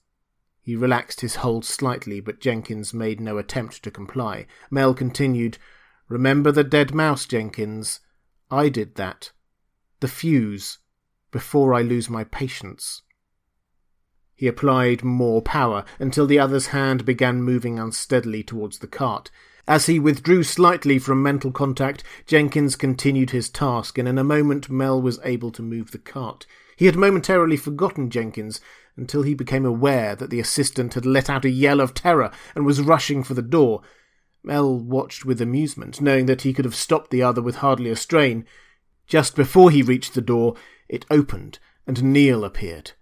He 0.63 0.77
relaxed 0.77 1.21
his 1.21 1.37
hold 1.37 1.65
slightly, 1.65 2.21
but 2.21 2.41
Jenkins 2.41 2.95
made 2.95 3.21
no 3.21 3.37
attempt 3.37 3.83
to 3.83 3.91
comply. 3.91 4.47
Mel 4.71 4.95
continued, 4.95 5.59
Remember 6.09 6.53
the 6.53 6.65
dead 6.65 6.95
mouse, 6.95 7.27
Jenkins? 7.27 8.01
I 8.51 8.69
did 8.69 8.97
that. 8.97 9.33
The 10.01 10.09
fuse, 10.09 10.79
before 11.31 11.75
I 11.75 11.83
lose 11.83 12.11
my 12.11 12.25
patience. 12.25 13.03
He 14.35 14.47
applied 14.47 15.05
more 15.05 15.41
power 15.41 15.85
until 15.99 16.27
the 16.27 16.39
other's 16.39 16.69
hand 16.69 17.05
began 17.05 17.43
moving 17.43 17.79
unsteadily 17.79 18.43
towards 18.43 18.81
the 18.81 18.87
cart. 18.87 19.31
As 19.67 19.87
he 19.87 19.99
withdrew 19.99 20.43
slightly 20.43 20.99
from 20.99 21.23
mental 21.23 21.51
contact, 21.51 22.05
Jenkins 22.27 22.77
continued 22.77 23.31
his 23.31 23.49
task, 23.49 23.97
and 23.97 24.07
in 24.07 24.19
a 24.19 24.25
moment 24.25 24.69
Mel 24.69 25.01
was 25.01 25.21
able 25.25 25.51
to 25.53 25.63
move 25.63 25.93
the 25.93 25.99
cart. 25.99 26.47
He 26.77 26.87
had 26.87 26.97
momentarily 26.97 27.57
forgotten 27.57 28.11
Jenkins 28.11 28.61
until 28.97 29.23
he 29.23 29.35
became 29.35 29.65
aware 29.65 30.15
that 30.17 30.31
the 30.31 30.41
assistant 30.41 30.95
had 30.95 31.07
let 31.07 31.31
out 31.31 31.45
a 31.45 31.51
yell 31.51 31.81
of 31.81 31.95
terror 31.95 32.31
and 32.55 32.67
was 32.67 32.83
rushing 32.83 33.23
for 33.23 33.35
the 33.35 33.43
door. 33.43 33.81
Mel 34.45 34.79
watched 34.79 35.25
with 35.25 35.41
amusement, 35.41 36.01
knowing 36.01 36.27
that 36.27 36.43
he 36.43 36.53
could 36.53 36.65
have 36.65 36.75
stopped 36.75 37.11
the 37.11 37.23
other 37.23 37.41
with 37.41 37.57
hardly 37.57 37.91
a 37.91 37.97
strain. 37.97 38.45
Just 39.07 39.35
before 39.35 39.71
he 39.71 39.83
reached 39.83 40.15
the 40.15 40.21
door, 40.21 40.55
it 40.89 41.07
opened, 41.11 41.59
and 41.87 42.03
Neil 42.03 42.45
appeared. 42.45 42.93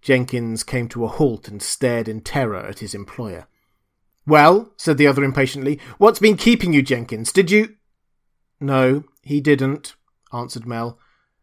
Jenkins 0.00 0.64
came 0.64 0.88
to 0.88 1.04
a 1.04 1.08
halt 1.08 1.48
and 1.48 1.62
stared 1.62 2.08
in 2.08 2.20
terror 2.20 2.64
at 2.64 2.78
his 2.78 2.94
employer. 2.94 3.46
Well, 4.26 4.72
said 4.76 4.98
the 4.98 5.06
other 5.06 5.24
impatiently, 5.24 5.78
what's 5.98 6.18
been 6.18 6.36
keeping 6.36 6.72
you, 6.72 6.82
Jenkins? 6.82 7.32
Did 7.32 7.50
you. 7.50 7.76
No, 8.60 9.04
he 9.22 9.40
didn't, 9.40 9.94
answered 10.32 10.66
Mel. 10.66 10.98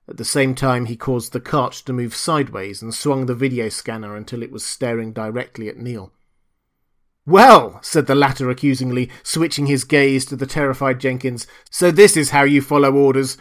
At 0.07 0.17
the 0.17 0.25
same 0.25 0.53
time, 0.53 0.85
he 0.85 0.95
caused 0.95 1.33
the 1.33 1.39
cart 1.39 1.73
to 1.85 1.93
move 1.93 2.15
sideways 2.15 2.81
and 2.81 2.93
swung 2.93 3.25
the 3.25 3.33
video 3.33 3.69
scanner 3.69 4.15
until 4.15 4.43
it 4.43 4.51
was 4.51 4.63
staring 4.63 5.13
directly 5.13 5.67
at 5.67 5.77
Neil. 5.77 6.13
Well, 7.27 7.79
said 7.81 8.05
the 8.05 8.13
latter 8.13 8.51
accusingly, 8.51 9.09
switching 9.23 9.65
his 9.65 9.83
gaze 9.83 10.25
to 10.25 10.35
the 10.35 10.45
terrified 10.45 10.99
Jenkins, 10.99 11.47
so 11.71 11.89
this 11.89 12.15
is 12.15 12.29
how 12.29 12.43
you 12.43 12.61
follow 12.61 12.93
orders. 12.93 13.37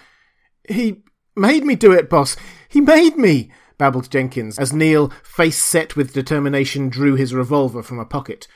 He 0.66 1.02
made 1.36 1.64
me 1.64 1.74
do 1.74 1.92
it, 1.92 2.08
boss. 2.08 2.34
He 2.66 2.80
made 2.80 3.18
me, 3.18 3.52
babbled 3.76 4.10
Jenkins, 4.10 4.58
as 4.58 4.72
Neil, 4.72 5.12
face 5.22 5.58
set 5.58 5.96
with 5.96 6.14
determination, 6.14 6.88
drew 6.88 7.14
his 7.14 7.34
revolver 7.34 7.82
from 7.82 7.98
a 7.98 8.06
pocket. 8.06 8.48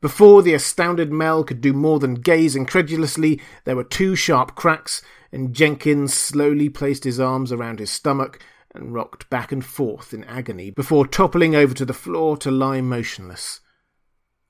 Before 0.00 0.40
the 0.40 0.54
astounded 0.54 1.10
Mel 1.10 1.42
could 1.42 1.60
do 1.60 1.72
more 1.72 1.98
than 1.98 2.14
gaze 2.14 2.54
incredulously, 2.54 3.40
there 3.64 3.74
were 3.74 3.82
two 3.82 4.14
sharp 4.14 4.54
cracks, 4.54 5.02
and 5.32 5.52
Jenkins 5.52 6.14
slowly 6.14 6.68
placed 6.68 7.02
his 7.02 7.18
arms 7.18 7.50
around 7.50 7.80
his 7.80 7.90
stomach 7.90 8.38
and 8.72 8.94
rocked 8.94 9.28
back 9.30 9.50
and 9.50 9.64
forth 9.64 10.14
in 10.14 10.22
agony 10.24 10.70
before 10.70 11.08
toppling 11.08 11.56
over 11.56 11.74
to 11.74 11.84
the 11.84 11.92
floor 11.92 12.36
to 12.36 12.52
lie 12.52 12.80
motionless. 12.80 13.60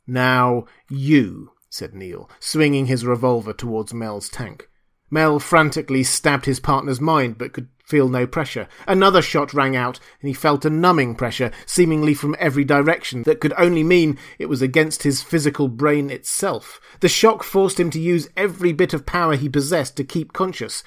Now, 0.07 0.67
you, 0.89 1.53
said 1.69 1.95
Neil, 1.95 2.31
swinging 2.41 2.87
his 2.87 3.05
revolver 3.05 3.53
towards 3.53 3.93
Mel's 3.93 4.29
tank. 4.29 4.69
Mel 5.11 5.39
frantically 5.39 6.03
stabbed 6.03 6.47
his 6.47 6.59
partner's 6.59 7.01
mind, 7.01 7.39
but 7.39 7.53
could 7.53 7.69
feel 7.85 8.09
no 8.09 8.27
pressure. 8.27 8.67
Another 8.89 9.23
shot 9.23 9.55
rang 9.55 9.77
out, 9.77 10.01
and 10.21 10.29
he 10.29 10.35
felt 10.35 10.65
a 10.65 10.71
numbing 10.71 11.15
pressure, 11.15 11.53
seemingly 11.65 12.13
from 12.13 12.35
every 12.41 12.65
direction, 12.65 13.23
that 13.23 13.41
could 13.41 13.53
only 13.57 13.85
mean 13.85 14.19
it 14.39 14.47
was 14.47 14.63
against 14.63 15.05
his 15.05 15.23
physical 15.23 15.69
brain 15.69 16.11
itself. 16.11 16.81
The 17.01 17.09
shock 17.09 17.45
forced 17.45 17.79
him 17.79 17.91
to 17.91 18.01
use 18.01 18.29
every 18.37 18.73
bit 18.73 18.93
of 18.93 19.07
power 19.07 19.37
he 19.37 19.49
possessed 19.49 19.97
to 19.97 20.05
keep 20.05 20.33
conscious. 20.33 20.83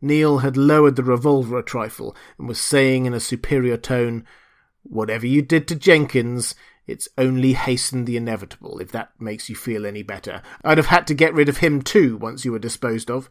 Neil 0.00 0.38
had 0.38 0.56
lowered 0.56 0.94
the 0.94 1.02
revolver 1.02 1.58
a 1.58 1.62
trifle, 1.62 2.14
and 2.38 2.46
was 2.46 2.60
saying 2.60 3.06
in 3.06 3.14
a 3.14 3.20
superior 3.20 3.76
tone, 3.76 4.24
Whatever 4.84 5.26
you 5.26 5.40
did 5.40 5.66
to 5.68 5.74
Jenkins, 5.74 6.54
it's 6.86 7.08
only 7.16 7.54
hastened 7.54 8.06
the 8.06 8.16
inevitable, 8.16 8.78
if 8.78 8.92
that 8.92 9.10
makes 9.18 9.48
you 9.48 9.56
feel 9.56 9.86
any 9.86 10.02
better. 10.02 10.42
I'd 10.64 10.78
have 10.78 10.88
had 10.88 11.06
to 11.08 11.14
get 11.14 11.34
rid 11.34 11.48
of 11.48 11.58
him 11.58 11.82
too, 11.82 12.16
once 12.16 12.44
you 12.44 12.52
were 12.52 12.58
disposed 12.58 13.10
of. 13.10 13.30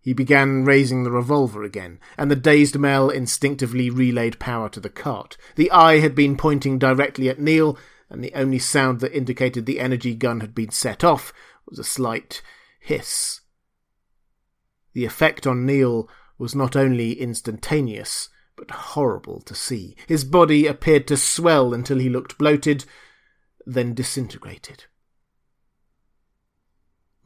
He 0.00 0.12
began 0.12 0.64
raising 0.64 1.04
the 1.04 1.10
revolver 1.10 1.62
again, 1.62 1.98
and 2.18 2.30
the 2.30 2.36
dazed 2.36 2.78
Mel 2.78 3.08
instinctively 3.08 3.88
relayed 3.88 4.38
power 4.38 4.68
to 4.68 4.80
the 4.80 4.90
cart. 4.90 5.38
The 5.56 5.70
eye 5.70 6.00
had 6.00 6.14
been 6.14 6.36
pointing 6.36 6.78
directly 6.78 7.28
at 7.28 7.40
Neil, 7.40 7.78
and 8.10 8.22
the 8.22 8.34
only 8.34 8.58
sound 8.58 9.00
that 9.00 9.16
indicated 9.16 9.64
the 9.64 9.80
energy 9.80 10.14
gun 10.14 10.40
had 10.40 10.54
been 10.54 10.70
set 10.70 11.02
off 11.02 11.32
was 11.66 11.78
a 11.78 11.84
slight 11.84 12.42
hiss. 12.80 13.40
The 14.92 15.04
effect 15.04 15.46
on 15.46 15.64
Neil 15.64 16.08
was 16.38 16.54
not 16.54 16.76
only 16.76 17.12
instantaneous, 17.12 18.28
but 18.56 18.70
horrible 18.70 19.40
to 19.42 19.54
see. 19.54 19.96
His 20.06 20.24
body 20.24 20.66
appeared 20.66 21.06
to 21.08 21.16
swell 21.16 21.74
until 21.74 21.98
he 21.98 22.08
looked 22.08 22.38
bloated, 22.38 22.84
then 23.66 23.94
disintegrated. 23.94 24.84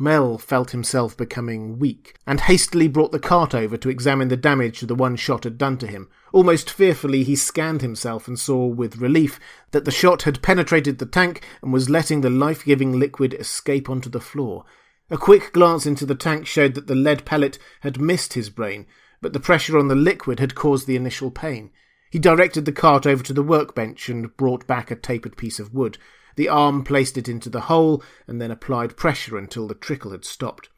Mel 0.01 0.39
felt 0.39 0.71
himself 0.71 1.17
becoming 1.17 1.81
weak, 1.81 2.15
and 2.25 2.43
hastily 2.43 2.87
brought 2.87 3.11
the 3.11 3.19
cart 3.19 3.53
over 3.53 3.77
to 3.77 3.89
examine 3.89 4.29
the 4.29 4.37
damage 4.37 4.81
the 4.81 4.95
one 4.95 5.17
shot 5.17 5.43
had 5.43 5.59
done 5.59 5.77
to 5.79 5.89
him. 5.89 6.09
Almost 6.33 6.71
fearfully, 6.71 7.25
he 7.25 7.35
scanned 7.35 7.83
himself 7.83 8.29
and 8.29 8.39
saw 8.39 8.65
with 8.65 8.99
relief 8.99 9.41
that 9.73 9.85
the 9.85 9.91
shot 9.91 10.23
had 10.23 10.41
penetrated 10.41 10.99
the 10.99 11.07
tank 11.07 11.45
and 11.63 11.73
was 11.73 11.91
letting 11.91 12.21
the 12.21 12.31
life 12.31 12.65
giving 12.65 12.97
liquid 12.97 13.35
escape 13.35 13.91
onto 13.91 14.09
the 14.09 14.21
floor. 14.21 14.65
A 15.11 15.19
quick 15.19 15.53
glance 15.53 15.85
into 15.85 16.07
the 16.07 16.15
tank 16.15 16.47
showed 16.47 16.75
that 16.75 16.87
the 16.87 16.95
lead 16.95 17.25
pellet 17.25 17.59
had 17.81 18.01
missed 18.01 18.35
his 18.35 18.51
brain, 18.51 18.87
but 19.21 19.33
the 19.33 19.41
pressure 19.41 19.79
on 19.79 19.89
the 19.89 19.95
liquid 19.95 20.41
had 20.41 20.55
caused 20.55 20.87
the 20.87 20.97
initial 20.97 21.31
pain. 21.31 21.71
He 22.11 22.19
directed 22.19 22.65
the 22.65 22.73
cart 22.73 23.07
over 23.07 23.23
to 23.25 23.33
the 23.33 23.43
workbench 23.43 24.09
and 24.09 24.37
brought 24.37 24.67
back 24.67 24.91
a 24.91 24.97
tapered 24.97 25.37
piece 25.37 25.59
of 25.59 25.75
wood. 25.75 25.99
The 26.37 26.49
arm 26.49 26.85
placed 26.85 27.19
it 27.19 27.29
into 27.29 27.51
the 27.51 27.63
hole 27.63 28.03
and 28.27 28.41
then 28.41 28.51
applied 28.51 28.97
pressure 28.97 29.37
until 29.37 29.67
the 29.67 29.75
trickle 29.75 30.13
had 30.13 30.25
stopped. 30.25 30.69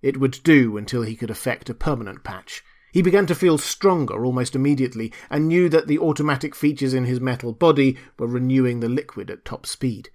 It 0.00 0.18
would 0.18 0.40
do 0.42 0.76
until 0.76 1.02
he 1.02 1.16
could 1.16 1.30
effect 1.30 1.68
a 1.68 1.74
permanent 1.74 2.22
patch. 2.22 2.62
He 2.92 3.02
began 3.02 3.26
to 3.26 3.34
feel 3.34 3.58
stronger 3.58 4.24
almost 4.24 4.54
immediately 4.54 5.12
and 5.28 5.48
knew 5.48 5.68
that 5.68 5.88
the 5.88 5.98
automatic 5.98 6.54
features 6.54 6.94
in 6.94 7.04
his 7.04 7.20
metal 7.20 7.52
body 7.52 7.98
were 8.18 8.26
renewing 8.26 8.80
the 8.80 8.88
liquid 8.88 9.30
at 9.30 9.44
top 9.44 9.66
speed. 9.66 10.10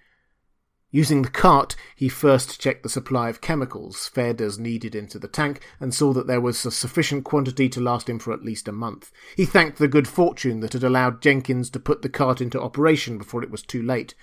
Using 0.95 1.23
the 1.23 1.29
cart, 1.29 1.75
he 1.95 2.07
first 2.07 2.61
checked 2.61 2.83
the 2.83 2.87
supply 2.87 3.27
of 3.27 3.41
chemicals 3.41 4.07
fed 4.07 4.39
as 4.39 4.59
needed 4.59 4.93
into 4.93 5.17
the 5.17 5.27
tank 5.27 5.59
and 5.79 5.91
saw 5.91 6.13
that 6.13 6.27
there 6.27 6.39
was 6.39 6.63
a 6.67 6.71
sufficient 6.71 7.23
quantity 7.23 7.67
to 7.69 7.81
last 7.81 8.07
him 8.07 8.19
for 8.19 8.31
at 8.31 8.45
least 8.45 8.67
a 8.67 8.71
month. 8.71 9.11
He 9.35 9.43
thanked 9.43 9.79
the 9.79 9.87
good 9.87 10.07
fortune 10.07 10.59
that 10.59 10.73
had 10.73 10.83
allowed 10.83 11.19
Jenkins 11.19 11.71
to 11.71 11.79
put 11.79 12.03
the 12.03 12.09
cart 12.09 12.41
into 12.41 12.61
operation 12.61 13.17
before 13.17 13.41
it 13.41 13.49
was 13.49 13.63
too 13.63 13.81
late. 13.81 14.13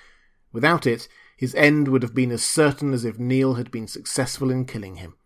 Without 0.53 0.87
it, 0.87 1.09
his 1.37 1.57
end 1.57 1.89
would 1.89 2.05
have 2.05 2.15
been 2.15 2.31
as 2.31 2.45
certain 2.45 2.95
as 2.95 3.05
if 3.05 3.19
Neil 3.19 3.55
had 3.55 3.73
been 3.73 3.89
successful 3.89 4.49
in 4.49 4.65
killing 4.65 4.95
him. 4.95 5.17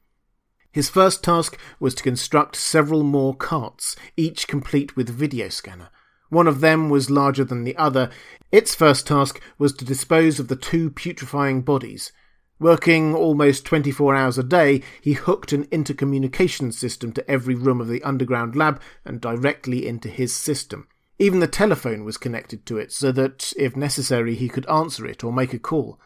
His 0.72 0.88
first 0.88 1.22
task 1.22 1.59
was 1.78 1.95
to 1.97 2.03
construct 2.03 2.57
several 2.57 3.03
more 3.03 3.34
carts, 3.34 3.97
each 4.16 4.49
complete 4.49 4.97
with 4.97 5.11
video 5.11 5.51
scanner. 5.51 5.90
One 6.29 6.47
of 6.47 6.61
them 6.61 6.89
was 6.91 7.11
larger 7.11 7.45
than 7.45 7.64
the 7.64 7.77
other. 7.77 8.11
Its 8.51 8.75
first 8.75 9.07
task 9.07 9.41
was 9.59 9.72
to 9.75 9.85
dispose 9.85 10.41
of 10.41 10.49
the 10.49 10.57
two 10.57 10.91
putrefying 10.91 11.62
bodies. 11.62 12.12
Working 12.61 13.14
almost 13.14 13.64
24 13.64 14.14
hours 14.14 14.39
a 14.39 14.45
day, 14.45 14.83
he 15.01 15.14
hooked 15.14 15.53
an 15.53 15.64
intercommunication 15.66 16.72
system 16.72 17.12
to 17.12 17.31
every 17.31 17.55
room 17.55 17.81
of 17.81 17.89
the 17.89 18.03
underground 18.03 18.55
lab 18.55 18.81
and 19.05 19.20
directly 19.20 19.87
into 19.87 20.09
his 20.09 20.35
system. 20.35 20.87
Even 21.18 21.41
the 21.41 21.49
telephone 21.49 22.05
was 22.05 22.16
connected 22.16 22.64
to 22.66 22.79
it 22.79 22.93
so 22.93 23.11
that, 23.12 23.53
if 23.57 23.77
necessary, 23.77 24.35
he 24.35 24.49
could 24.49 24.68
answer 24.68 25.05
it 25.05 25.25
or 25.25 25.33
make 25.33 25.53
a 25.53 25.59
call. 25.59 26.01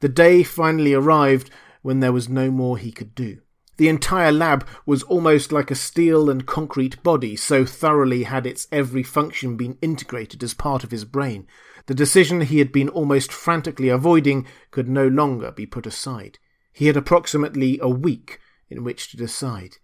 The 0.00 0.08
day 0.08 0.42
finally 0.42 0.94
arrived 0.94 1.50
when 1.82 2.00
there 2.00 2.12
was 2.12 2.28
no 2.28 2.50
more 2.50 2.78
he 2.78 2.90
could 2.90 3.14
do. 3.14 3.41
The 3.78 3.88
entire 3.88 4.32
lab 4.32 4.66
was 4.84 5.02
almost 5.04 5.50
like 5.50 5.70
a 5.70 5.74
steel 5.74 6.28
and 6.28 6.46
concrete 6.46 7.02
body, 7.02 7.36
so 7.36 7.64
thoroughly 7.64 8.24
had 8.24 8.46
its 8.46 8.68
every 8.70 9.02
function 9.02 9.56
been 9.56 9.78
integrated 9.80 10.42
as 10.42 10.54
part 10.54 10.84
of 10.84 10.90
his 10.90 11.04
brain. 11.04 11.46
The 11.86 11.94
decision 11.94 12.42
he 12.42 12.58
had 12.58 12.70
been 12.70 12.88
almost 12.88 13.32
frantically 13.32 13.88
avoiding 13.88 14.46
could 14.70 14.88
no 14.88 15.08
longer 15.08 15.50
be 15.50 15.66
put 15.66 15.86
aside. 15.86 16.38
He 16.72 16.86
had 16.86 16.96
approximately 16.96 17.78
a 17.80 17.88
week 17.88 18.38
in 18.68 18.84
which 18.84 19.10
to 19.10 19.16
decide. 19.16 19.78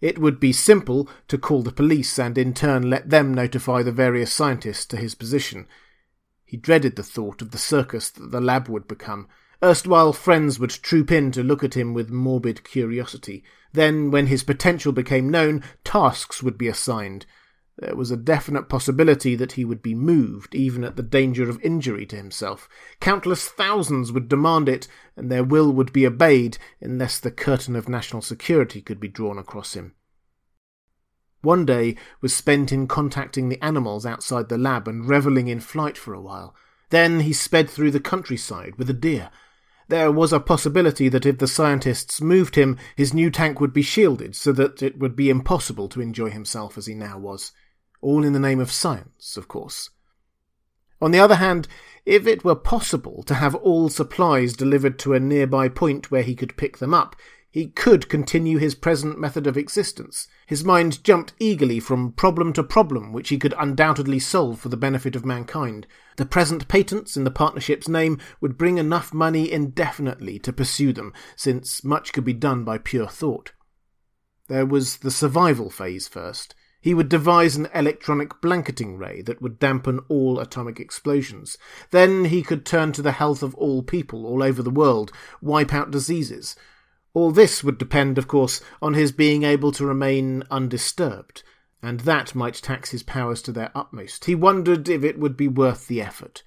It 0.00 0.18
would 0.18 0.40
be 0.40 0.52
simple 0.52 1.08
to 1.28 1.38
call 1.38 1.62
the 1.62 1.72
police 1.72 2.18
and 2.18 2.36
in 2.36 2.54
turn 2.54 2.90
let 2.90 3.10
them 3.10 3.32
notify 3.32 3.82
the 3.82 3.92
various 3.92 4.32
scientists 4.32 4.84
to 4.86 4.96
his 4.96 5.14
position. 5.14 5.68
He 6.44 6.56
dreaded 6.56 6.96
the 6.96 7.04
thought 7.04 7.40
of 7.40 7.52
the 7.52 7.58
circus 7.58 8.10
that 8.10 8.32
the 8.32 8.40
lab 8.40 8.68
would 8.68 8.88
become, 8.88 9.28
Erstwhile 9.62 10.12
friends 10.12 10.58
would 10.58 10.70
troop 10.70 11.12
in 11.12 11.30
to 11.32 11.42
look 11.42 11.62
at 11.62 11.76
him 11.76 11.94
with 11.94 12.10
morbid 12.10 12.64
curiosity. 12.64 13.44
Then, 13.72 14.10
when 14.10 14.26
his 14.26 14.42
potential 14.42 14.92
became 14.92 15.30
known, 15.30 15.62
tasks 15.84 16.42
would 16.42 16.58
be 16.58 16.66
assigned. 16.66 17.26
There 17.78 17.94
was 17.94 18.10
a 18.10 18.16
definite 18.16 18.68
possibility 18.68 19.34
that 19.36 19.52
he 19.52 19.64
would 19.64 19.80
be 19.80 19.94
moved, 19.94 20.54
even 20.54 20.82
at 20.84 20.96
the 20.96 21.02
danger 21.02 21.48
of 21.48 21.60
injury 21.62 22.04
to 22.06 22.16
himself. 22.16 22.68
Countless 23.00 23.48
thousands 23.48 24.10
would 24.10 24.28
demand 24.28 24.68
it, 24.68 24.88
and 25.16 25.30
their 25.30 25.44
will 25.44 25.72
would 25.72 25.92
be 25.92 26.06
obeyed 26.06 26.58
unless 26.80 27.18
the 27.18 27.30
curtain 27.30 27.76
of 27.76 27.88
national 27.88 28.20
security 28.20 28.82
could 28.82 29.00
be 29.00 29.08
drawn 29.08 29.38
across 29.38 29.74
him. 29.74 29.94
One 31.40 31.64
day 31.64 31.96
was 32.20 32.34
spent 32.34 32.72
in 32.72 32.86
contacting 32.88 33.48
the 33.48 33.62
animals 33.62 34.04
outside 34.04 34.48
the 34.48 34.58
lab 34.58 34.86
and 34.86 35.08
revelling 35.08 35.48
in 35.48 35.60
flight 35.60 35.96
for 35.96 36.14
a 36.14 36.20
while. 36.20 36.54
Then 36.90 37.20
he 37.20 37.32
sped 37.32 37.70
through 37.70 37.92
the 37.92 38.00
countryside 38.00 38.74
with 38.76 38.90
a 38.90 38.94
deer. 38.94 39.30
There 39.88 40.12
was 40.12 40.32
a 40.32 40.40
possibility 40.40 41.08
that 41.08 41.26
if 41.26 41.38
the 41.38 41.46
scientists 41.46 42.20
moved 42.20 42.54
him, 42.54 42.78
his 42.96 43.12
new 43.12 43.30
tank 43.30 43.60
would 43.60 43.72
be 43.72 43.82
shielded 43.82 44.36
so 44.36 44.52
that 44.52 44.82
it 44.82 44.98
would 44.98 45.16
be 45.16 45.30
impossible 45.30 45.88
to 45.90 46.00
enjoy 46.00 46.30
himself 46.30 46.78
as 46.78 46.86
he 46.86 46.94
now 46.94 47.18
was. 47.18 47.52
All 48.00 48.24
in 48.24 48.32
the 48.32 48.40
name 48.40 48.60
of 48.60 48.72
science, 48.72 49.36
of 49.36 49.48
course. 49.48 49.90
On 51.00 51.10
the 51.10 51.18
other 51.18 51.34
hand, 51.34 51.66
if 52.06 52.26
it 52.26 52.44
were 52.44 52.54
possible 52.54 53.22
to 53.24 53.34
have 53.34 53.54
all 53.56 53.88
supplies 53.88 54.54
delivered 54.54 54.98
to 55.00 55.14
a 55.14 55.20
nearby 55.20 55.68
point 55.68 56.10
where 56.10 56.22
he 56.22 56.36
could 56.36 56.56
pick 56.56 56.78
them 56.78 56.94
up, 56.94 57.16
he 57.52 57.66
could 57.66 58.08
continue 58.08 58.56
his 58.56 58.74
present 58.74 59.20
method 59.20 59.46
of 59.46 59.58
existence. 59.58 60.26
His 60.46 60.64
mind 60.64 61.04
jumped 61.04 61.34
eagerly 61.38 61.80
from 61.80 62.12
problem 62.12 62.54
to 62.54 62.64
problem 62.64 63.12
which 63.12 63.28
he 63.28 63.38
could 63.38 63.52
undoubtedly 63.58 64.18
solve 64.20 64.58
for 64.58 64.70
the 64.70 64.76
benefit 64.76 65.14
of 65.14 65.26
mankind. 65.26 65.86
The 66.16 66.24
present 66.24 66.66
patents 66.66 67.14
in 67.14 67.24
the 67.24 67.30
partnership's 67.30 67.88
name 67.88 68.18
would 68.40 68.56
bring 68.56 68.78
enough 68.78 69.12
money 69.12 69.52
indefinitely 69.52 70.38
to 70.38 70.52
pursue 70.52 70.94
them, 70.94 71.12
since 71.36 71.84
much 71.84 72.14
could 72.14 72.24
be 72.24 72.32
done 72.32 72.64
by 72.64 72.78
pure 72.78 73.06
thought. 73.06 73.52
There 74.48 74.66
was 74.66 74.96
the 74.96 75.10
survival 75.10 75.68
phase 75.68 76.08
first. 76.08 76.54
He 76.80 76.94
would 76.94 77.10
devise 77.10 77.54
an 77.54 77.68
electronic 77.74 78.40
blanketing 78.40 78.96
ray 78.96 79.20
that 79.22 79.42
would 79.42 79.58
dampen 79.58 80.00
all 80.08 80.40
atomic 80.40 80.80
explosions. 80.80 81.58
Then 81.90 82.24
he 82.24 82.42
could 82.42 82.64
turn 82.64 82.92
to 82.92 83.02
the 83.02 83.12
health 83.12 83.42
of 83.42 83.54
all 83.56 83.82
people 83.82 84.24
all 84.24 84.42
over 84.42 84.62
the 84.62 84.70
world, 84.70 85.12
wipe 85.42 85.74
out 85.74 85.90
diseases. 85.90 86.56
All 87.14 87.30
this 87.30 87.62
would 87.62 87.78
depend, 87.78 88.16
of 88.18 88.26
course, 88.26 88.60
on 88.80 88.94
his 88.94 89.12
being 89.12 89.42
able 89.42 89.72
to 89.72 89.86
remain 89.86 90.44
undisturbed, 90.50 91.42
and 91.82 92.00
that 92.00 92.34
might 92.34 92.54
tax 92.54 92.90
his 92.90 93.02
powers 93.02 93.42
to 93.42 93.52
their 93.52 93.70
utmost. 93.74 94.24
He 94.24 94.34
wondered 94.34 94.88
if 94.88 95.04
it 95.04 95.18
would 95.18 95.36
be 95.36 95.48
worth 95.48 95.88
the 95.88 96.00
effort. 96.00 96.42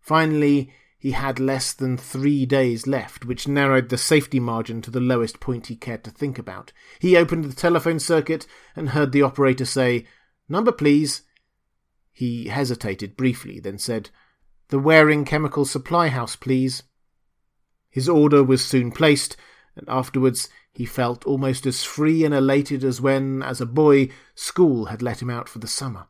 Finally, 0.00 0.72
he 0.98 1.12
had 1.12 1.38
less 1.38 1.72
than 1.72 1.96
three 1.96 2.46
days 2.46 2.86
left, 2.86 3.24
which 3.24 3.48
narrowed 3.48 3.88
the 3.88 3.98
safety 3.98 4.40
margin 4.40 4.82
to 4.82 4.90
the 4.90 5.00
lowest 5.00 5.40
point 5.40 5.68
he 5.68 5.76
cared 5.76 6.04
to 6.04 6.10
think 6.10 6.38
about. 6.38 6.72
He 6.98 7.16
opened 7.16 7.44
the 7.44 7.54
telephone 7.54 7.98
circuit 7.98 8.46
and 8.74 8.90
heard 8.90 9.12
the 9.12 9.22
operator 9.22 9.64
say, 9.64 10.06
Number, 10.48 10.72
please. 10.72 11.22
He 12.12 12.48
hesitated 12.48 13.16
briefly, 13.16 13.60
then 13.60 13.78
said, 13.78 14.10
The 14.68 14.78
Waring 14.78 15.24
Chemical 15.24 15.64
Supply 15.64 16.08
House, 16.08 16.34
please. 16.34 16.82
His 17.96 18.10
order 18.10 18.44
was 18.44 18.62
soon 18.62 18.90
placed, 18.92 19.38
and 19.74 19.88
afterwards 19.88 20.50
he 20.70 20.84
felt 20.84 21.24
almost 21.24 21.64
as 21.64 21.82
free 21.82 22.26
and 22.26 22.34
elated 22.34 22.84
as 22.84 23.00
when, 23.00 23.42
as 23.42 23.58
a 23.58 23.64
boy, 23.64 24.10
school 24.34 24.84
had 24.84 25.00
let 25.00 25.22
him 25.22 25.30
out 25.30 25.48
for 25.48 25.60
the 25.60 25.66
summer. 25.66 26.04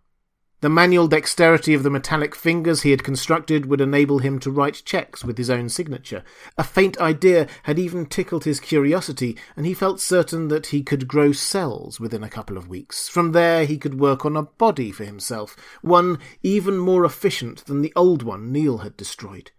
The 0.62 0.68
manual 0.68 1.06
dexterity 1.06 1.74
of 1.74 1.84
the 1.84 1.90
metallic 1.90 2.34
fingers 2.34 2.82
he 2.82 2.90
had 2.90 3.04
constructed 3.04 3.66
would 3.66 3.80
enable 3.80 4.18
him 4.18 4.40
to 4.40 4.50
write 4.50 4.82
checks 4.84 5.24
with 5.24 5.38
his 5.38 5.48
own 5.48 5.68
signature. 5.68 6.24
A 6.58 6.64
faint 6.64 6.98
idea 6.98 7.46
had 7.62 7.78
even 7.78 8.06
tickled 8.06 8.42
his 8.42 8.58
curiosity, 8.58 9.36
and 9.56 9.64
he 9.64 9.72
felt 9.72 10.00
certain 10.00 10.48
that 10.48 10.66
he 10.66 10.82
could 10.82 11.06
grow 11.06 11.30
cells 11.30 12.00
within 12.00 12.24
a 12.24 12.28
couple 12.28 12.56
of 12.56 12.68
weeks. 12.68 13.08
From 13.08 13.30
there 13.30 13.64
he 13.64 13.78
could 13.78 14.00
work 14.00 14.26
on 14.26 14.36
a 14.36 14.42
body 14.42 14.90
for 14.90 15.04
himself, 15.04 15.56
one 15.82 16.18
even 16.42 16.78
more 16.78 17.04
efficient 17.04 17.64
than 17.66 17.80
the 17.80 17.92
old 17.94 18.24
one 18.24 18.50
Neil 18.50 18.78
had 18.78 18.96
destroyed. 18.96 19.52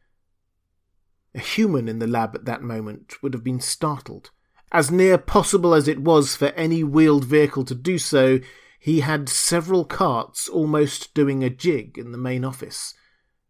A 1.37 1.39
human 1.39 1.87
in 1.87 1.99
the 1.99 2.07
lab 2.07 2.33
at 2.33 2.45
that 2.45 2.63
moment 2.63 3.21
would 3.21 3.35
have 3.35 3.43
been 3.43 3.59
startled. 3.59 4.31
As 4.71 4.89
near 4.89 5.19
possible 5.19 5.75
as 5.75 5.87
it 5.87 5.99
was 5.99 6.35
for 6.35 6.47
any 6.47 6.83
wheeled 6.83 7.25
vehicle 7.25 7.63
to 7.65 7.75
do 7.75 7.99
so, 7.99 8.39
he 8.79 9.01
had 9.01 9.29
several 9.29 9.85
carts 9.85 10.49
almost 10.49 11.13
doing 11.13 11.43
a 11.43 11.51
jig 11.51 11.95
in 11.95 12.11
the 12.11 12.17
main 12.17 12.43
office. 12.43 12.95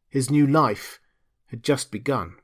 His 0.09 0.29
new 0.29 0.45
life 0.45 0.99
had 1.45 1.63
just 1.63 1.89
begun. 1.89 2.35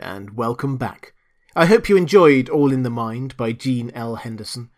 And 0.00 0.36
welcome 0.36 0.78
back. 0.78 1.12
I 1.54 1.66
hope 1.66 1.88
you 1.88 1.96
enjoyed 1.96 2.48
All 2.48 2.72
in 2.72 2.84
the 2.84 2.90
Mind 2.90 3.36
by 3.36 3.52
Gene 3.52 3.90
L. 3.94 4.16
Henderson. 4.16 4.70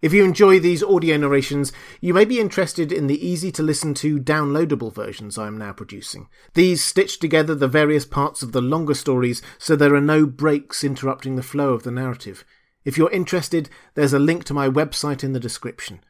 If 0.00 0.14
you 0.14 0.24
enjoy 0.24 0.58
these 0.58 0.82
audio 0.82 1.18
narrations, 1.18 1.70
you 2.00 2.14
may 2.14 2.24
be 2.24 2.40
interested 2.40 2.90
in 2.90 3.06
the 3.06 3.26
easy 3.26 3.52
to 3.52 3.62
listen 3.62 3.92
to 3.94 4.18
downloadable 4.18 4.94
versions 4.94 5.36
I 5.36 5.48
am 5.48 5.58
now 5.58 5.72
producing. 5.72 6.28
These 6.54 6.82
stitch 6.82 7.18
together 7.18 7.54
the 7.54 7.68
various 7.68 8.06
parts 8.06 8.42
of 8.42 8.52
the 8.52 8.62
longer 8.62 8.94
stories 8.94 9.42
so 9.58 9.76
there 9.76 9.94
are 9.94 10.00
no 10.00 10.24
breaks 10.24 10.82
interrupting 10.82 11.36
the 11.36 11.42
flow 11.42 11.74
of 11.74 11.82
the 11.82 11.90
narrative. 11.90 12.44
If 12.84 12.96
you're 12.96 13.10
interested, 13.10 13.68
there's 13.94 14.12
a 14.14 14.18
link 14.18 14.44
to 14.44 14.54
my 14.54 14.68
website 14.68 15.22
in 15.24 15.32
the 15.32 15.40
description. 15.40 16.00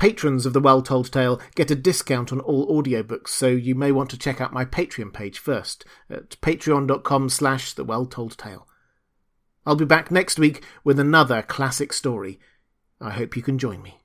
Patrons 0.00 0.46
of 0.46 0.54
The 0.54 0.60
Well 0.60 0.80
Told 0.80 1.12
Tale 1.12 1.38
get 1.54 1.70
a 1.70 1.74
discount 1.74 2.32
on 2.32 2.40
all 2.40 2.66
audiobooks, 2.82 3.28
so 3.28 3.48
you 3.48 3.74
may 3.74 3.92
want 3.92 4.08
to 4.08 4.18
check 4.18 4.40
out 4.40 4.50
my 4.50 4.64
Patreon 4.64 5.12
page 5.12 5.38
first 5.38 5.84
at 6.08 6.40
patreon.com 6.40 7.28
slash 7.28 7.74
The 7.74 7.84
Well 7.84 8.06
Told 8.06 8.38
Tale. 8.38 8.66
I'll 9.66 9.76
be 9.76 9.84
back 9.84 10.10
next 10.10 10.38
week 10.38 10.64
with 10.84 10.98
another 10.98 11.42
classic 11.42 11.92
story. 11.92 12.40
I 12.98 13.10
hope 13.10 13.36
you 13.36 13.42
can 13.42 13.58
join 13.58 13.82
me. 13.82 13.99